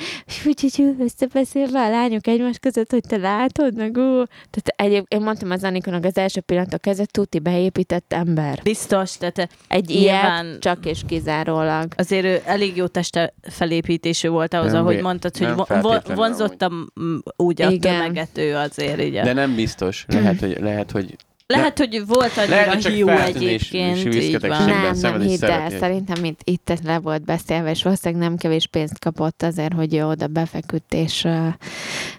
összebeszélve 1.00 1.80
a 1.80 1.90
lányok 1.90 2.28
egymás 2.28 2.58
között, 2.60 2.92
hogy 2.92 3.04
te 3.08 3.18
látod, 3.18 3.76
meg 3.76 3.90
ú. 3.98 4.24
Tehát 4.26 4.68
egyéb, 4.76 5.06
én 5.08 5.22
mondtam 5.22 5.52
az 5.52 5.64
Anikonak 5.64 6.06
az 6.06 6.18
első 6.18 6.42
pillanatok 6.42 6.82
kezdet, 6.82 7.12
tuti 7.12 7.40
beépített 7.40 8.14
ember. 8.14 8.60
Biztos, 8.64 9.18
tehát 9.18 9.50
Egy 9.68 9.90
ilyet 9.90 10.60
csak 10.60 10.86
és 10.86 11.02
kizárólag. 11.08 11.88
azért 11.98 12.26
ő 12.26 12.42
elég 12.46 12.76
jó 12.76 12.88
teste 12.88 13.34
felépítésű 13.42 14.28
volt 14.30 14.54
ahhoz, 14.54 14.72
Nem 14.72 14.82
ahogy 14.82 15.02
mondtad, 15.02 15.38
hogy 15.38 15.48
nem 15.48 15.56
vo- 15.56 15.68
feltétlenül 15.68 16.16
vonzotta 16.16 16.70
m- 16.70 16.92
úgy 17.36 17.62
a 17.62 17.70
Igen. 17.70 17.98
tömeget 17.98 18.38
ő 18.38 18.56
azért, 18.56 19.02
így. 19.02 19.14
De 19.14 19.34
nem 19.34 19.56
biztos. 19.56 20.06
Lehet, 20.08 20.40
hogy, 20.40 20.58
lehet, 20.60 20.92
hogy 20.92 21.16
Lehet, 21.48 21.78
hogy 21.78 22.06
volt 22.06 22.38
annyira 22.38 22.56
Lehet, 22.56 22.74
hogy 22.74 22.82
csak 22.82 22.94
hiú 22.94 23.08
egyébként, 23.08 24.14
így 24.16 24.48
van. 24.48 24.66
Nem, 24.66 24.98
nem 25.02 25.22
hidd 25.22 25.46
el, 25.46 25.70
szerintem 25.70 26.24
itt, 26.24 26.40
itt 26.44 26.70
ez 26.70 26.80
le 26.84 27.00
volt 27.00 27.26
beszélve, 27.26 27.70
és 27.70 27.84
valószínűleg 27.84 28.28
nem 28.28 28.38
kevés 28.38 28.68
pénzt 28.68 29.00
kapott 29.00 29.44
azért, 29.44 29.74
hogy 29.74 29.96
ő 29.96 30.06
oda 30.06 30.28
befeküdt, 30.28 30.94
és 30.94 31.24
uh, 31.24 31.48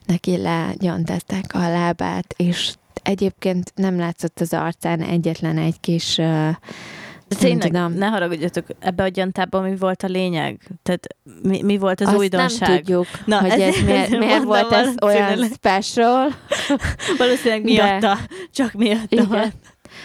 neki 0.07 0.37
legyantezták 0.37 1.55
a 1.55 1.59
lábát, 1.59 2.35
és 2.37 2.73
egyébként 3.03 3.73
nem 3.75 3.99
látszott 3.99 4.41
az 4.41 4.53
arcán 4.53 5.01
egyetlen 5.03 5.59
egy 5.59 5.81
kis 5.81 6.19
uh, 6.19 6.49
De 7.29 7.37
tényleg, 7.37 7.71
tudom. 7.71 7.93
ne 7.93 8.07
haragudjatok, 8.07 8.67
ebbe 8.79 9.03
a 9.03 9.09
gyantában 9.09 9.63
mi 9.63 9.77
volt 9.77 10.03
a 10.03 10.07
lényeg? 10.07 10.61
Tehát 10.83 11.07
mi, 11.43 11.63
mi 11.63 11.79
volt 11.79 12.01
az 12.01 12.07
azt 12.07 12.17
újdonság? 12.17 12.69
nem 12.69 12.77
tudjuk, 12.79 13.07
Na, 13.25 13.41
hogy 13.41 13.51
ez, 13.51 13.61
ez- 13.61 13.83
miért, 13.85 14.11
miért 14.25 14.43
volt 14.43 14.73
ez 14.73 14.95
olyan 15.03 15.49
special. 15.55 16.29
Valószínűleg 17.19 17.63
De- 17.63 17.71
miatta, 17.73 18.19
csak 18.51 18.73
miatta. 18.73 19.07
Igen. 19.09 19.29
van. 19.29 19.53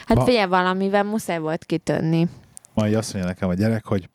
Hát 0.05 0.17
Ma- 0.17 0.23
figyelj, 0.23 0.47
valamivel 0.47 1.03
muszáj 1.03 1.39
volt 1.39 1.65
kitönni. 1.65 2.27
Majd 2.73 2.93
azt 2.93 3.13
mondja 3.13 3.31
nekem 3.31 3.49
a 3.49 3.53
gyerek, 3.53 3.85
hogy 3.85 4.09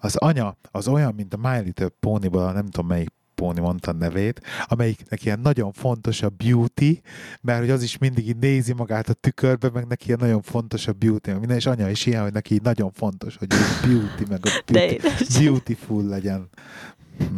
az 0.00 0.16
anya 0.16 0.56
az 0.70 0.88
olyan, 0.88 1.12
mint 1.16 1.34
a 1.34 1.36
My 1.48 1.58
Little 1.64 1.88
Pony-ból, 2.00 2.52
nem 2.52 2.66
tudom 2.66 2.86
melyik 2.86 3.12
Póni 3.44 3.60
mondta 3.60 3.90
a 3.90 3.94
nevét, 3.94 4.40
amelyiknek 4.66 5.24
ilyen 5.24 5.40
nagyon 5.40 5.72
fontos 5.72 6.22
a 6.22 6.28
beauty, 6.28 7.00
mert 7.40 7.58
hogy 7.58 7.70
az 7.70 7.82
is 7.82 7.98
mindig 7.98 8.28
így 8.28 8.36
nézi 8.36 8.72
magát 8.72 9.08
a 9.08 9.12
tükörbe, 9.12 9.70
meg 9.70 9.86
neki 9.86 10.06
ilyen 10.06 10.18
nagyon 10.20 10.42
fontos 10.42 10.86
a 10.86 10.92
beauty, 10.92 11.30
meg 11.30 11.38
minden, 11.38 11.56
és 11.56 11.66
anya 11.66 11.90
is 11.90 12.06
ilyen, 12.06 12.22
hogy 12.22 12.32
neki 12.32 12.54
így 12.54 12.62
nagyon 12.62 12.90
fontos, 12.92 13.36
hogy 13.36 13.48
ő 13.52 13.88
beauty, 13.88 14.24
meg 14.28 14.40
a 14.42 14.62
beauty, 14.66 15.00
beautiful 15.38 16.04
legyen. 16.04 16.48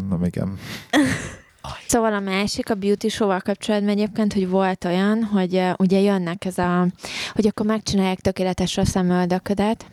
Na 0.08 0.18
igen. 0.26 0.58
Szóval 1.86 2.12
a 2.12 2.20
másik 2.20 2.70
a 2.70 2.74
beauty 2.74 3.08
show-val 3.08 3.40
kapcsolatban 3.40 3.90
egyébként, 3.90 4.32
hogy 4.32 4.48
volt 4.48 4.84
olyan, 4.84 5.22
hogy 5.22 5.54
uh, 5.54 5.72
ugye 5.76 6.00
jönnek 6.00 6.44
ez 6.44 6.58
a, 6.58 6.86
hogy 7.32 7.46
akkor 7.46 7.66
megcsinálják 7.66 8.20
tökéletesre 8.20 8.82
a 8.82 8.84
szemöldöködet, 8.84 9.86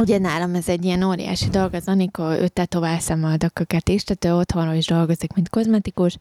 Ugye 0.00 0.18
nálam 0.18 0.54
ez 0.54 0.68
egy 0.68 0.84
ilyen 0.84 1.02
óriási 1.02 1.48
dolog, 1.48 1.74
az 1.74 1.88
Anika, 1.88 2.38
ő 2.38 2.48
tetovál 2.48 3.00
szemöldököket 3.00 3.88
is, 3.88 4.02
tehát 4.02 4.24
ő 4.24 4.40
otthonról 4.40 4.74
is 4.74 4.86
dolgozik, 4.86 5.32
mint 5.32 5.48
kozmetikus, 5.48 6.16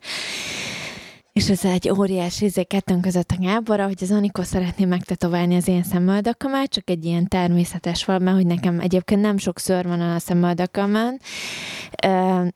és 1.33 1.49
ez 1.49 1.65
egy 1.65 1.89
óriási 1.89 2.45
izé 2.45 2.63
kettőnk 2.63 3.01
között 3.01 3.31
a 3.31 3.35
Gáborra, 3.39 3.85
hogy 3.85 3.97
az 4.01 4.11
Anikó 4.11 4.41
szeretné 4.41 4.85
megtetoválni 4.85 5.55
az 5.55 5.67
én 5.67 5.83
szemöldökömet, 5.83 6.69
csak 6.69 6.89
egy 6.89 7.05
ilyen 7.05 7.27
természetes 7.27 8.05
valami, 8.05 8.29
hogy 8.29 8.45
nekem 8.45 8.79
egyébként 8.79 9.21
nem 9.21 9.37
sok 9.37 9.59
szőr 9.59 9.87
van 9.87 10.01
a 10.01 10.19
szemöldökömön, 10.19 11.19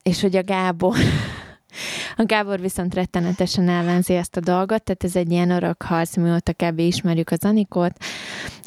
és 0.02 0.20
hogy 0.20 0.36
a 0.36 0.44
Gábor 0.44 0.96
a 2.16 2.24
Gábor 2.24 2.60
viszont 2.60 2.94
rettenetesen 2.94 3.68
ellenzi 3.68 4.14
ezt 4.14 4.36
a 4.36 4.40
dolgot, 4.40 4.82
tehát 4.82 5.04
ez 5.04 5.16
egy 5.16 5.30
ilyen 5.30 5.50
örök 5.50 5.82
harc, 5.82 6.16
mióta 6.16 6.52
kb. 6.52 6.78
ismerjük 6.78 7.30
az 7.30 7.44
Anikót, 7.44 7.92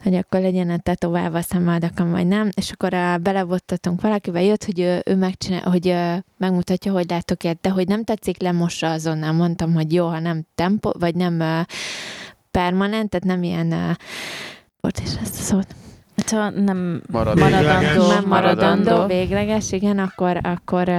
hogy 0.04 0.16
akkor 0.16 0.42
legyen 0.42 0.70
a 0.70 0.78
tetoválva 0.78 1.38
a 1.38 1.42
szemöldökön, 1.42 2.12
vagy 2.12 2.28
nem, 2.28 2.50
és 2.56 2.72
akkor 2.72 2.94
a, 2.94 3.18
belevottatunk 3.18 4.02
valakivel, 4.02 4.44
jött, 4.44 4.64
hogy 4.64 4.80
ő, 4.80 5.02
ő 5.06 5.16
megcsinál, 5.16 5.62
hogy 5.62 5.88
ö, 5.88 6.14
megmutatja, 6.38 6.92
hogy 6.92 7.10
látok 7.10 7.44
ilyet, 7.44 7.62
de 7.62 7.70
hogy 7.70 7.88
nem 7.88 8.04
tetszik, 8.04 8.42
lemossa 8.42 8.92
azonnal. 8.92 9.32
Mondtam, 9.32 9.74
hogy 9.74 9.94
jó, 9.94 10.08
ha 10.08 10.20
nem 10.20 10.46
tempo, 10.56 10.92
vagy 11.00 11.16
nem 11.16 11.40
ö, 11.40 11.62
permanent, 12.52 13.10
tehát 13.10 13.26
nem 13.26 13.44
ilyen 13.44 13.68
uh, 13.68 13.96
volt 14.80 15.00
is 15.00 15.16
ezt 15.22 15.40
a 15.40 15.44
szót. 15.44 15.76
Hát, 16.18 16.30
ha 16.30 16.50
nem 16.50 17.02
Maradandó. 17.12 17.44
maradandó, 17.44 18.08
nem 18.08 18.26
maradandó, 18.26 18.84
maradandó. 18.84 19.06
végleges, 19.06 19.72
igen, 19.72 20.00
akkor, 20.00 20.40
akkor, 20.44 20.90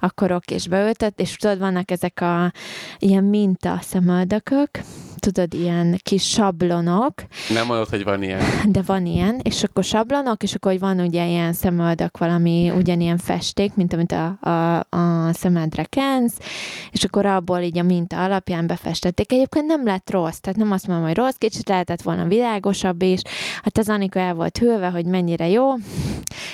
akkor 0.00 0.32
ok 0.32 0.50
és 0.50 0.68
beültet, 0.68 1.20
és 1.20 1.36
tudod, 1.36 1.58
vannak 1.58 1.90
ezek 1.90 2.20
a 2.20 2.52
ilyen 2.98 3.24
minta 3.24 3.78
szemöldökök, 3.82 4.70
tudod, 5.18 5.54
ilyen 5.54 6.00
kis 6.02 6.28
sablonok, 6.28 7.12
Nem 7.54 7.66
mondod, 7.66 7.88
hogy 7.88 8.04
van 8.04 8.22
ilyen. 8.22 8.42
de 8.74 8.82
van 8.82 9.06
ilyen, 9.06 9.40
és 9.42 9.62
akkor 9.62 9.84
sablonok, 9.84 10.42
és 10.42 10.54
akkor 10.54 10.70
hogy 10.70 10.80
van 10.80 11.00
ugye 11.00 11.26
ilyen 11.26 11.52
szemöldök, 11.52 12.18
valami 12.18 12.70
ugyanilyen 12.70 13.18
festék, 13.18 13.74
mint 13.74 13.92
amit 13.92 14.12
a, 14.12 14.48
a, 14.48 14.78
a 14.78 15.32
szemedre 15.32 15.84
kensz, 15.84 16.34
és 16.90 17.04
akkor 17.04 17.26
abból 17.26 17.58
így 17.58 17.78
a 17.78 17.82
minta 17.82 18.24
alapján 18.24 18.66
befestették. 18.66 19.32
Egyébként 19.32 19.66
nem 19.66 19.84
lett 19.84 20.10
rossz, 20.10 20.38
tehát 20.38 20.58
nem 20.58 20.72
azt 20.72 20.86
mondom, 20.86 21.06
hogy 21.06 21.16
rossz, 21.16 21.36
kicsit 21.38 21.68
lehetett 21.68 22.02
volna 22.02 22.24
világosabb 22.24 23.02
is. 23.02 23.20
Hát 23.62 23.78
az 23.78 23.88
Anika 23.88 24.18
el 24.18 24.34
volt 24.34 24.58
hőve, 24.58 24.88
hogy 24.88 25.04
mennyire 25.04 25.48
jó, 25.48 25.74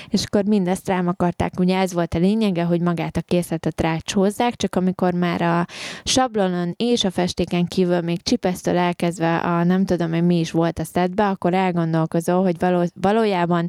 és 0.08 0.24
akkor 0.24 0.44
mindezt 0.44 0.88
rám 0.88 1.08
akarták, 1.08 1.52
ugye 1.58 1.78
ez 1.78 1.92
volt 1.92 2.14
a 2.14 2.18
lényege, 2.18 2.62
hogy 2.62 2.80
magát 2.80 3.16
a 3.16 3.20
készletet 3.20 3.80
rácsózzák, 3.80 4.56
csak 4.56 4.74
amikor 4.74 5.12
már 5.12 5.42
a 5.42 5.66
sablonon 6.04 6.74
és 6.76 7.04
a 7.04 7.10
festéken 7.10 7.66
kívül 7.66 8.00
még 8.00 8.22
csipesztől 8.54 8.82
elkezdve 8.82 9.36
a 9.36 9.64
nem 9.64 9.84
tudom, 9.84 10.10
hogy 10.10 10.24
mi 10.24 10.38
is 10.38 10.50
volt 10.50 10.78
a 10.78 10.84
szedbe, 10.84 11.28
akkor 11.28 11.54
elgondolkozol, 11.54 12.42
hogy 12.42 12.58
való, 12.58 12.84
valójában 12.94 13.68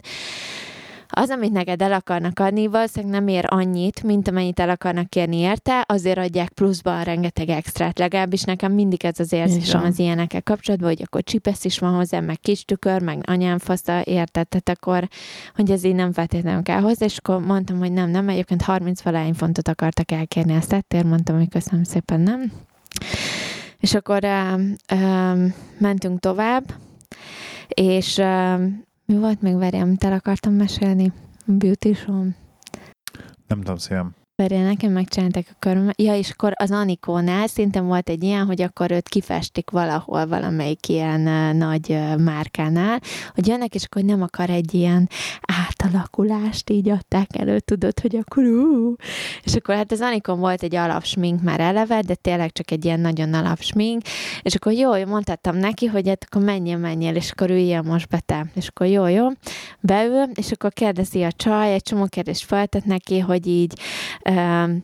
az, 1.09 1.29
amit 1.29 1.51
neked 1.51 1.81
el 1.81 1.93
akarnak 1.93 2.39
adni, 2.39 2.67
valószínűleg 2.67 3.19
nem 3.19 3.27
ér 3.27 3.45
annyit, 3.47 4.03
mint 4.03 4.27
amennyit 4.27 4.59
el 4.59 4.69
akarnak 4.69 5.09
kérni 5.09 5.37
érte, 5.37 5.83
azért 5.87 6.17
adják 6.17 6.49
pluszba 6.49 6.99
a 6.99 7.01
rengeteg 7.01 7.49
extrát. 7.49 7.99
Legalábbis 7.99 8.43
nekem 8.43 8.71
mindig 8.71 9.05
ez 9.05 9.19
az 9.19 9.33
érzésem 9.33 9.83
az 9.83 9.99
ilyenekkel 9.99 10.43
kapcsolatban, 10.43 10.89
hogy 10.89 11.01
akkor 11.05 11.23
csipesz 11.23 11.65
is 11.65 11.79
van 11.79 11.93
hozzá, 11.93 12.19
meg 12.19 12.39
kis 12.39 12.65
tükör, 12.65 13.01
meg 13.01 13.19
anyám 13.25 13.57
fasza, 13.57 14.01
érted? 14.03 14.47
Tehát 14.47 14.69
akkor, 14.69 15.07
hogy 15.55 15.71
ez 15.71 15.83
így 15.83 15.95
nem 15.95 16.13
feltétlenül 16.13 16.63
kell 16.63 16.81
hozzá, 16.81 17.05
és 17.05 17.17
akkor 17.17 17.39
mondtam, 17.39 17.77
hogy 17.77 17.91
nem, 17.91 18.09
nem, 18.09 18.29
egyébként 18.29 18.61
30 18.61 19.01
valány 19.01 19.33
fontot 19.33 19.67
akartak 19.67 20.11
elkérni 20.11 20.55
a 20.55 20.61
szettért, 20.61 21.05
mondtam, 21.05 21.37
hogy 21.37 21.49
köszönöm 21.49 21.83
szépen, 21.83 22.19
nem. 22.19 22.51
És 23.79 23.93
akkor 23.93 24.23
uh, 24.23 24.61
uh, 24.93 25.53
mentünk 25.79 26.19
tovább, 26.19 26.73
és 27.67 28.17
uh, 28.17 28.61
mi 29.05 29.17
volt 29.17 29.41
még, 29.41 29.55
várjál, 29.55 29.81
amit 29.81 30.03
el 30.03 30.13
akartam 30.13 30.53
mesélni? 30.53 31.11
Beauty 31.45 31.93
show 31.93 32.23
Nem 33.47 33.59
tudom 33.59 33.77
szívem. 33.77 34.15
Várjál, 34.37 34.63
nekem 34.63 34.91
megcsinálták 34.91 35.47
a 35.51 35.55
körömet. 35.59 36.01
Ja, 36.01 36.15
és 36.15 36.29
akkor 36.29 36.51
az 36.55 36.71
Anikónál 36.71 37.47
szintén 37.47 37.85
volt 37.85 38.09
egy 38.09 38.23
ilyen, 38.23 38.45
hogy 38.45 38.61
akkor 38.61 38.91
őt 38.91 39.09
kifestik 39.09 39.69
valahol 39.69 40.27
valamelyik 40.27 40.87
ilyen 40.87 41.55
nagy 41.55 41.99
márkánál, 42.17 42.99
hogy 43.33 43.47
jönnek, 43.47 43.75
és 43.75 43.83
akkor 43.83 44.01
nem 44.01 44.21
akar 44.21 44.49
egy 44.49 44.73
ilyen 44.73 45.09
átalakulást, 45.67 46.69
így 46.69 46.89
adták 46.89 47.27
elő, 47.37 47.59
tudod, 47.59 47.99
hogy 47.99 48.15
akkor 48.15 48.43
ú. 48.43 48.95
És 49.43 49.55
akkor 49.55 49.75
hát 49.75 49.91
az 49.91 50.01
Anikon 50.01 50.39
volt 50.39 50.63
egy 50.63 50.75
alapsmink 50.75 51.41
már 51.41 51.59
eleve, 51.59 52.01
de 52.01 52.15
tényleg 52.15 52.51
csak 52.51 52.71
egy 52.71 52.85
ilyen 52.85 52.99
nagyon 52.99 53.33
alapsmink, 53.33 54.01
és 54.41 54.55
akkor 54.55 54.71
jó, 54.71 55.05
mondhattam 55.05 55.57
neki, 55.57 55.85
hogy 55.85 56.07
hát 56.07 56.25
akkor 56.29 56.43
menjél, 56.43 56.77
menjél, 56.77 57.15
és 57.15 57.31
akkor 57.31 57.49
üljél 57.49 57.81
most 57.81 58.07
be 58.07 58.19
te. 58.25 58.45
És 58.53 58.67
akkor 58.67 58.87
jó, 58.87 59.07
jó, 59.07 59.27
beül, 59.79 60.23
és 60.33 60.51
akkor 60.51 60.73
kérdezi 60.73 61.23
a 61.23 61.31
csaj, 61.31 61.73
egy 61.73 61.83
csomó 61.83 62.05
kérdést 62.05 62.45
feltett 62.45 62.85
neki, 62.85 63.19
hogy 63.19 63.47
így 63.47 63.73
Um. 64.25 64.83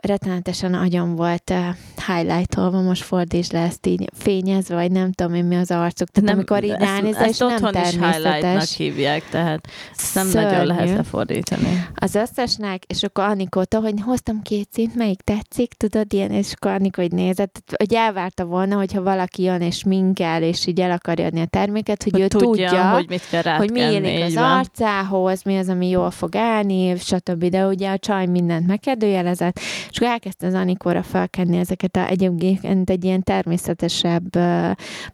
Rettenetesen 0.00 0.74
agyon 0.74 1.14
volt 1.14 1.50
uh, 1.50 1.58
highlightolva, 2.06 2.80
most 2.80 3.02
fordítsd 3.02 3.52
le 3.52 3.60
ezt 3.60 3.86
így 3.86 4.10
fényezve, 4.14 4.74
vagy 4.74 4.90
nem 4.90 5.12
tudom 5.12 5.34
én 5.34 5.44
mi 5.44 5.56
az 5.56 5.70
arcuk. 5.70 6.08
Tehát 6.08 6.28
nem, 6.28 6.38
amikor 6.38 6.64
így 6.64 6.70
ezt, 6.70 6.80
ránézel, 6.80 7.28
és 7.28 7.38
nem 7.38 7.48
otthon 7.48 7.74
is 7.74 7.90
természetes. 7.90 8.76
hívják, 8.76 9.28
tehát 9.30 9.68
nem 10.14 10.26
Szörnyű. 10.26 10.48
nagyon 10.48 10.66
lehet 10.66 10.96
lefordítani. 10.96 11.86
Az 11.94 12.14
összesnek, 12.14 12.84
és 12.84 13.02
akkor 13.02 13.24
Anikóta, 13.24 13.80
hogy 13.80 13.94
hoztam 14.00 14.42
két 14.42 14.68
szint, 14.72 14.94
melyik 14.94 15.20
tetszik, 15.20 15.72
tudod, 15.72 16.12
ilyen, 16.12 16.30
és 16.30 16.52
akkor 16.52 16.70
Anikó 16.70 17.02
így 17.02 17.12
nézett, 17.12 17.62
hogy 17.76 17.94
elvárta 17.94 18.44
volna, 18.44 18.76
hogyha 18.76 19.02
valaki 19.02 19.42
jön 19.42 19.60
és 19.60 19.84
minkel, 19.84 20.42
és 20.42 20.66
így 20.66 20.80
el 20.80 20.90
akarja 20.90 21.26
adni 21.26 21.40
a 21.40 21.46
terméket, 21.46 22.02
hogy, 22.02 22.12
Hogy 22.12 22.20
ő 22.20 22.26
tudja, 22.26 22.68
tudja, 22.68 22.90
hogy 22.90 23.08
mit 23.08 23.28
kell 23.30 23.56
hogy 23.56 23.70
mi 23.70 23.80
illik 23.80 24.24
az 24.24 24.34
van. 24.34 24.44
arcához, 24.44 25.42
mi 25.42 25.56
az, 25.56 25.68
ami 25.68 25.88
jól 25.88 26.10
fog 26.10 26.36
állni, 26.36 26.96
stb. 26.98 27.44
De 27.44 27.66
ugye 27.66 27.90
a 27.90 27.98
csaj 27.98 28.26
mindent 28.26 28.66
megkérdőjelezett, 28.66 29.55
szalonnát, 29.56 29.90
és 29.90 29.96
akkor 29.96 30.08
elkezdte 30.08 30.46
az 30.46 30.54
Anikóra 30.54 31.02
felkenni 31.02 31.58
ezeket 31.58 31.96
a 31.96 32.08
egyébként 32.08 32.90
egy 32.90 33.04
ilyen 33.04 33.22
természetesebb 33.22 34.30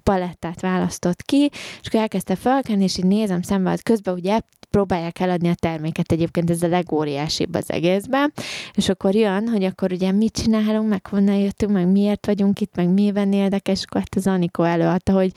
palettát 0.02 0.60
választott 0.60 1.22
ki, 1.22 1.50
és 1.80 1.86
akkor 1.86 2.00
elkezdte 2.00 2.36
felkenni, 2.36 2.82
és 2.82 2.98
így 2.98 3.06
nézem 3.06 3.42
szembe, 3.42 3.70
hogy 3.70 3.82
közben 3.82 4.14
ugye 4.14 4.38
próbálják 4.70 5.20
eladni 5.20 5.48
a 5.48 5.54
terméket, 5.54 6.12
egyébként 6.12 6.50
ez 6.50 6.62
a 6.62 6.68
legóriásibb 6.68 7.54
az 7.54 7.70
egészben, 7.70 8.32
és 8.74 8.88
akkor 8.88 9.14
jön, 9.14 9.48
hogy 9.48 9.64
akkor 9.64 9.92
ugye 9.92 10.12
mit 10.12 10.32
csinálunk, 10.32 10.88
meg 10.88 11.06
honnan 11.06 11.34
jöttünk, 11.34 11.72
meg 11.72 11.86
miért 11.86 12.26
vagyunk 12.26 12.60
itt, 12.60 12.76
meg 12.76 12.88
miben 12.88 13.32
érdekes, 13.32 13.78
és 13.78 13.84
akkor 13.84 14.00
hát 14.00 14.14
az 14.14 14.26
Anikó 14.26 14.62
előadta, 14.62 15.12
hogy 15.12 15.32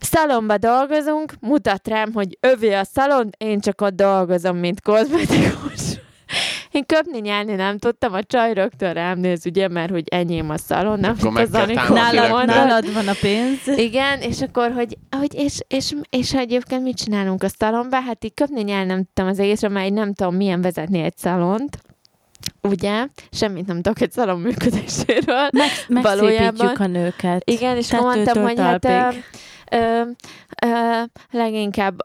szalomba 0.00 0.58
dolgozunk, 0.58 1.32
mutat 1.40 1.88
rám, 1.88 2.12
hogy 2.12 2.38
övé 2.40 2.72
a 2.72 2.84
szalon, 2.84 3.30
én 3.38 3.60
csak 3.60 3.80
ott 3.80 3.94
dolgozom, 3.94 4.56
mint 4.56 4.80
kozmetikus. 4.80 5.97
Én 6.78 6.86
köpni 6.86 7.18
nyelni 7.18 7.54
nem 7.54 7.78
tudtam, 7.78 8.12
a 8.12 8.22
csaj 8.22 8.54
rögtön 8.54 8.92
rám 8.92 9.18
néz, 9.18 9.46
ugye, 9.46 9.68
mert 9.68 9.90
hogy 9.90 10.08
enyém 10.08 10.50
a 10.50 10.58
szalon, 10.58 11.00
nem 11.00 11.14
Akkor 11.20 11.40
az 11.40 11.50
Nálad, 11.50 12.46
nálad 12.46 12.92
van 12.92 13.08
a 13.08 13.12
pénz. 13.20 13.78
Igen, 13.78 14.20
és 14.20 14.40
akkor, 14.40 14.72
hogy, 14.72 14.98
hogy 15.18 15.34
és, 15.34 15.60
és, 15.68 15.94
és, 16.10 16.34
egyébként 16.34 16.82
mit 16.82 16.96
csinálunk 16.96 17.42
a 17.42 17.48
szalonban? 17.48 18.02
Hát 18.02 18.24
így 18.24 18.34
köpni 18.34 18.62
nyelni 18.62 18.86
nem 18.86 18.96
tudtam 18.96 19.26
az 19.26 19.38
egészre, 19.38 19.68
mert 19.68 19.92
nem 19.92 20.14
tudom, 20.14 20.34
milyen 20.34 20.60
vezetni 20.60 20.98
egy 20.98 21.16
szalont. 21.16 21.78
Ugye? 22.62 23.06
Semmit 23.30 23.66
nem 23.66 23.76
tudok 23.76 24.00
egy 24.00 24.12
szalon 24.12 24.40
működéséről. 24.40 25.48
Meg, 25.52 26.02
Valójában- 26.02 26.44
megszépítjük 26.44 26.80
a 26.80 26.86
nőket. 26.86 27.50
Igen, 27.50 27.76
és 27.76 27.92
mondtam, 27.92 28.42
hogy 28.42 28.58
hát 28.58 28.84
ö, 28.84 29.08
ö, 29.70 30.02
ö, 30.66 31.02
leginkább 31.30 31.96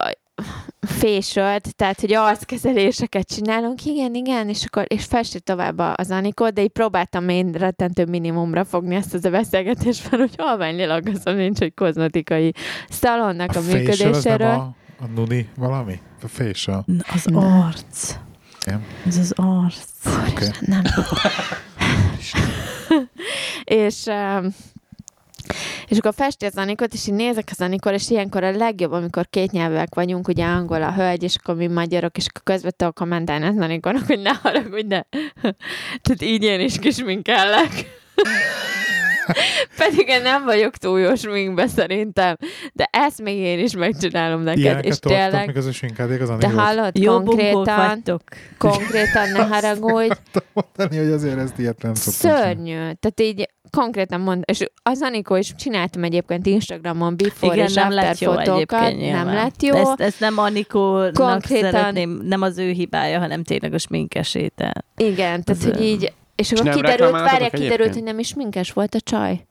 fésölt, 0.86 1.76
tehát 1.76 2.00
hogy 2.00 2.14
arckezeléseket 2.14 3.28
csinálunk, 3.28 3.86
igen, 3.86 4.16
igen, 4.16 4.50
és 4.50 4.66
akkor 4.66 4.86
és 4.88 5.04
festi 5.04 5.40
tovább 5.40 5.78
az 5.96 6.12
Anikó, 6.12 6.50
de 6.50 6.62
így 6.62 6.72
próbáltam 6.72 7.30
én 7.30 7.52
rettentő 7.52 8.06
minimumra 8.06 8.66
fogni 8.66 8.96
ezt 8.96 9.14
az 9.14 9.26
a 9.26 9.30
beszélgetést, 9.30 10.12
mert 10.12 10.24
hogy 10.24 10.34
halvány 10.38 10.76
lélagazom 10.76 11.36
nincs, 11.36 11.58
hogy 11.58 11.74
kozmetikai 11.74 12.54
szalonnak 12.90 13.56
a, 13.56 13.60
A 13.60 13.62
nem 13.62 13.78
működéséről. 13.78 14.48
a, 14.48 14.76
a 15.00 15.06
nuni 15.16 15.50
valami? 15.56 16.00
A 16.24 16.28
facial. 16.28 16.86
Az 17.14 17.24
Nem. 17.26 17.44
arc. 17.44 18.16
Igen. 18.66 18.84
Ez 19.06 19.18
az 19.18 19.34
arc. 19.36 19.86
Oké. 20.32 20.46
Nem. 20.60 20.82
és 23.64 24.04
um, 24.06 24.56
és 25.88 25.98
akkor 25.98 26.14
festi 26.14 26.46
az 26.46 26.56
Anikot, 26.56 26.94
és 26.94 27.08
így 27.08 27.14
nézek 27.14 27.48
az 27.52 27.62
Anikor, 27.62 27.94
és 27.94 28.10
ilyenkor 28.10 28.44
a 28.44 28.52
legjobb, 28.52 28.92
amikor 28.92 29.28
két 29.30 29.52
nyelvek 29.52 29.96
vagyunk, 29.96 30.28
ugye 30.28 30.46
angol 30.46 30.84
a 30.84 30.94
hölgy, 30.94 31.24
és 31.24 31.36
akkor 31.36 31.56
mi 31.56 31.68
magyarok, 31.68 32.18
és 32.18 32.26
akkor 32.28 32.42
közben 32.44 32.74
tudok 32.78 32.96
kommentálni 32.96 33.46
az 33.46 33.58
Anikornak, 33.58 34.06
hogy 34.06 34.20
ne 34.20 34.34
haragudj, 34.34 34.88
de 34.88 35.06
tehát 36.04 36.22
így 36.22 36.44
én 36.44 36.60
is 36.60 36.80
kisminkellek. 36.80 37.72
Pedig 39.78 40.08
én 40.08 40.22
nem 40.22 40.44
vagyok 40.44 40.78
túl 40.78 41.00
jó 41.00 41.16
sminkbe 41.16 41.68
szerintem, 41.68 42.36
de 42.74 42.90
ezt 42.92 43.22
még 43.22 43.38
én 43.38 43.60
is 43.60 43.76
megcsinálom 43.76 44.42
neked, 44.42 44.60
Ilyeneket 44.62 44.92
és 44.92 45.00
tényleg, 45.00 45.48
még 45.48 45.58
az 45.58 45.66
ösinkádék 45.66 46.22
az 46.22 46.30
Anikót. 46.30 46.54
hallod, 46.60 46.98
Jó 46.98 47.14
konkrétan, 47.24 48.04
konkrétan 48.58 49.30
ne 49.32 49.44
haragudj, 49.44 50.14
mondani, 50.54 50.98
hogy 51.04 51.12
azért 51.14 51.38
ezt 51.38 51.60
ilyet 51.60 51.82
nem 51.82 51.94
szoktam 51.94 52.32
csinálni. 52.32 52.54
Szörnyű. 52.56 52.74
Tehát 52.76 53.22
így 53.22 53.50
konkrétan 53.70 54.20
mond, 54.22 54.44
és 54.46 54.66
az 54.84 55.02
Anikó 55.02 55.36
is 55.36 55.56
csináltam 55.56 56.04
egyébként 56.04 56.46
Instagramon 56.46 57.18
before 57.18 57.54
Igen, 57.54 57.66
és 57.68 57.74
nem 57.74 57.88
after 57.88 58.04
lett 58.04 58.20
jó 58.20 58.32
fotókat. 58.32 58.82
egyébként 58.82 59.12
Nem 59.12 59.28
lett 59.28 59.62
jó. 59.62 59.76
Ezt, 59.76 60.00
ezt 60.02 60.20
nem 60.20 60.38
Anikónak 60.38 61.14
Konkrétan- 61.14 61.72
szeretném, 61.72 62.20
nem 62.24 62.42
az 62.42 62.58
ő 62.58 62.72
hibája, 62.72 63.20
hanem 63.20 63.44
tényleg 63.44 63.74
a 63.74 63.78
sminkesétel. 63.78 64.86
Igen, 64.98 65.44
tehát 65.44 65.64
hogy 65.64 65.82
így, 65.82 66.14
és 66.36 66.52
akkor 66.52 66.74
kiderült, 66.74 67.12
várják, 67.12 67.52
kiderült, 67.52 67.94
hogy 67.94 68.04
nem 68.04 68.20
is 68.20 68.34
minkes 68.34 68.72
volt 68.72 68.96
a 68.96 69.00
csaj. 69.00 69.46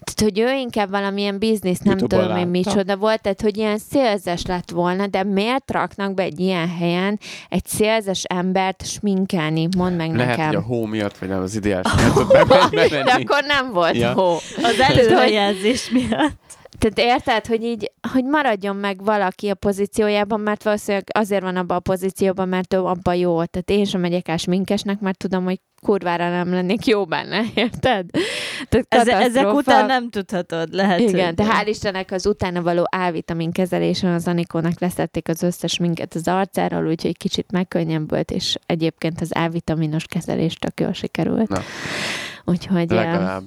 Tehát, 0.00 0.20
hogy 0.32 0.38
ő 0.38 0.58
inkább 0.58 0.90
valamilyen 0.90 1.38
biznisz, 1.38 1.78
nem 1.78 1.98
YouTube-on 1.98 2.22
tudom 2.22 2.38
én 2.38 2.46
micsoda 2.46 2.96
volt, 2.96 3.20
tehát, 3.22 3.40
hogy 3.40 3.56
ilyen 3.56 3.78
szélzes 3.78 4.46
lett 4.46 4.70
volna, 4.70 5.06
de 5.06 5.22
miért 5.22 5.70
raknak 5.70 6.14
be 6.14 6.22
egy 6.22 6.40
ilyen 6.40 6.68
helyen 6.78 7.18
egy 7.48 7.66
szélzes 7.66 8.22
embert 8.24 8.86
sminkelni? 8.86 9.68
Mondd 9.76 9.94
meg 9.96 10.14
Lehet, 10.14 10.28
nekem. 10.36 10.46
hogy 10.46 10.56
a 10.56 10.60
hó 10.60 10.84
miatt, 10.86 11.18
vagy 11.18 11.28
nem 11.28 11.42
az 11.42 11.54
ideális 11.56 11.92
miatt. 12.14 12.70
De 12.90 13.12
akkor 13.12 13.44
nem 13.46 13.72
volt 13.72 13.96
Ja. 13.96 14.12
hó. 14.12 14.32
Az 14.62 14.80
előrejelzés 14.88 15.90
miatt. 15.90 16.42
Tehát 16.78 16.98
érted, 17.14 17.46
hogy 17.46 17.62
így, 17.62 17.92
hogy 18.12 18.24
maradjon 18.24 18.76
meg 18.76 19.04
valaki 19.04 19.48
a 19.48 19.54
pozíciójában, 19.54 20.40
mert 20.40 20.62
valószínűleg 20.62 21.08
azért 21.12 21.42
van 21.42 21.56
abban 21.56 21.76
a 21.76 21.80
pozícióban, 21.80 22.48
mert 22.48 22.74
ő 22.74 22.78
abban 22.82 23.14
jó. 23.14 23.44
Tehát 23.44 23.70
én 23.70 23.84
sem 23.84 24.00
megyek 24.00 24.28
el 24.28 24.36
sminkesnek, 24.36 25.00
mert 25.00 25.18
tudom, 25.18 25.44
hogy 25.44 25.60
kurvára 25.84 26.30
nem 26.30 26.52
lennék 26.52 26.86
jó 26.86 27.04
benne, 27.04 27.42
érted? 27.54 28.06
Tehát 28.68 28.86
Ez, 28.88 29.08
ezek 29.08 29.52
után 29.52 29.86
nem 29.86 30.10
tudhatod, 30.10 30.74
lehet. 30.74 31.00
Igen, 31.00 31.34
de 31.34 31.44
hál' 31.44 31.66
Istennek 31.68 32.10
az 32.10 32.26
utána 32.26 32.62
való 32.62 32.88
A-vitamin 32.90 33.52
kezelésen 33.52 34.12
az 34.12 34.28
Anikónak 34.28 34.80
leszették 34.80 35.28
az 35.28 35.42
összes 35.42 35.78
minket 35.78 36.14
az 36.14 36.28
arcáról, 36.28 36.86
úgyhogy 36.86 37.16
kicsit 37.16 37.50
megkönnyebbült, 37.52 38.30
és 38.30 38.56
egyébként 38.66 39.20
az 39.20 39.30
A-vitaminos 39.34 40.04
kezelés 40.06 40.54
tök 40.54 40.80
jól 40.80 40.92
sikerült. 40.92 41.48
Na. 41.48 41.60
Úgyhogy... 42.44 42.90
Legalább. 42.90 43.42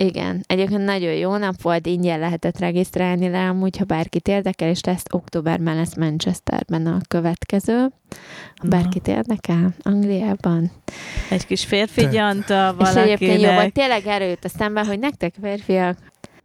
Igen, 0.00 0.44
egyébként 0.46 0.84
nagyon 0.84 1.12
jó 1.12 1.36
nap 1.36 1.62
volt, 1.62 1.86
ingyen 1.86 2.18
lehetett 2.18 2.58
regisztrálni 2.58 3.28
rá, 3.28 3.48
amúgy, 3.48 3.76
ha 3.76 3.84
bárkit 3.84 4.28
érdekel, 4.28 4.68
és 4.68 4.84
lesz 4.84 5.04
októberben 5.12 5.76
lesz 5.76 5.96
Manchesterben 5.96 6.86
a 6.86 6.98
következő. 7.08 7.88
Ha 8.56 8.68
bárkit 8.68 9.08
érdekel, 9.08 9.74
Angliában. 9.82 10.70
Egy 11.30 11.46
kis 11.46 11.64
férfi 11.64 12.08
gyanta 12.08 12.74
És 12.80 12.88
egyébként 12.88 13.20
jó 13.20 13.36
volt, 13.36 13.44
valakinek. 13.46 13.72
tényleg 13.72 14.06
erőt 14.06 14.44
a 14.44 14.48
szemben, 14.48 14.86
hogy 14.86 14.98
nektek 14.98 15.34
férfiak 15.42 15.98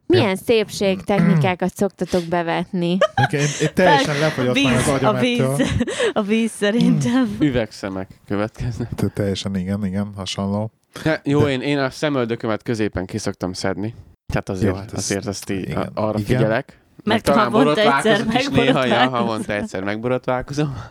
milyen 0.08 0.36
szépség 0.36 1.04
technikákat 1.04 1.76
szoktatok 1.76 2.24
bevetni. 2.24 2.98
Én, 3.32 3.40
én 3.62 3.70
teljesen 3.74 4.16
A 4.16 4.20
lefogyott 4.20 4.64
már 4.64 4.76
az 4.76 5.04
a 5.04 5.14
víz, 5.14 5.40
ettől. 5.40 5.68
a 6.14 6.22
víz 6.22 6.52
szerintem. 6.52 7.36
Üvegszemek 7.40 8.10
következnek. 8.28 8.90
Te- 8.96 9.08
Teljesen 9.08 9.56
igen, 9.56 9.86
igen, 9.86 10.12
hasonló. 10.16 10.72
Ja, 11.04 11.20
jó, 11.24 11.48
én, 11.48 11.62
én 11.62 11.78
a 11.80 11.90
szemöldökömet 11.90 12.64
középen 12.64 13.06
ki 13.06 13.18
szoktam 13.18 13.54
szedni. 13.54 13.94
Tehát 14.28 14.50
azért, 14.50 14.74
Jó, 14.74 14.80
hát 14.80 14.92
azért 14.92 15.26
azt 15.26 15.50
így, 15.50 15.62
igen. 15.70 15.90
arra 15.94 16.20
Igen. 16.20 16.38
figyelek. 16.38 16.80
Meg 17.04 17.22
talán 17.22 17.52
havonta 17.52 17.82
egyszer 17.82 18.26
borotválkozok 18.26 18.40
is 18.42 18.48
néha, 18.48 18.86
ja, 18.86 19.10
havonta 19.10 19.54
egyszer 19.54 19.84
megborotválkozom. 19.84 20.76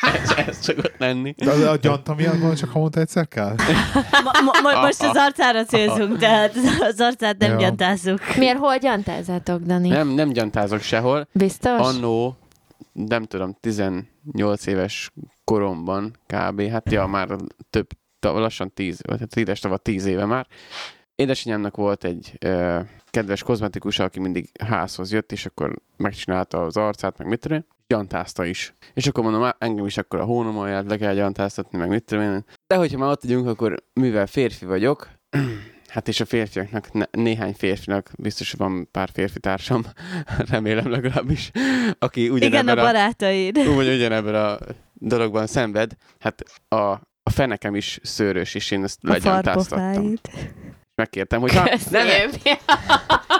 Ez, 0.00 0.30
ez 0.46 0.58
szokott 0.60 0.94
lenni. 0.98 1.34
De 1.36 1.50
a, 1.50 1.70
a 1.70 1.76
gyanta 1.76 2.14
miatt 2.14 2.38
van, 2.38 2.54
csak 2.54 2.70
havonta 2.70 3.00
egyszer 3.00 3.28
kell? 3.28 3.54
Ma, 4.44 4.60
ma, 4.62 4.80
most 4.80 5.02
az 5.02 5.16
arcára 5.16 5.64
célzunk, 5.64 6.18
tehát 6.18 6.54
az 6.80 7.00
arcát 7.00 7.38
nem 7.38 7.50
Jó. 7.50 7.58
gyantázzuk. 7.58 8.20
Miért, 8.36 8.58
hol 8.58 8.78
gyantázzátok, 8.78 9.62
Dani? 9.62 9.88
Nem, 9.88 10.08
nem 10.08 10.28
gyantázok 10.28 10.80
sehol. 10.80 11.28
Biztos? 11.32 11.80
Annó, 11.80 12.36
nem 12.92 13.24
tudom, 13.24 13.56
18 13.60 14.66
éves 14.66 15.12
koromban 15.44 16.16
kb. 16.26 16.68
Hát 16.68 16.90
ja, 16.90 17.06
már 17.06 17.28
több, 17.70 17.86
lassan 18.20 18.72
10, 18.74 19.00
vagy 19.06 19.20
hát 19.20 19.36
édes 19.36 19.60
tava 19.60 19.76
10 19.76 20.04
éve 20.04 20.24
már. 20.24 20.46
Édesanyámnak 21.14 21.76
volt 21.76 22.04
egy 22.04 22.32
ö, 22.38 22.78
kedves 23.10 23.42
kozmetikus, 23.42 23.98
aki 23.98 24.20
mindig 24.20 24.50
házhoz 24.60 25.12
jött, 25.12 25.32
és 25.32 25.46
akkor 25.46 25.74
megcsinálta 25.96 26.62
az 26.62 26.76
arcát, 26.76 27.18
meg 27.18 27.28
mit 27.28 27.40
tudom 27.40 27.64
gyantázta 27.86 28.44
is. 28.44 28.72
És 28.94 29.06
akkor 29.06 29.22
mondom, 29.24 29.42
"Á, 29.42 29.56
engem 29.58 29.86
is 29.86 29.96
akkor 29.96 30.20
a 30.20 30.24
hónomalját 30.24 30.88
le 30.88 30.96
kell 30.96 31.14
gyantáztatni, 31.14 31.78
meg 31.78 31.88
mit 31.88 32.04
tudom 32.04 32.24
én. 32.24 32.44
De 32.66 32.76
hogyha 32.76 32.98
már 32.98 33.10
ott 33.10 33.22
vagyunk, 33.22 33.48
akkor 33.48 33.82
mivel 33.92 34.26
férfi 34.26 34.64
vagyok, 34.64 35.08
hát 35.88 36.08
és 36.08 36.20
a 36.20 36.24
férfiaknak, 36.24 36.92
ne, 36.92 37.04
néhány 37.10 37.54
férfinak, 37.54 38.10
biztos 38.18 38.52
van 38.52 38.88
pár 38.90 39.08
férfi 39.12 39.40
társam, 39.40 39.84
remélem 40.50 40.90
legalábbis, 40.90 41.50
aki 41.98 42.20
Igen, 42.22 42.32
a 42.32 42.34
ugyanebben 42.36 42.78
a, 42.78 42.82
barátaid. 42.82 43.58
úgy, 43.76 43.88
ugyanebben 43.88 44.34
a 44.34 44.58
dologban 44.92 45.46
szenved, 45.46 45.92
hát 46.18 46.42
a, 46.68 46.76
a 47.22 47.30
fenekem 47.30 47.74
is 47.74 47.98
szőrös, 48.02 48.54
és 48.54 48.70
én 48.70 48.82
ezt 48.82 48.98
A 49.02 49.08
legyantáztattam. 49.08 50.14
Megkértem, 50.94 51.40
hogy 51.40 51.54
ha 51.54 51.64
nem, 51.64 51.68
Köszönöm. 51.78 52.30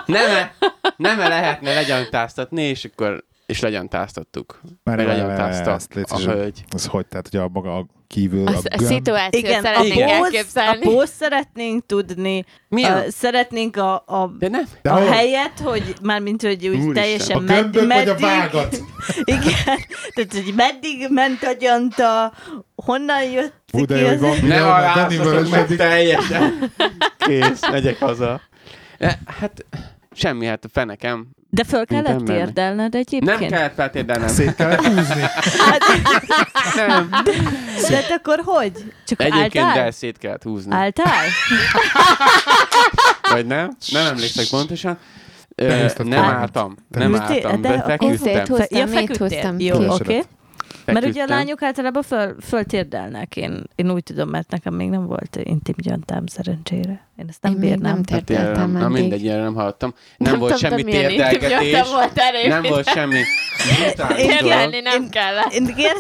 nem, 0.06 0.48
nem 0.96 1.18
lehetne 1.18 1.74
legyantáztatni, 1.74 2.62
és 2.62 2.84
akkor 2.84 3.24
és 3.46 3.60
legyantáztattuk. 3.60 4.60
Már 4.84 4.98
légy 4.98 6.04
a 6.08 6.18
hölgy. 6.18 6.64
Ez 6.68 6.86
hogy? 6.86 7.06
Tehát, 7.06 7.28
hogy 7.30 7.40
a 7.40 7.48
maga 7.48 7.76
a 7.76 7.86
kívül 8.06 8.46
A, 8.46 8.50
a, 8.50 8.60
a 8.68 8.78
szituációt 8.78 9.44
Igen, 9.44 9.64
a 9.64 9.66
szeretnénk 9.66 10.10
póz, 10.18 10.56
a 10.56 10.76
póz 10.80 11.10
szeretnénk 11.10 11.86
tudni, 11.86 12.44
Milyen? 12.68 12.96
a, 12.96 13.10
szeretnénk 13.10 13.76
a, 13.76 13.94
a, 13.94 14.32
De 14.38 14.48
nem. 14.48 14.64
De 14.82 14.90
a 14.90 15.12
helyet, 15.12 15.60
hogy 15.60 15.94
mármint, 16.02 16.42
hogy 16.42 16.68
úgy 16.68 16.74
Úristen. 16.74 16.94
teljesen 16.94 17.36
A 17.36 17.40
gömbök 17.40 17.86
vagy 17.86 18.08
a 18.08 18.12
meddig, 18.12 18.20
vágat? 18.20 18.76
igen, 19.24 19.78
tehát, 20.14 20.32
hogy 20.32 20.52
meddig 20.56 21.06
ment 21.10 21.42
a 21.42 21.52
gyanta, 21.52 22.32
honnan 22.74 23.22
jött 23.22 23.54
Hú, 23.72 23.84
de 23.84 23.94
ki 23.94 24.00
jó, 24.00 24.06
az... 24.06 24.20
hogy 24.20 24.20
van 24.20 24.48
Ne 24.48 24.72
aláztatok 24.72 25.50
meg 25.50 25.76
teljesen. 25.76 26.72
Kész, 27.18 27.70
megyek 27.70 27.98
haza. 27.98 28.40
E, 28.98 29.18
Hát 29.26 29.64
semmi, 30.12 30.46
hát 30.46 30.64
a 30.64 30.68
fenekem 30.72 31.35
De 31.50 31.64
föl 31.64 31.84
kellett 31.86 32.06
embernek. 32.06 32.44
térdelned 32.44 32.92
Nem 32.92 33.00
egyébként? 33.06 33.50
kellett 33.50 33.74
feltérdelnem. 33.74 34.28
Szét 34.28 34.54
kellett 34.54 34.84
húzni. 34.86 35.22
Nem. 36.86 37.08
De 37.88 37.96
hát 37.96 38.10
akkor 38.18 38.40
hogy? 38.44 38.72
Csak 39.06 39.22
Egyébként 39.22 39.64
álltál? 39.64 39.84
de 39.84 39.90
szét 39.90 40.18
kellett 40.18 40.42
húzni. 40.42 40.74
Álltál? 40.74 41.24
Vagy 43.30 43.46
nem? 43.46 43.70
Nem 43.92 44.06
emlékszek 44.06 44.46
pontosan. 44.50 44.98
Ö, 45.54 45.86
nem 46.04 46.24
álltam. 46.24 46.76
Nem 46.88 47.14
álltam, 47.14 47.60
De 47.60 47.68
de 47.68 47.82
feküdtem. 47.82 48.44
húztam, 48.46 49.58
Ja, 49.58 49.80
Jó, 49.80 49.88
oké. 49.92 50.04
Keresed. 50.04 50.26
Mert 50.84 50.98
ugye 50.98 51.06
a 51.06 51.12
Feküdtem. 51.12 51.28
lányok 51.36 51.62
általában 51.62 52.02
föl, 52.02 52.36
föltérdelnek. 52.42 53.36
Én, 53.36 53.62
én 53.74 53.90
úgy 53.90 54.02
tudom, 54.02 54.28
mert 54.28 54.50
nekem 54.50 54.74
még 54.74 54.88
nem 54.88 55.06
volt 55.06 55.38
intim 55.42 55.74
gyantám 55.78 56.26
szerencsére. 56.26 57.05
Én 57.16 57.26
ezt 57.28 57.42
nem 57.42 57.52
Én 57.52 57.58
bírnám. 57.58 57.92
nem 57.94 58.02
Hát 58.10 58.24
térdeltem 58.24 58.70
na 58.70 58.78
eddig. 58.84 58.90
mindegy, 59.00 59.28
erre 59.28 59.42
nem 59.42 59.54
hallottam. 59.54 59.94
Nem, 60.16 60.38
volt 60.38 60.52
tudtam, 60.52 60.70
semmi 60.70 60.90
térdelgetés. 60.90 61.72
Nem 62.48 62.62
volt 62.62 62.88
semmi. 62.88 63.20
Térdelni 64.16 64.80
nem 64.80 65.08
kellett. 65.08 65.52
Én 65.52 65.74
kér... 65.74 65.92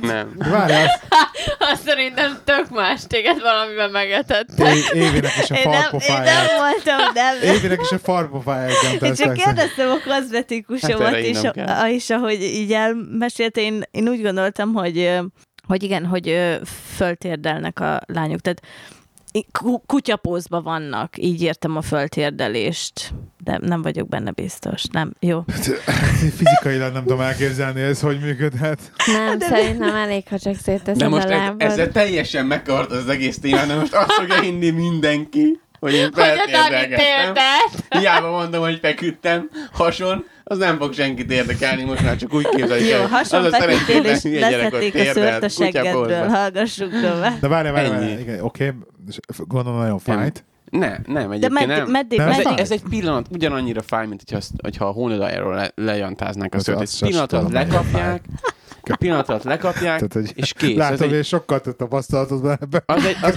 Nem. 0.00 0.32
Várjál, 0.50 1.00
Azt 1.72 1.82
szerintem 1.84 2.38
tök 2.44 2.70
más, 2.70 3.00
téged 3.06 3.40
valamiben 3.40 3.90
megetettek. 3.90 4.76
Évinek 4.92 5.32
is 5.42 5.50
a 5.50 5.54
nem, 5.54 5.62
én 5.62 5.70
nem 5.70 5.80
farpofáját. 5.80 6.50
voltam, 6.58 7.12
nem. 7.14 7.54
Évinek 7.54 7.80
is 7.80 7.90
a 7.90 7.98
farpofáját 7.98 8.72
Én 9.02 9.14
csak 9.14 9.32
kérdeztem 9.32 9.88
a 9.88 9.90
Hát 9.90 10.02
kozmetikusomat, 10.20 11.52
kell. 11.52 11.66
a, 11.66 11.88
és 11.88 12.10
ahogy 12.10 12.42
így 12.42 12.72
elmesélte, 12.72 13.60
én, 13.60 13.82
én 13.90 14.08
úgy 14.08 14.22
gondoltam, 14.22 14.72
hogy, 14.72 15.18
hogy 15.66 15.82
igen, 15.82 16.06
hogy 16.06 16.38
föltérdelnek 16.96 17.80
a 17.80 18.00
lányok. 18.06 18.40
Tehát 18.40 18.62
í- 19.38 19.46
ku- 19.52 19.82
kutyapózban 19.86 20.62
vannak, 20.62 21.12
így 21.18 21.42
értem 21.42 21.76
a 21.76 21.82
föltérdelést, 21.82 23.14
de 23.44 23.58
nem 23.62 23.82
vagyok 23.82 24.08
benne 24.08 24.30
biztos. 24.30 24.84
Nem, 24.92 25.12
jó. 25.20 25.44
Fizikailag 26.36 26.92
nem 26.92 27.02
tudom 27.02 27.20
elképzelni, 27.20 27.80
ez 27.80 28.00
hogy 28.00 28.20
működhet. 28.20 28.92
Nem, 29.06 29.38
szerintem 29.40 29.94
elég, 29.94 30.28
ha 30.28 30.38
csak 30.38 30.52
De 30.54 30.58
szétteszed 30.58 31.08
most 31.08 31.24
a 31.28 31.32
ez, 31.32 31.38
lábad. 31.38 31.62
ezzel 31.62 31.88
teljesen 31.92 32.46
megkart 32.46 32.90
az 32.90 33.08
egész 33.08 33.38
témát, 33.38 33.66
de 33.66 33.74
most 33.74 33.94
azt 33.94 34.12
fogja 34.12 34.40
hinni 34.40 34.70
mindenki, 34.70 35.60
hogy 35.84 35.94
én 35.94 36.10
Hogy 36.14 36.24
a 36.24 36.50
Dani. 36.50 36.94
Hiába 38.00 38.30
mondom, 38.30 38.62
hogy 38.62 38.78
feküdtem 38.82 39.50
hason, 39.72 40.24
az 40.44 40.58
nem 40.58 40.78
fog 40.78 40.92
senkit 40.94 41.32
érdekelni, 41.32 41.82
most 41.82 42.02
már 42.02 42.16
csak 42.16 42.34
úgy 42.34 42.48
képzeljük 42.48 42.88
Jó, 42.88 43.04
hason 43.04 43.44
Az 43.44 43.52
a 43.52 43.56
feküdtél, 43.56 44.04
és 44.04 44.40
leszették 44.40 44.94
a 44.94 45.12
szőrt 45.12 45.42
a 45.42 45.48
seggedből. 45.48 46.28
Hallgassuk 46.28 46.90
tovább. 46.90 47.40
De 47.40 47.48
Ennyi. 47.56 47.70
várjál, 47.70 48.18
igen, 48.18 48.40
oké, 48.40 48.72
és 49.08 49.18
gondolom 49.36 49.78
nagyon 49.78 49.98
fájt. 49.98 50.44
Ne, 50.70 50.88
nem, 51.06 51.28
De 51.28 51.34
egyébként 51.34 51.52
meddig, 51.52 51.76
nem. 51.76 51.90
meddig, 51.90 52.18
Ez 52.18 52.26
meddig, 52.26 52.46
egy, 52.46 52.58
ez 52.58 52.70
egy 52.70 52.82
pillanat, 52.88 53.26
ugyanannyira 53.30 53.82
fáj, 53.82 54.06
mint 54.06 54.20
hogyha, 54.20 54.36
azt- 54.36 54.52
hogyha 54.62 54.84
a 54.86 54.90
hónadájáról 54.90 55.54
le, 55.54 55.72
lejantáznák 55.74 56.54
a 56.54 56.56
az 56.56 56.68
Egy 56.68 56.98
pillanat 57.08 57.32
alatt 57.32 57.52
lekapják, 57.52 58.24
egy 58.82 58.96
pillanat 58.96 59.28
alatt 59.28 59.42
lekapják, 59.42 59.96
Tehát, 59.96 60.12
hogy 60.12 60.32
és 60.34 60.52
kész. 60.52 60.76
Látod, 60.76 61.00
egy, 61.02 61.10
hogy 61.10 61.24
sokkal 61.24 61.60
több 61.60 61.76
tapasztalatod 61.76 62.40
van 62.42 62.58
ebben. 62.60 62.82
az 62.86 63.04
egy, 63.04 63.16
az, 63.22 63.34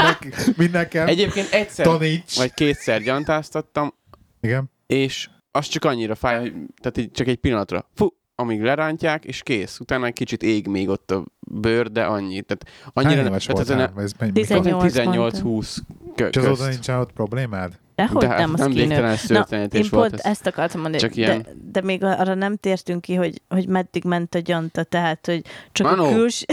Mindenkem. 0.58 1.08
egyébként 1.08 1.52
egyszer 1.52 1.86
Taníts. 1.86 2.38
vagy 2.38 2.54
kétszer 2.54 3.02
gyantáztattam, 3.02 3.94
Igen. 4.42 4.72
és 4.88 5.30
az 5.52 5.68
csak 5.68 5.86
annyira 5.86 6.16
fáj, 6.16 6.40
hogy 6.40 6.54
tehát 6.82 6.98
így 6.98 7.12
csak 7.12 7.28
egy 7.28 7.38
pillanatra, 7.38 7.90
fú, 7.96 8.08
amíg 8.40 8.62
lerántják, 8.62 9.26
és 9.26 9.44
kész. 9.44 9.80
Utána 9.80 10.06
egy 10.06 10.14
kicsit 10.14 10.44
ég 10.44 10.68
még 10.68 10.90
ott 10.90 11.12
a 11.12 11.24
bőr, 11.40 11.92
de 11.92 12.04
annyi. 12.04 12.42
Tehát 12.42 12.66
annyira, 12.94 13.16
Hány 13.22 13.28
éves 13.28 13.46
tehát 13.46 13.68
voltál? 13.68 14.04
Ez 14.04 14.12
mennyi- 14.20 14.32
mikor? 14.34 14.82
18 14.82 15.42
18-20 15.42 15.78
kö- 16.16 16.36
És 16.36 16.42
azóta 16.42 16.56
közt. 16.58 16.70
nincsen 16.70 17.00
ott 17.00 17.12
problémád? 17.12 17.80
Dehogy 17.96 18.18
De 18.22 18.28
hát 18.28 18.38
nem, 18.38 18.54
az 18.54 18.60
nem 18.60 18.72
végtelen 18.72 19.18
én 19.52 19.68
volt 19.72 19.90
pont 19.90 20.14
ez. 20.14 20.20
ezt 20.26 20.48
akartam 20.48 20.82
mondani, 20.82 21.02
Csak 21.04 21.12
de, 21.14 21.22
ilyen- 21.22 21.46
de 21.72 21.82
még 21.82 22.04
arra 22.04 22.34
nem 22.34 22.56
tértünk 22.56 23.02
ki, 23.02 23.14
hogy, 23.16 23.42
hogy 23.48 23.68
meddig 23.68 24.04
ment 24.04 24.36
a 24.36 24.40
gyanta, 24.40 24.84
tehát, 24.84 25.26
hogy 25.26 25.42
csak 25.72 25.88
Manó. 25.88 26.06
a 26.06 26.14
küls... 26.14 26.46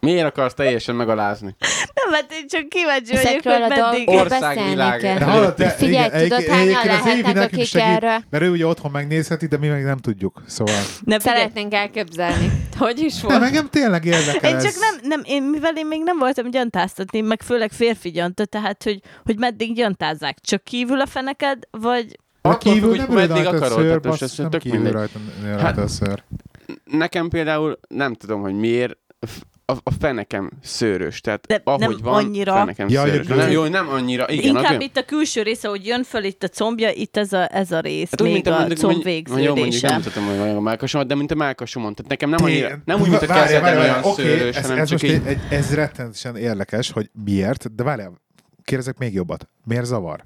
Miért 0.00 0.26
akarsz 0.26 0.54
teljesen 0.54 0.94
megalázni? 0.94 1.56
nem, 1.94 2.12
hát 2.12 2.32
én 2.32 2.46
csak 2.48 2.68
kíváncsi 2.68 3.12
vagyok, 3.12 3.24
Ezekről 3.26 3.52
hogy 3.52 3.62
a 3.62 3.68
meddig... 3.68 3.82
dolgokról 4.06 4.20
Ország 4.20 4.40
beszélni 4.40 4.70
világ. 4.70 4.98
kell. 5.00 5.18
De 5.18 5.24
hallod, 5.24 5.54
de 5.54 5.68
Figyelj, 5.68 5.92
igen, 6.06 6.10
tudod, 6.10 6.38
egyébként- 6.38 6.56
hányan 6.56 6.78
az 6.98 7.06
Évi 7.06 7.08
lehetnek, 7.08 7.34
nekünk 7.34 7.52
akik 7.52 7.66
segít, 7.66 7.86
erről 7.86 8.18
Mert 8.30 8.44
ő 8.44 8.50
ugye 8.50 8.66
otthon 8.66 8.90
megnézheti, 8.90 9.46
de 9.46 9.56
mi 9.58 9.68
meg 9.68 9.84
nem 9.84 9.96
tudjuk. 9.96 10.42
Szóval... 10.46 10.74
Ne, 10.74 11.18
figyelj, 11.18 11.38
szeretnénk 11.38 11.74
elképzelni. 11.74 12.50
Hogy 12.78 12.98
is 13.00 13.20
Nem, 13.20 13.30
volt? 13.30 13.42
engem 13.42 13.68
tényleg 13.70 14.04
érdekel 14.04 14.50
én 14.50 14.56
ez. 14.56 14.62
csak 14.64 14.72
nem, 14.80 14.94
nem, 15.02 15.20
én, 15.24 15.42
mivel 15.42 15.76
én 15.76 15.86
még 15.86 16.02
nem 16.02 16.18
voltam 16.18 16.50
gyantáztatni, 16.50 17.20
meg 17.20 17.42
főleg 17.42 17.70
férfi 17.72 18.10
gyanta, 18.10 18.44
tehát, 18.44 18.82
hogy, 18.82 19.00
hogy 19.24 19.38
meddig 19.38 19.74
gyantázzák. 19.74 20.38
Csak 20.40 20.64
kívül 20.64 21.00
a 21.00 21.06
feneked, 21.06 21.58
vagy... 21.70 22.18
A 22.40 22.48
Attól 22.48 22.72
kívül 22.72 22.90
függ, 22.96 22.98
nem 23.08 23.14
meddig 23.16 23.46
a 23.46 23.48
akarod, 23.48 23.78
szőr, 23.78 24.00
tehát 24.00 24.22
ez 24.22 24.32
nem 24.36 24.50
tök 24.50 24.60
kívül 24.60 24.76
mindegy. 24.78 24.94
rajta, 24.96 25.18
rajta 25.44 25.60
Hát- 25.62 25.78
a 25.78 25.88
szőr. 25.88 26.22
Nekem 26.84 27.28
például 27.28 27.78
nem 27.88 28.14
tudom, 28.14 28.40
hogy 28.40 28.54
miért 28.54 28.96
a, 29.66 29.76
a 29.82 29.90
fenekem 30.00 30.50
szőrös, 30.62 31.20
tehát 31.20 31.46
De 31.46 31.60
ahogy 31.64 31.80
nem 31.80 31.96
van, 32.02 32.14
annyira. 32.24 32.52
fenekem 32.52 32.88
Ja, 32.88 33.04
szőrös. 33.04 33.26
Nem, 33.26 33.50
jó, 33.50 33.64
nem 33.64 33.88
annyira, 33.88 34.28
igen. 34.30 34.56
Inkább 34.56 34.80
itt 34.80 34.96
a 34.96 35.04
külső 35.04 35.42
része, 35.42 35.68
hogy 35.68 35.86
jön 35.86 36.04
föl 36.04 36.24
itt 36.24 36.42
a 36.42 36.48
combja, 36.48 36.90
itt 36.90 37.16
ez 37.16 37.32
a, 37.32 37.54
ez 37.54 37.72
a 37.72 37.80
rész, 37.80 38.10
Hát 38.10 38.22
még 38.22 38.32
mint 38.32 38.46
a, 38.46 38.54
a 38.54 38.58
mondjuk, 38.58 38.78
comb 38.78 38.92
mondjuk, 38.92 39.28
jó, 39.28 39.34
mondjuk 39.34 39.54
nem 39.54 39.62
végződése. 39.64 39.94
mutatom, 39.96 40.24
hogy 40.24 40.38
olyan 40.38 40.56
a 40.56 40.60
melkasomat, 40.60 41.06
de 41.06 41.14
mint 41.14 41.30
a 41.30 41.34
melkasomon. 41.34 41.94
Tehát 41.94 42.10
nekem 42.10 42.30
nem 42.30 42.44
annyira, 42.44 42.78
nem 42.84 43.00
úgy, 43.00 43.08
mint 43.08 43.22
a 43.22 43.26
várjál, 43.26 43.62
olyan 43.62 43.76
várjál, 43.76 44.04
oké, 44.04 44.22
szőrös, 44.22 44.56
ez, 44.56 44.62
hanem 44.62 44.78
ez 44.78 44.88
csak 44.88 45.02
így... 45.02 45.20
egy, 45.24 45.38
ez 45.50 45.74
rettenetesen 45.74 46.36
érdekes, 46.36 46.90
hogy 46.90 47.10
miért, 47.24 47.74
de 47.74 47.82
várjál, 47.82 48.12
kérdezek 48.64 48.98
még 48.98 49.14
jobbat. 49.14 49.48
Miért 49.64 49.84
zavar? 49.84 50.24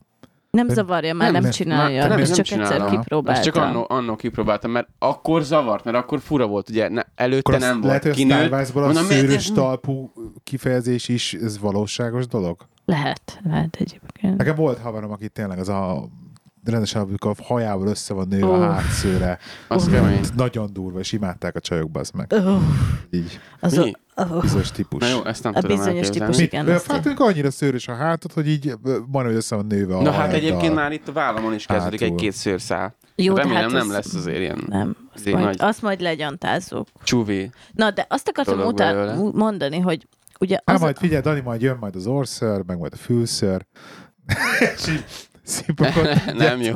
Nem 0.56 0.68
zavarja, 0.68 1.14
már 1.14 1.32
nem, 1.32 1.42
nem, 1.42 1.50
csinálja. 1.50 2.06
nem, 2.08 2.18
ezt 2.18 2.26
nem 2.26 2.36
csak 2.36 2.44
csinálom. 2.44 2.72
egyszer 2.72 2.86
Ezt 2.86 2.96
kipróbáltam. 2.98 3.42
csak 3.42 3.56
annó, 3.56 3.86
annó 3.88 4.16
kipróbáltam, 4.16 4.70
mert 4.70 4.88
akkor 4.98 5.42
zavart, 5.42 5.84
mert 5.84 5.96
akkor 5.96 6.20
fura 6.20 6.46
volt, 6.46 6.68
ugye 6.68 6.88
ne, 6.88 7.02
előtte 7.14 7.50
Akkor 7.50 7.60
nem 7.60 7.72
volt. 7.80 7.84
lehet, 7.84 8.02
hogy 8.02 8.10
a 8.10 8.14
Star 8.14 8.28
Kinőtt. 8.36 8.50
Wars-ból 8.52 8.82
a 8.84 8.92
szőrös 8.94 9.52
talpú 9.52 10.12
kifejezés 10.44 11.08
is, 11.08 11.34
ez 11.34 11.58
valóságos 11.58 12.26
dolog? 12.26 12.66
Lehet, 12.84 13.40
lehet 13.44 13.76
egyébként. 13.78 14.36
Nekem 14.36 14.54
volt 14.54 14.78
haverom, 14.78 15.10
aki 15.10 15.28
tényleg 15.28 15.58
az 15.58 15.68
a 15.68 16.08
rendesen, 16.64 17.02
amikor 17.02 17.34
a 17.38 17.42
hajával 17.44 17.86
össze 17.86 18.14
van 18.14 18.26
nőve 18.28 18.46
Ó. 18.46 18.52
a 18.52 18.70
hátszőre. 18.72 19.38
Az 19.68 19.88
kemény. 19.88 20.20
Nagyon 20.36 20.72
durva, 20.72 20.98
és 20.98 21.12
imádták 21.12 21.56
a 21.56 21.60
csajok, 21.60 21.88
az 21.92 22.10
meg. 22.10 22.32
Uh, 22.32 22.62
Így, 23.10 23.40
az 23.60 23.78
a, 23.78 23.90
uh, 24.16 24.40
bizonyos 24.40 24.70
típus. 24.70 25.00
Na 25.00 25.08
jó, 25.08 25.24
ezt 25.24 25.42
nem 25.42 25.52
A 25.54 25.60
tudom 25.60 25.76
bizonyos 25.76 25.96
elképzelni. 26.06 26.18
típus, 26.32 26.36
Mit? 26.36 26.52
igen, 26.52 26.68
azt 26.74 26.90
Hát 26.90 27.06
annyira 27.20 27.50
szőrös 27.50 27.88
a 27.88 27.94
hátad, 27.94 28.32
hogy 28.32 28.48
így 28.48 28.74
hogy 29.26 29.34
össze 29.34 29.54
van 29.56 29.66
nőve 29.66 29.96
a 29.96 30.02
Na 30.02 30.10
hát 30.10 30.32
egyébként 30.32 30.74
már 30.74 30.92
itt 30.92 31.08
a 31.08 31.12
vállamon 31.12 31.54
is 31.54 31.66
kezdődik 31.66 32.00
Hátul. 32.00 32.16
egy-két 32.16 32.32
szőrszál. 32.32 32.94
jó, 33.16 33.34
de 33.34 33.40
Remélem 33.42 33.62
hát 33.62 33.72
nem 33.72 33.80
az, 33.88 33.92
lesz 33.92 34.14
azért 34.14 34.38
ilyen 34.38 34.64
Nem, 34.68 34.96
azt 35.12 35.20
Azért 35.20 35.34
majd, 35.36 35.46
nagy- 35.46 35.68
azt 35.68 35.82
majd 35.82 36.00
legyantázzuk. 36.00 36.88
csuvi. 37.02 37.50
Na, 37.72 37.90
de 37.90 38.06
azt 38.08 38.28
akartam 38.28 38.56
Dolog 38.56 38.72
utá- 38.72 38.94
belőle. 38.94 39.14
mu- 39.14 39.34
mondani, 39.34 39.78
hogy 39.78 40.06
ugye 40.40 40.58
Hát 40.64 40.76
az, 40.76 40.82
majd 40.82 40.96
figyelj, 40.98 41.22
Dani, 41.22 41.40
majd 41.40 41.62
jön 41.62 41.76
majd 41.80 41.96
az 41.96 42.06
orszőr, 42.06 42.62
meg 42.66 42.78
majd 42.78 42.92
a 42.92 42.96
fülszőr. 42.96 43.66
és 44.76 44.88
így 44.88 45.04
nem 46.36 46.60
jó. 46.60 46.74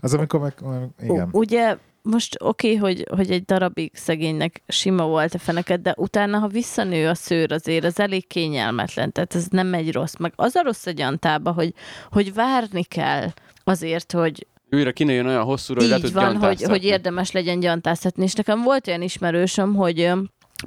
Az, 0.00 0.14
amikor 0.14 0.40
meg... 0.40 0.54
Igen. 1.02 1.28
U- 1.32 1.34
Ugye 1.34 1.76
most 2.02 2.36
oké, 2.42 2.76
okay, 2.76 2.78
hogy, 2.78 3.06
hogy 3.16 3.30
egy 3.30 3.44
darabig 3.44 3.90
szegénynek 3.94 4.62
sima 4.68 5.06
volt 5.06 5.34
a 5.34 5.38
feneket, 5.38 5.82
de 5.82 5.94
utána, 5.96 6.38
ha 6.38 6.46
visszanő 6.46 7.08
a 7.08 7.14
szőr 7.14 7.52
azért, 7.52 7.84
az 7.84 8.00
elég 8.00 8.26
kényelmetlen, 8.26 9.12
tehát 9.12 9.34
ez 9.34 9.46
nem 9.50 9.66
megy 9.66 9.92
rossz. 9.92 10.14
Meg 10.18 10.32
az 10.36 10.54
a 10.54 10.62
rossz 10.62 10.86
a 10.86 10.90
gyantába, 10.90 11.52
hogy, 11.52 11.74
hogy 12.10 12.34
várni 12.34 12.84
kell 12.84 13.32
azért, 13.64 14.12
hogy 14.12 14.46
Újra 14.70 14.92
kinőjön 14.92 15.26
olyan 15.26 15.44
hosszúra, 15.44 15.80
hogy 15.80 15.88
le 15.88 15.96
így 15.96 16.02
tud 16.02 16.12
van, 16.12 16.36
hogy, 16.36 16.62
hogy 16.62 16.84
érdemes 16.84 17.30
legyen 17.30 17.60
gyantáztatni. 17.60 18.24
És 18.24 18.32
nekem 18.32 18.62
volt 18.62 18.86
olyan 18.86 19.02
ismerősöm, 19.02 19.74
hogy 19.74 20.12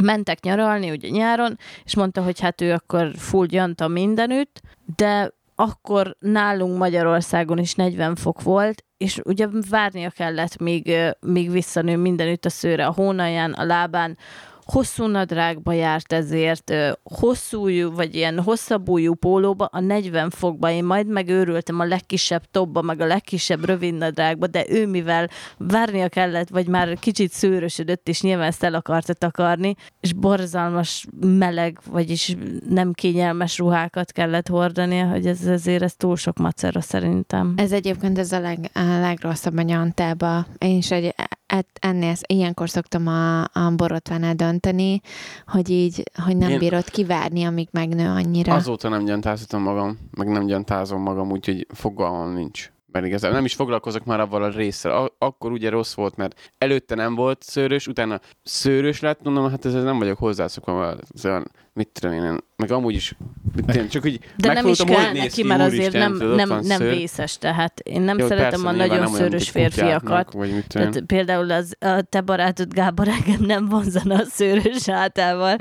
mentek 0.03 0.43
nyaralni 0.43 0.91
ugye 0.91 1.09
nyáron, 1.09 1.57
és 1.83 1.95
mondta, 1.95 2.23
hogy 2.23 2.39
hát 2.39 2.61
ő 2.61 2.71
akkor 2.71 3.11
full 3.17 3.45
gyanta 3.45 3.87
mindenütt, 3.87 4.61
de 4.95 5.33
akkor 5.55 6.15
nálunk 6.19 6.77
Magyarországon 6.77 7.57
is 7.57 7.73
40 7.73 8.15
fok 8.15 8.41
volt, 8.41 8.85
és 8.97 9.19
ugye 9.23 9.47
várnia 9.69 10.09
kellett, 10.09 10.57
míg, 10.57 10.87
ö, 10.87 11.09
míg 11.19 11.51
visszanő 11.51 11.97
mindenütt 11.97 12.45
a 12.45 12.49
szőre 12.49 12.85
a 12.85 12.93
hónalján, 12.93 13.51
a 13.51 13.63
lábán, 13.63 14.17
hosszú 14.65 15.05
nadrágba 15.05 15.73
járt 15.73 16.13
ezért, 16.13 16.73
hosszú, 17.03 17.91
vagy 17.91 18.15
ilyen 18.15 18.39
hosszabbújú 18.39 19.13
pólóba, 19.13 19.65
a 19.65 19.79
40 19.79 20.29
fokba, 20.29 20.71
én 20.71 20.83
majd 20.83 21.07
megőrültem 21.07 21.79
a 21.79 21.85
legkisebb 21.85 22.43
tobba, 22.51 22.81
meg 22.81 23.01
a 23.01 23.05
legkisebb 23.05 23.65
rövid 23.65 23.93
nadrágba, 23.93 24.47
de 24.47 24.65
ő 24.69 24.87
mivel 24.87 25.29
várnia 25.57 26.09
kellett, 26.09 26.49
vagy 26.49 26.67
már 26.67 26.99
kicsit 26.99 27.31
szőrösödött, 27.31 28.07
és 28.07 28.21
nyilván 28.21 28.47
ezt 28.47 28.63
el 28.63 28.73
akarta 28.73 29.13
takarni, 29.13 29.75
és 29.99 30.13
borzalmas 30.13 31.05
meleg, 31.19 31.79
vagyis 31.89 32.35
nem 32.69 32.93
kényelmes 32.93 33.57
ruhákat 33.57 34.11
kellett 34.11 34.47
hordania, 34.47 35.07
hogy 35.07 35.25
ez 35.27 35.45
azért 35.45 35.83
ez 35.83 35.95
túl 35.95 36.15
sok 36.15 36.37
macera 36.37 36.81
szerintem. 36.81 37.53
Ez 37.57 37.71
egyébként 37.71 38.17
ez 38.17 38.31
a, 38.31 38.39
leg, 38.39 38.69
a 38.73 38.99
legrosszabb 38.99 39.57
a 39.57 39.61
nyantába. 39.61 40.45
Én 40.57 40.77
is 40.77 40.91
egy, 40.91 41.13
et, 41.47 41.67
ennél, 41.81 42.13
ilyenkor 42.25 42.69
szoktam 42.69 43.07
a, 43.07 43.41
a 43.41 43.71
borotvánál 43.75 44.33
dönteni, 44.33 45.01
hogy 45.45 45.69
így, 45.69 46.03
hogy 46.23 46.37
nem 46.37 46.49
Én- 46.49 46.59
bírod 46.59 46.89
kivárni, 46.89 47.43
amíg 47.43 47.67
megnő 47.71 48.09
annyira. 48.09 48.53
Azóta 48.53 48.89
nem 48.89 49.05
gyantáztatom 49.05 49.61
magam, 49.61 49.97
meg 50.17 50.27
nem 50.27 50.45
gyantázom 50.45 51.01
magam, 51.01 51.31
úgyhogy 51.31 51.67
fogalmam 51.73 52.33
nincs 52.33 52.73
mert 52.95 53.07
igazából 53.07 53.35
nem 53.35 53.45
is 53.45 53.53
foglalkozok 53.55 54.05
már 54.05 54.19
avval 54.19 54.43
a 54.43 54.49
résszel. 54.49 54.91
A- 54.91 55.15
akkor 55.17 55.51
ugye 55.51 55.69
rossz 55.69 55.93
volt, 55.93 56.15
mert 56.15 56.53
előtte 56.57 56.95
nem 56.95 57.15
volt 57.15 57.43
szőrös, 57.43 57.87
utána 57.87 58.19
szőrös 58.43 58.99
lett, 58.99 59.23
mondom, 59.23 59.49
hát 59.49 59.65
ez 59.65 59.73
nem 59.73 59.97
vagyok 59.97 60.17
hozzászokva, 60.17 60.95
ez 61.13 61.25
olyan, 61.25 61.51
mit 61.75 61.87
tudom 61.87 62.15
én, 62.15 62.37
meg 62.55 62.71
amúgy 62.71 62.93
is, 62.93 63.15
mit 63.55 63.65
tudom, 63.65 63.87
csak 63.87 64.05
úgy 64.05 64.19
De 64.37 64.53
nem 64.53 64.67
is 64.67 64.77
kell 64.77 65.11
neki, 65.13 65.27
ki, 65.27 65.43
mert 65.43 65.61
azért 65.61 65.79
úristen, 65.79 66.01
nem, 66.01 66.19
tudod, 66.19 66.35
nem, 66.35 66.47
nem 66.47 66.79
szőr. 66.79 66.93
vészes, 66.95 67.37
tehát 67.37 67.79
én 67.79 68.01
nem 68.01 68.17
Jó, 68.17 68.27
szeretem 68.27 68.61
persze, 68.61 68.67
a 68.67 68.71
nagyon 68.87 69.07
szőrös 69.07 69.49
férfiakat. 69.49 70.25
kutyáknak. 70.25 70.67
Tehát 70.67 71.01
például 71.01 71.51
az, 71.51 71.75
a 71.79 72.01
te 72.01 72.21
barátod 72.21 72.73
Gábor 72.73 73.07
engem 73.07 73.41
nem 73.45 73.65
vonzana 73.65 74.15
a 74.15 74.23
szőrös 74.23 74.85
hátával, 74.89 75.57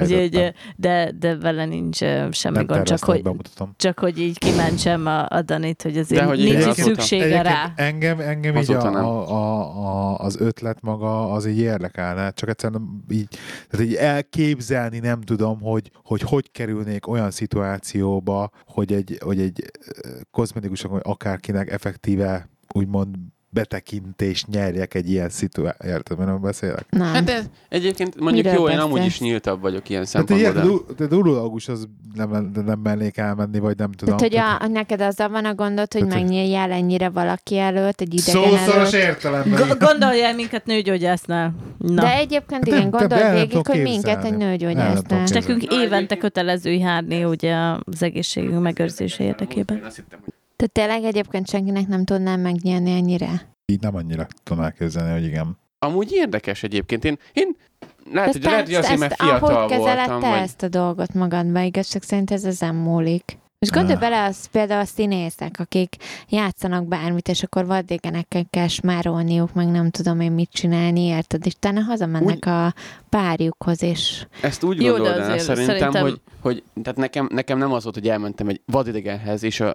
úgyhogy, 0.00 0.52
de, 0.76 1.12
de 1.18 1.36
vele 1.36 1.64
nincs 1.64 1.98
semmi 2.30 2.56
Nem 2.56 2.66
gond, 2.66 2.82
csak 2.82 3.04
hogy, 3.04 3.22
bemutatom. 3.22 3.74
csak 3.76 3.98
hogy 3.98 4.18
így 4.18 4.38
kimentsem 4.38 5.06
a, 5.06 5.26
a 5.28 5.42
Danit, 5.42 5.82
hogy 5.82 5.96
azért 5.98 6.20
De 6.20 6.26
hogy 6.26 6.38
nincs 6.38 6.66
így 6.66 6.74
szüksége 6.74 7.42
rá. 7.42 7.72
Engem, 7.76 8.20
engem 8.20 8.56
így 8.56 8.72
a, 8.72 8.82
a, 8.82 9.34
a, 9.78 10.18
az 10.18 10.40
ötlet 10.40 10.80
maga 10.80 11.32
az 11.32 11.46
így 11.46 11.58
érdekelne, 11.58 12.30
csak 12.30 12.48
egyszerűen 12.48 13.04
így, 13.10 13.28
tehát 13.70 13.86
így 13.86 13.94
elképzelni 13.94 14.98
nem 14.98 15.20
tudom, 15.20 15.48
hogy, 15.58 15.90
hogy 15.94 16.20
hogy 16.20 16.50
kerülnék 16.50 17.06
olyan 17.06 17.30
szituációba, 17.30 18.50
hogy 18.66 18.92
egy, 18.92 19.18
hogy 19.24 19.40
egy 19.40 19.70
ö, 19.86 20.08
kozmetikusnak, 20.30 20.90
vagy 20.92 21.02
akárkinek 21.04 21.70
effektíve 21.70 22.48
úgymond 22.74 23.16
betekintést 23.52 24.46
nyerjek 24.46 24.94
egy 24.94 25.10
ilyen 25.10 25.28
szituációba. 25.28 25.94
Érted, 25.96 26.18
miről 26.18 26.36
beszélek? 26.38 26.86
Nem. 26.90 27.12
Hát 27.12 27.24
de 27.24 27.40
egyébként 27.68 28.20
mondjuk 28.20 28.44
Miről 28.44 28.60
jó, 28.60 28.68
én 28.68 28.78
amúgy 28.78 29.04
is 29.04 29.20
nyíltabb 29.20 29.60
vagyok 29.60 29.88
ilyen 29.88 30.04
szempontból. 30.04 30.52
ilyen, 30.52 30.84
de- 30.96 31.06
de 31.06 31.16
urológus 31.16 31.68
az 31.68 31.88
nem, 32.14 32.50
nem 32.64 32.78
mernék 32.78 33.16
elmenni, 33.16 33.58
vagy 33.58 33.76
nem 33.76 33.92
tudom. 33.92 34.16
Tehát, 34.16 34.32
hogy 34.32 34.66
a, 34.66 34.72
neked 34.72 35.00
azzal 35.00 35.28
van 35.28 35.44
a 35.44 35.54
gondod, 35.54 35.92
hogy 35.92 36.06
Tehát, 36.06 36.22
megnyíljál 36.22 36.70
ennyire 36.72 37.08
valaki 37.08 37.58
előtt, 37.58 38.00
egy 38.00 38.14
idegen 38.14 38.42
Szószoros 38.50 38.92
előtt. 38.92 39.06
értelemben. 39.08 39.68
G- 39.68 39.78
gondolj 39.78 40.22
el 40.22 40.34
minket 40.34 40.66
nőgyógyásznál. 40.66 41.54
Na. 41.78 42.02
De 42.02 42.14
egyébként 42.16 42.50
Hát 42.50 42.66
igen, 42.66 42.88
nem, 42.90 43.06
nem 43.08 43.34
végig, 43.34 43.66
hogy 43.66 43.82
minket 43.82 44.24
egy 44.24 44.36
nem 44.36 44.48
nőgyógyásznál. 44.48 45.22
És 45.22 45.30
nekünk 45.30 45.62
évente 45.72 46.16
kötelező 46.16 46.70
járni 46.72 47.24
ugye 47.24 47.54
az 47.84 48.02
egészségünk 48.02 48.62
megőrzése 48.62 49.24
érdekében. 49.24 49.76
Én 49.76 49.84
azt 49.84 49.96
hittem, 49.96 50.18
hogy 50.24 50.32
Tehát 50.60 50.72
tényleg 50.72 51.04
egyébként 51.14 51.48
senkinek 51.48 51.86
nem 51.86 52.04
tudnám 52.04 52.40
megnyílni 52.40 52.90
ennyire. 52.90 53.48
Így 53.72 53.80
nem 53.80 53.94
annyira 53.96 54.26
tudom 54.42 54.62
elképzelni, 54.64 55.12
hogy 55.12 55.24
igen. 55.24 55.58
Amúgy 55.78 56.12
érdekes 56.12 56.62
egyébként. 56.62 57.04
Én, 57.04 57.18
én 57.32 57.56
lehet, 58.12 58.32
hogy, 58.32 58.42
lehet, 58.44 58.64
hogy 58.64 58.74
azért, 58.74 58.98
mert 58.98 59.12
ezt- 59.12 59.20
ahogy 59.20 59.38
fiatal 59.38 59.68
kezeled 59.68 59.96
voltam, 59.96 60.20
te 60.20 60.28
vagy... 60.30 60.38
ezt 60.40 60.62
a 60.62 60.68
dolgot 60.68 61.14
magadba, 61.14 61.60
igazság 61.60 62.02
szerint 62.02 62.30
ez 62.30 62.44
ezen 62.44 62.74
múlik. 62.74 63.38
És 63.58 63.70
gondolj 63.70 63.94
Ah. 63.94 64.00
bele, 64.00 64.24
az 64.24 64.46
például 64.46 64.80
a 64.80 64.84
színészek, 64.84 65.54
akik 65.58 65.96
játszanak 66.28 66.86
bármit, 66.86 67.28
és 67.28 67.42
akkor 67.42 67.66
vadégenekkel 67.66 68.44
kell 68.50 68.66
smárolniuk, 68.68 69.52
meg 69.54 69.68
nem 69.68 69.90
tudom 69.90 70.20
én 70.20 70.32
mit 70.32 70.50
csinálni, 70.50 71.00
érted? 71.00 71.46
És 71.46 71.52
utána 71.54 71.80
hazamennek 71.80 72.46
a 72.46 72.74
párjukhoz, 73.08 73.82
és 73.82 74.26
Ezt 74.42 74.62
úgy 74.62 74.82
Jó, 74.82 74.94
azért 74.94 75.40
szerintem, 75.40 75.64
szerintem- 75.76 76.02
Hogy, 76.02 76.20
hogy 76.40 76.62
tehát 76.82 76.98
nekem, 76.98 77.28
nekem 77.32 77.58
nem 77.58 77.72
az 77.72 77.82
volt, 77.82 77.94
hogy 77.94 78.08
elmentem 78.08 78.48
egy 78.48 78.60
vadidegenhez, 78.66 79.42
és 79.42 79.60
a, 79.60 79.72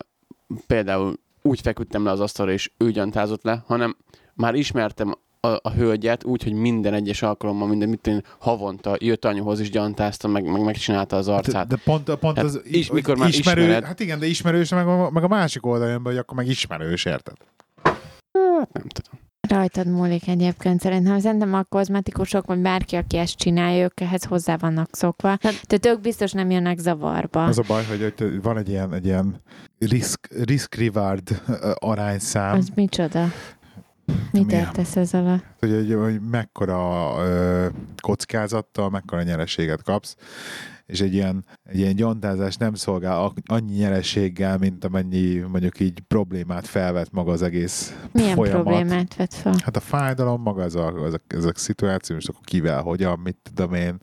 például 0.68 1.20
úgy 1.42 1.62
feküdtem 1.62 2.04
le 2.06 2.12
az 2.12 2.20
asztalra, 2.20 2.52
és 2.52 2.72
ő 2.78 2.92
gyantázott 2.92 3.44
le, 3.44 3.64
hanem 3.68 3.96
már 4.34 4.56
ismertem 4.56 5.14
a, 5.40 5.48
a 5.62 5.72
hölgyet 5.72 6.24
úgy, 6.24 6.44
hogy 6.44 6.54
minden 6.54 6.94
egyes 6.94 7.22
alkalommal, 7.22 7.68
minden 7.68 7.90
mit 7.90 8.08
én, 8.08 8.24
havonta 8.40 8.96
jött 9.00 9.26
anyuhoz 9.26 9.60
is 9.60 9.70
gyantázta, 9.70 10.28
meg, 10.28 10.52
meg 10.52 10.64
megcsinálta 10.64 11.16
az 11.16 11.26
De, 11.26 11.34
arcát. 11.34 11.68
de 11.68 11.76
pont, 11.84 12.16
pont 12.16 12.36
Hát 12.38 12.46
az 12.46 12.62
is- 12.64 12.92
mikor 12.92 13.18
már 13.18 13.30
ismerő, 13.30 13.62
ismered. 13.62 13.84
Hát 13.84 14.00
igen, 14.00 14.20
de 14.20 14.26
ismerős, 14.26 14.70
meg 14.70 14.88
a, 14.88 15.10
meg 15.10 15.24
a 15.24 15.28
másik 15.28 15.66
oldal 15.66 15.90
jön 15.90 16.04
be, 16.04 16.10
hogy 16.10 16.18
akkor 16.18 16.38
meg 16.38 16.48
ismerős, 16.48 17.06
érted? 17.06 17.36
Hát 17.84 18.74
nem 18.74 18.88
tudom. 18.88 19.20
Rajtad 19.50 19.88
múlik 19.88 20.28
egyébként 20.28 20.82
szerintem. 20.82 21.20
Szerintem 21.20 21.54
a 21.54 21.64
kozmetikusok, 21.64 22.46
vagy 22.46 22.60
bárki, 22.60 22.96
aki 22.96 23.18
ezt 23.18 23.36
csinálja, 23.36 23.84
ők 23.84 24.00
ehhez 24.00 24.24
hozzá 24.24 24.58
vannak 24.58 24.90
szokva. 24.92 25.38
Tehát 25.38 25.86
ők 25.86 26.02
biztos 26.02 26.32
nem 26.32 26.50
jönnek 26.50 26.78
zavarba. 26.78 27.44
Az 27.44 27.58
a 27.58 27.64
baj, 27.68 27.84
hogy, 27.86 28.14
van 28.42 28.58
egy 28.58 28.70
ilyen, 28.70 28.94
egy 28.94 29.06
ilyen 29.06 29.42
risk, 29.80 30.30
risk 30.44 30.76
reward 30.76 31.42
ö, 31.48 31.72
arányszám, 31.80 32.56
Az 32.58 32.70
micsoda? 32.76 33.26
Mit 34.32 34.52
értesz 34.52 34.96
ez 34.96 35.14
alatt? 35.14 35.44
hogy, 35.60 35.72
hogy, 35.72 35.94
hogy 35.94 36.20
mekkora 36.32 37.14
ö, 37.20 37.68
kockázattal, 38.02 38.90
mekkora 38.90 39.24
nyereséget 39.24 39.84
kapsz, 39.84 40.16
és 40.86 41.02
egy 41.02 41.14
ilyen, 41.14 41.46
egy 41.64 41.78
ilyen 41.78 41.96
gyantázás 41.96 42.56
nem 42.56 42.74
szolgál 42.74 43.34
annyi 43.46 43.76
nyereséggel, 43.76 44.58
mint 44.58 44.86
amennyi 44.86 45.38
mondjuk 45.38 45.80
így 45.80 46.00
problémát 46.00 46.68
felvet 46.68 47.12
maga 47.12 47.32
az 47.32 47.42
egész 47.42 47.96
Milyen 48.12 48.36
folyamat. 48.36 48.64
problémát 48.64 49.16
vett 49.16 49.34
fel? 49.34 49.56
Hát 49.64 49.76
a 49.76 49.80
fájdalom, 49.80 50.42
maga 50.42 50.64
ez 50.64 50.76
a, 50.76 50.94
ez 51.06 51.14
a, 51.14 51.22
ez 51.28 51.46
a 51.46 51.52
szituáció, 51.56 52.16
most 52.16 52.30
akkor 52.30 52.42
kivel, 52.44 52.82
hogyan, 52.82 53.20
mit 53.20 53.38
tudom 53.44 53.74
én, 53.74 53.98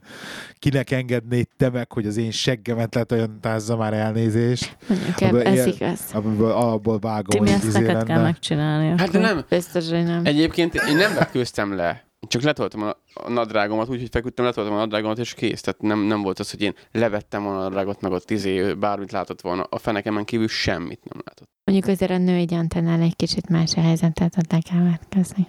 kinek 0.58 0.90
engednéd 0.90 1.46
te 1.56 1.70
meg, 1.70 1.92
hogy 1.92 2.06
az 2.06 2.16
én 2.16 2.30
seggemet 2.30 2.94
letajontázza 2.94 3.76
már 3.76 3.94
elnézést, 3.94 4.76
Mondjuk 4.88 5.16
Abba 5.20 5.42
ez 5.42 5.52
ilyen- 5.54 5.68
igaz. 5.68 6.00
abból, 6.12 6.50
abból 6.50 6.98
vágom, 6.98 7.24
Timi, 7.28 7.46
hogy 7.46 7.56
ezt 7.56 7.64
izé 7.64 7.78
neked 7.80 7.96
kell 8.04 8.06
lenne. 8.16 8.22
megcsinálni. 8.22 8.94
Hát 8.98 9.12
nem, 9.12 9.44
Biztos, 9.48 9.88
hogy 9.90 10.04
nem. 10.04 10.24
Egyébként 10.24 10.74
én 10.74 10.96
nem 10.96 11.14
vetkőztem 11.14 11.74
le. 11.74 12.04
Csak 12.28 12.42
letoltam 12.42 12.82
a, 12.82 12.96
a 13.14 13.30
nadrágomat, 13.30 13.88
úgyhogy 13.88 14.08
feküdtem, 14.10 14.44
letoltam 14.44 14.74
a 14.74 14.78
nadrágomat, 14.78 15.18
és 15.18 15.34
kész. 15.34 15.60
Tehát 15.60 15.80
nem, 15.80 16.00
nem 16.00 16.22
volt 16.22 16.38
az, 16.38 16.50
hogy 16.50 16.60
én 16.60 16.74
levettem 16.92 17.42
volna 17.42 17.58
a 17.58 17.62
nadrágot, 17.62 18.00
meg 18.00 18.12
ott 18.12 18.30
izé, 18.30 18.72
bármit 18.74 19.12
látott 19.12 19.40
volna. 19.40 19.62
A 19.62 19.78
fenekemen 19.78 20.24
kívül 20.24 20.48
semmit 20.48 21.00
nem 21.04 21.22
látott. 21.24 21.48
Mondjuk 21.64 21.88
azért 21.88 22.10
a 22.10 22.18
női 22.18 22.44
gyantánál 22.44 23.00
egy 23.00 23.16
kicsit 23.16 23.48
más 23.48 23.76
a 23.76 23.80
helyzet, 23.80 24.14
tehát 24.14 24.36
ott 24.38 24.52
le 24.52 24.60
kell 24.70 24.82
vetkezni. 24.82 25.46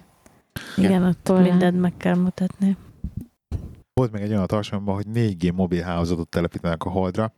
Igen, 0.76 1.02
ott 1.02 1.42
mindent 1.42 1.80
meg 1.80 1.96
kell 1.96 2.14
mutatni. 2.14 2.76
Volt 4.00 4.12
még 4.12 4.22
egy 4.22 4.30
olyan 4.32 4.46
tartalomban, 4.46 4.94
hogy 4.94 5.04
4G 5.14 5.54
mobilhálózatot 5.54 6.28
telepítenek 6.28 6.84
a 6.84 6.90
holdra, 6.90 7.32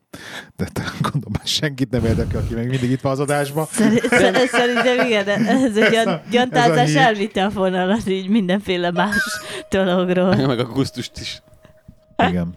de 0.57 0.64
te- 0.72 0.82
gondolom, 1.00 1.32
már 1.38 1.46
senkit 1.46 1.90
nem 1.90 2.04
érdekel, 2.04 2.40
aki 2.40 2.54
még 2.54 2.68
mindig 2.68 2.90
itt 2.90 3.00
van 3.00 3.12
az 3.12 3.20
adásban. 3.20 3.64
Szer- 3.64 4.04
szer- 4.04 4.48
Szerintem 4.48 5.07
igen, 5.07 5.28
ez 5.46 5.76
egy 5.76 5.90
gyan- 5.90 6.28
gyantázás 6.30 6.94
elvitte 6.94 7.44
a 7.44 7.50
fonalat 7.50 8.09
így 8.09 8.28
mindenféle 8.28 8.90
más 8.90 9.16
dologról. 9.70 10.34
Meg 10.46 10.59
a 10.59 10.64
gusztust 10.64 11.18
is. 11.20 11.42
Igen. 12.28 12.54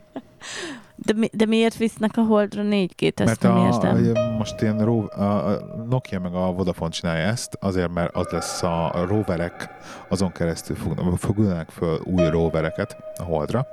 De, 0.95 1.13
mi, 1.15 1.29
de 1.33 1.45
miért 1.45 1.77
visznek 1.77 2.17
a 2.17 2.21
holdra 2.21 2.61
4G-t? 2.65 3.19
Ezt 3.19 3.25
Mert 3.25 3.41
nem 3.41 3.57
a, 3.57 3.65
értem. 3.97 4.35
most 4.37 4.61
ilyen 4.61 4.85
ro, 4.85 5.03
a 5.05 5.47
a 5.47 5.75
Nokia 5.89 6.19
meg 6.19 6.33
a 6.33 6.51
Vodafone 6.51 6.91
csinálja 6.91 7.25
ezt, 7.27 7.57
azért, 7.59 7.93
mert 7.93 8.15
az 8.15 8.27
lesz 8.31 8.63
a, 8.63 8.93
a 8.93 9.05
roverek, 9.05 9.69
azon 10.09 10.31
keresztül 10.31 10.75
fognak, 10.75 11.17
fognak 11.17 11.69
föl 11.69 11.99
új 12.03 12.29
rovereket 12.29 12.97
a 13.17 13.23
holdra, 13.23 13.67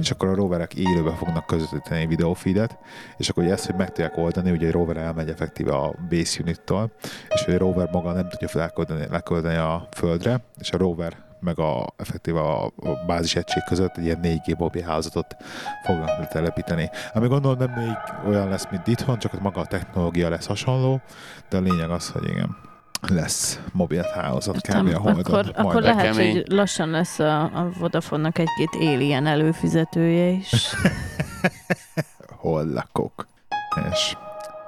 és 0.00 0.10
akkor 0.10 0.28
a 0.28 0.34
roverek 0.34 0.74
élőbe 0.74 1.10
fognak 1.10 1.46
közvetíteni 1.46 2.06
videófeedet, 2.06 2.78
és 3.16 3.28
akkor 3.28 3.42
ugye 3.42 3.52
ezt, 3.52 3.66
hogy 3.66 3.74
meg 3.74 3.86
tudják 3.86 4.16
oldani, 4.16 4.50
ugye 4.50 4.66
egy 4.66 4.72
rover 4.72 4.96
elmegy 4.96 5.28
effektíve 5.28 5.74
a 5.74 5.94
base 6.08 6.42
unittól, 6.42 6.92
és 7.28 7.44
hogy 7.44 7.54
a 7.54 7.58
rover 7.58 7.88
maga 7.92 8.12
nem 8.12 8.28
tudja 8.28 8.48
leküldeni, 8.52 9.06
leküldeni 9.10 9.56
a 9.56 9.88
földre, 9.90 10.44
és 10.60 10.70
a 10.70 10.76
rover 10.76 11.22
meg 11.40 11.58
a, 11.58 11.86
effektíve 11.96 12.40
a, 12.40 12.64
a 12.64 13.04
bázis 13.06 13.36
egység 13.36 13.62
között 13.62 13.96
egy 13.96 14.04
ilyen 14.04 14.20
4G 14.22 14.58
mobil 14.58 14.82
hálózatot 14.82 15.36
fognak 15.84 16.28
telepíteni. 16.28 16.90
Ami 17.12 17.28
gondolom 17.28 17.58
nem 17.58 17.70
még 17.70 17.96
olyan 18.26 18.48
lesz, 18.48 18.66
mint 18.70 18.86
itthon, 18.86 19.18
csak 19.18 19.40
maga 19.40 19.60
a 19.60 19.66
technológia 19.66 20.28
lesz 20.28 20.46
hasonló, 20.46 21.00
de 21.48 21.56
a 21.56 21.60
lényeg 21.60 21.90
az, 21.90 22.08
hogy 22.08 22.28
igen, 22.28 22.56
lesz 23.08 23.60
mobil 23.72 24.02
hálózat 24.14 24.60
kb. 24.60 24.94
A 24.94 24.98
holdon. 24.98 25.24
akkor, 25.24 25.52
akkor 25.54 25.72
majd. 25.72 25.84
lehet, 25.84 26.04
kemény. 26.04 26.32
hogy 26.32 26.44
lassan 26.48 26.88
lesz 26.88 27.18
a, 27.18 27.42
a 27.42 27.70
Vodafone-nak 27.78 28.38
egy-két 28.38 28.74
alien 28.74 29.26
előfizetője 29.26 30.28
is. 30.28 30.52
Hol 32.40 32.66
lakok? 32.66 33.26
És 33.92 34.16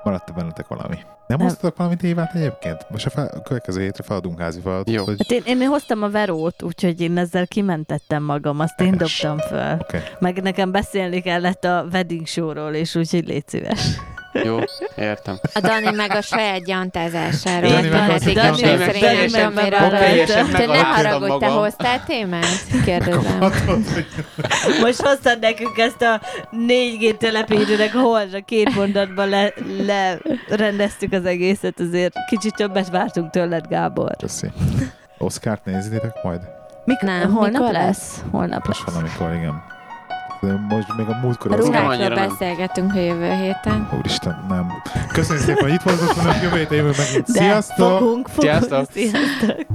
maradt 0.04 0.34
bennetek 0.34 0.66
valami? 0.66 0.96
Nem 1.26 1.38
Nem. 1.38 1.46
hoztatok 1.46 1.76
valamit 1.76 2.02
évát 2.02 2.34
egyébként? 2.34 2.86
Most 2.90 3.06
a, 3.06 3.10
fel, 3.10 3.30
a 3.34 3.42
következő 3.42 3.80
hétre 3.80 4.02
feladunk 4.02 4.40
házi 4.40 4.60
feladatot. 4.60 4.94
Jó. 4.94 5.04
Hogy... 5.04 5.16
Hát 5.18 5.30
én, 5.30 5.60
én 5.60 5.68
hoztam 5.68 6.02
a 6.02 6.10
verót, 6.10 6.62
úgyhogy 6.62 7.00
én 7.00 7.18
ezzel 7.18 7.46
kimentettem 7.46 8.22
magam, 8.22 8.60
azt 8.60 8.80
én 8.80 8.96
dobtam 8.96 9.38
föl. 9.38 9.76
Oké. 9.80 9.98
Meg 10.18 10.42
nekem 10.42 10.70
beszélni 10.70 11.20
kellett 11.20 11.64
a 11.64 11.86
wedding 11.92 12.26
showról, 12.26 12.74
és 12.74 12.94
úgyhogy 12.94 13.26
légy 13.26 13.48
szíves. 13.48 13.80
Jó, 14.44 14.58
értem. 14.96 15.38
A 15.54 15.60
Dani 15.60 15.90
meg 15.96 16.10
a 16.10 16.20
saját 16.20 16.64
gyantázásáról. 16.64 17.70
Dani 17.70 17.88
meg 17.88 18.10
az- 18.10 18.24
meg 18.24 18.94
szerint 18.94 19.32
nem 19.32 19.52
meg 19.52 19.68
teljesen 19.68 20.50
Te 20.50 20.66
ne 20.66 20.78
haragudj, 20.78 21.36
te 21.38 21.46
hoztál 21.46 22.04
témát? 22.04 22.44
Kérdezem. 22.84 23.38
Most 24.80 25.00
hoztad 25.00 25.38
nekünk 25.40 25.78
ezt 25.78 26.02
a 26.02 26.20
4G 26.50 27.16
telepítőnek 27.16 27.92
holdra, 27.92 28.40
két 28.40 28.74
mondatban 28.74 29.28
le, 29.28 29.52
lerendeztük 30.48 31.12
az 31.12 31.24
egészet, 31.24 31.80
azért 31.80 32.14
kicsit 32.28 32.54
többet 32.54 32.90
vártunk 32.90 33.30
tőled, 33.30 33.66
Gábor. 33.68 34.16
Köszi. 34.18 34.50
Oszkárt 35.18 35.64
nézitek 35.64 36.22
majd? 36.22 36.40
Mik, 36.84 37.00
Nem, 37.00 37.32
holnap 37.32 37.52
mikor 37.60 37.72
lesz? 37.72 38.22
Holnap 38.30 38.66
Most 38.66 38.82
lesz. 38.86 38.94
valamikor, 38.94 39.34
igen. 39.34 39.62
De 40.46 40.52
most 40.68 40.96
még 40.96 41.06
a 41.08 41.18
múltkor 41.22 41.52
A 41.52 41.56
ruhákról 41.56 42.14
beszélgetünk 42.28 42.94
a 42.94 42.98
jövő 42.98 43.32
héten. 43.32 43.88
Úristen, 43.98 44.44
nem. 44.48 44.72
Köszönjük 45.12 45.44
szépen, 45.44 45.62
hogy 45.62 45.72
itt 45.72 45.82
voltatok 45.82 46.42
jövő 46.42 46.56
héten 46.56 46.76
jövő 46.76 46.90
megint. 46.96 47.26
De 47.26 47.38
Sziasztok! 47.38 47.98
fogunk, 47.98 48.28
fogunk. 48.28 48.52
Sziasztok! 48.52 48.90
Sziasztok! 48.92 49.66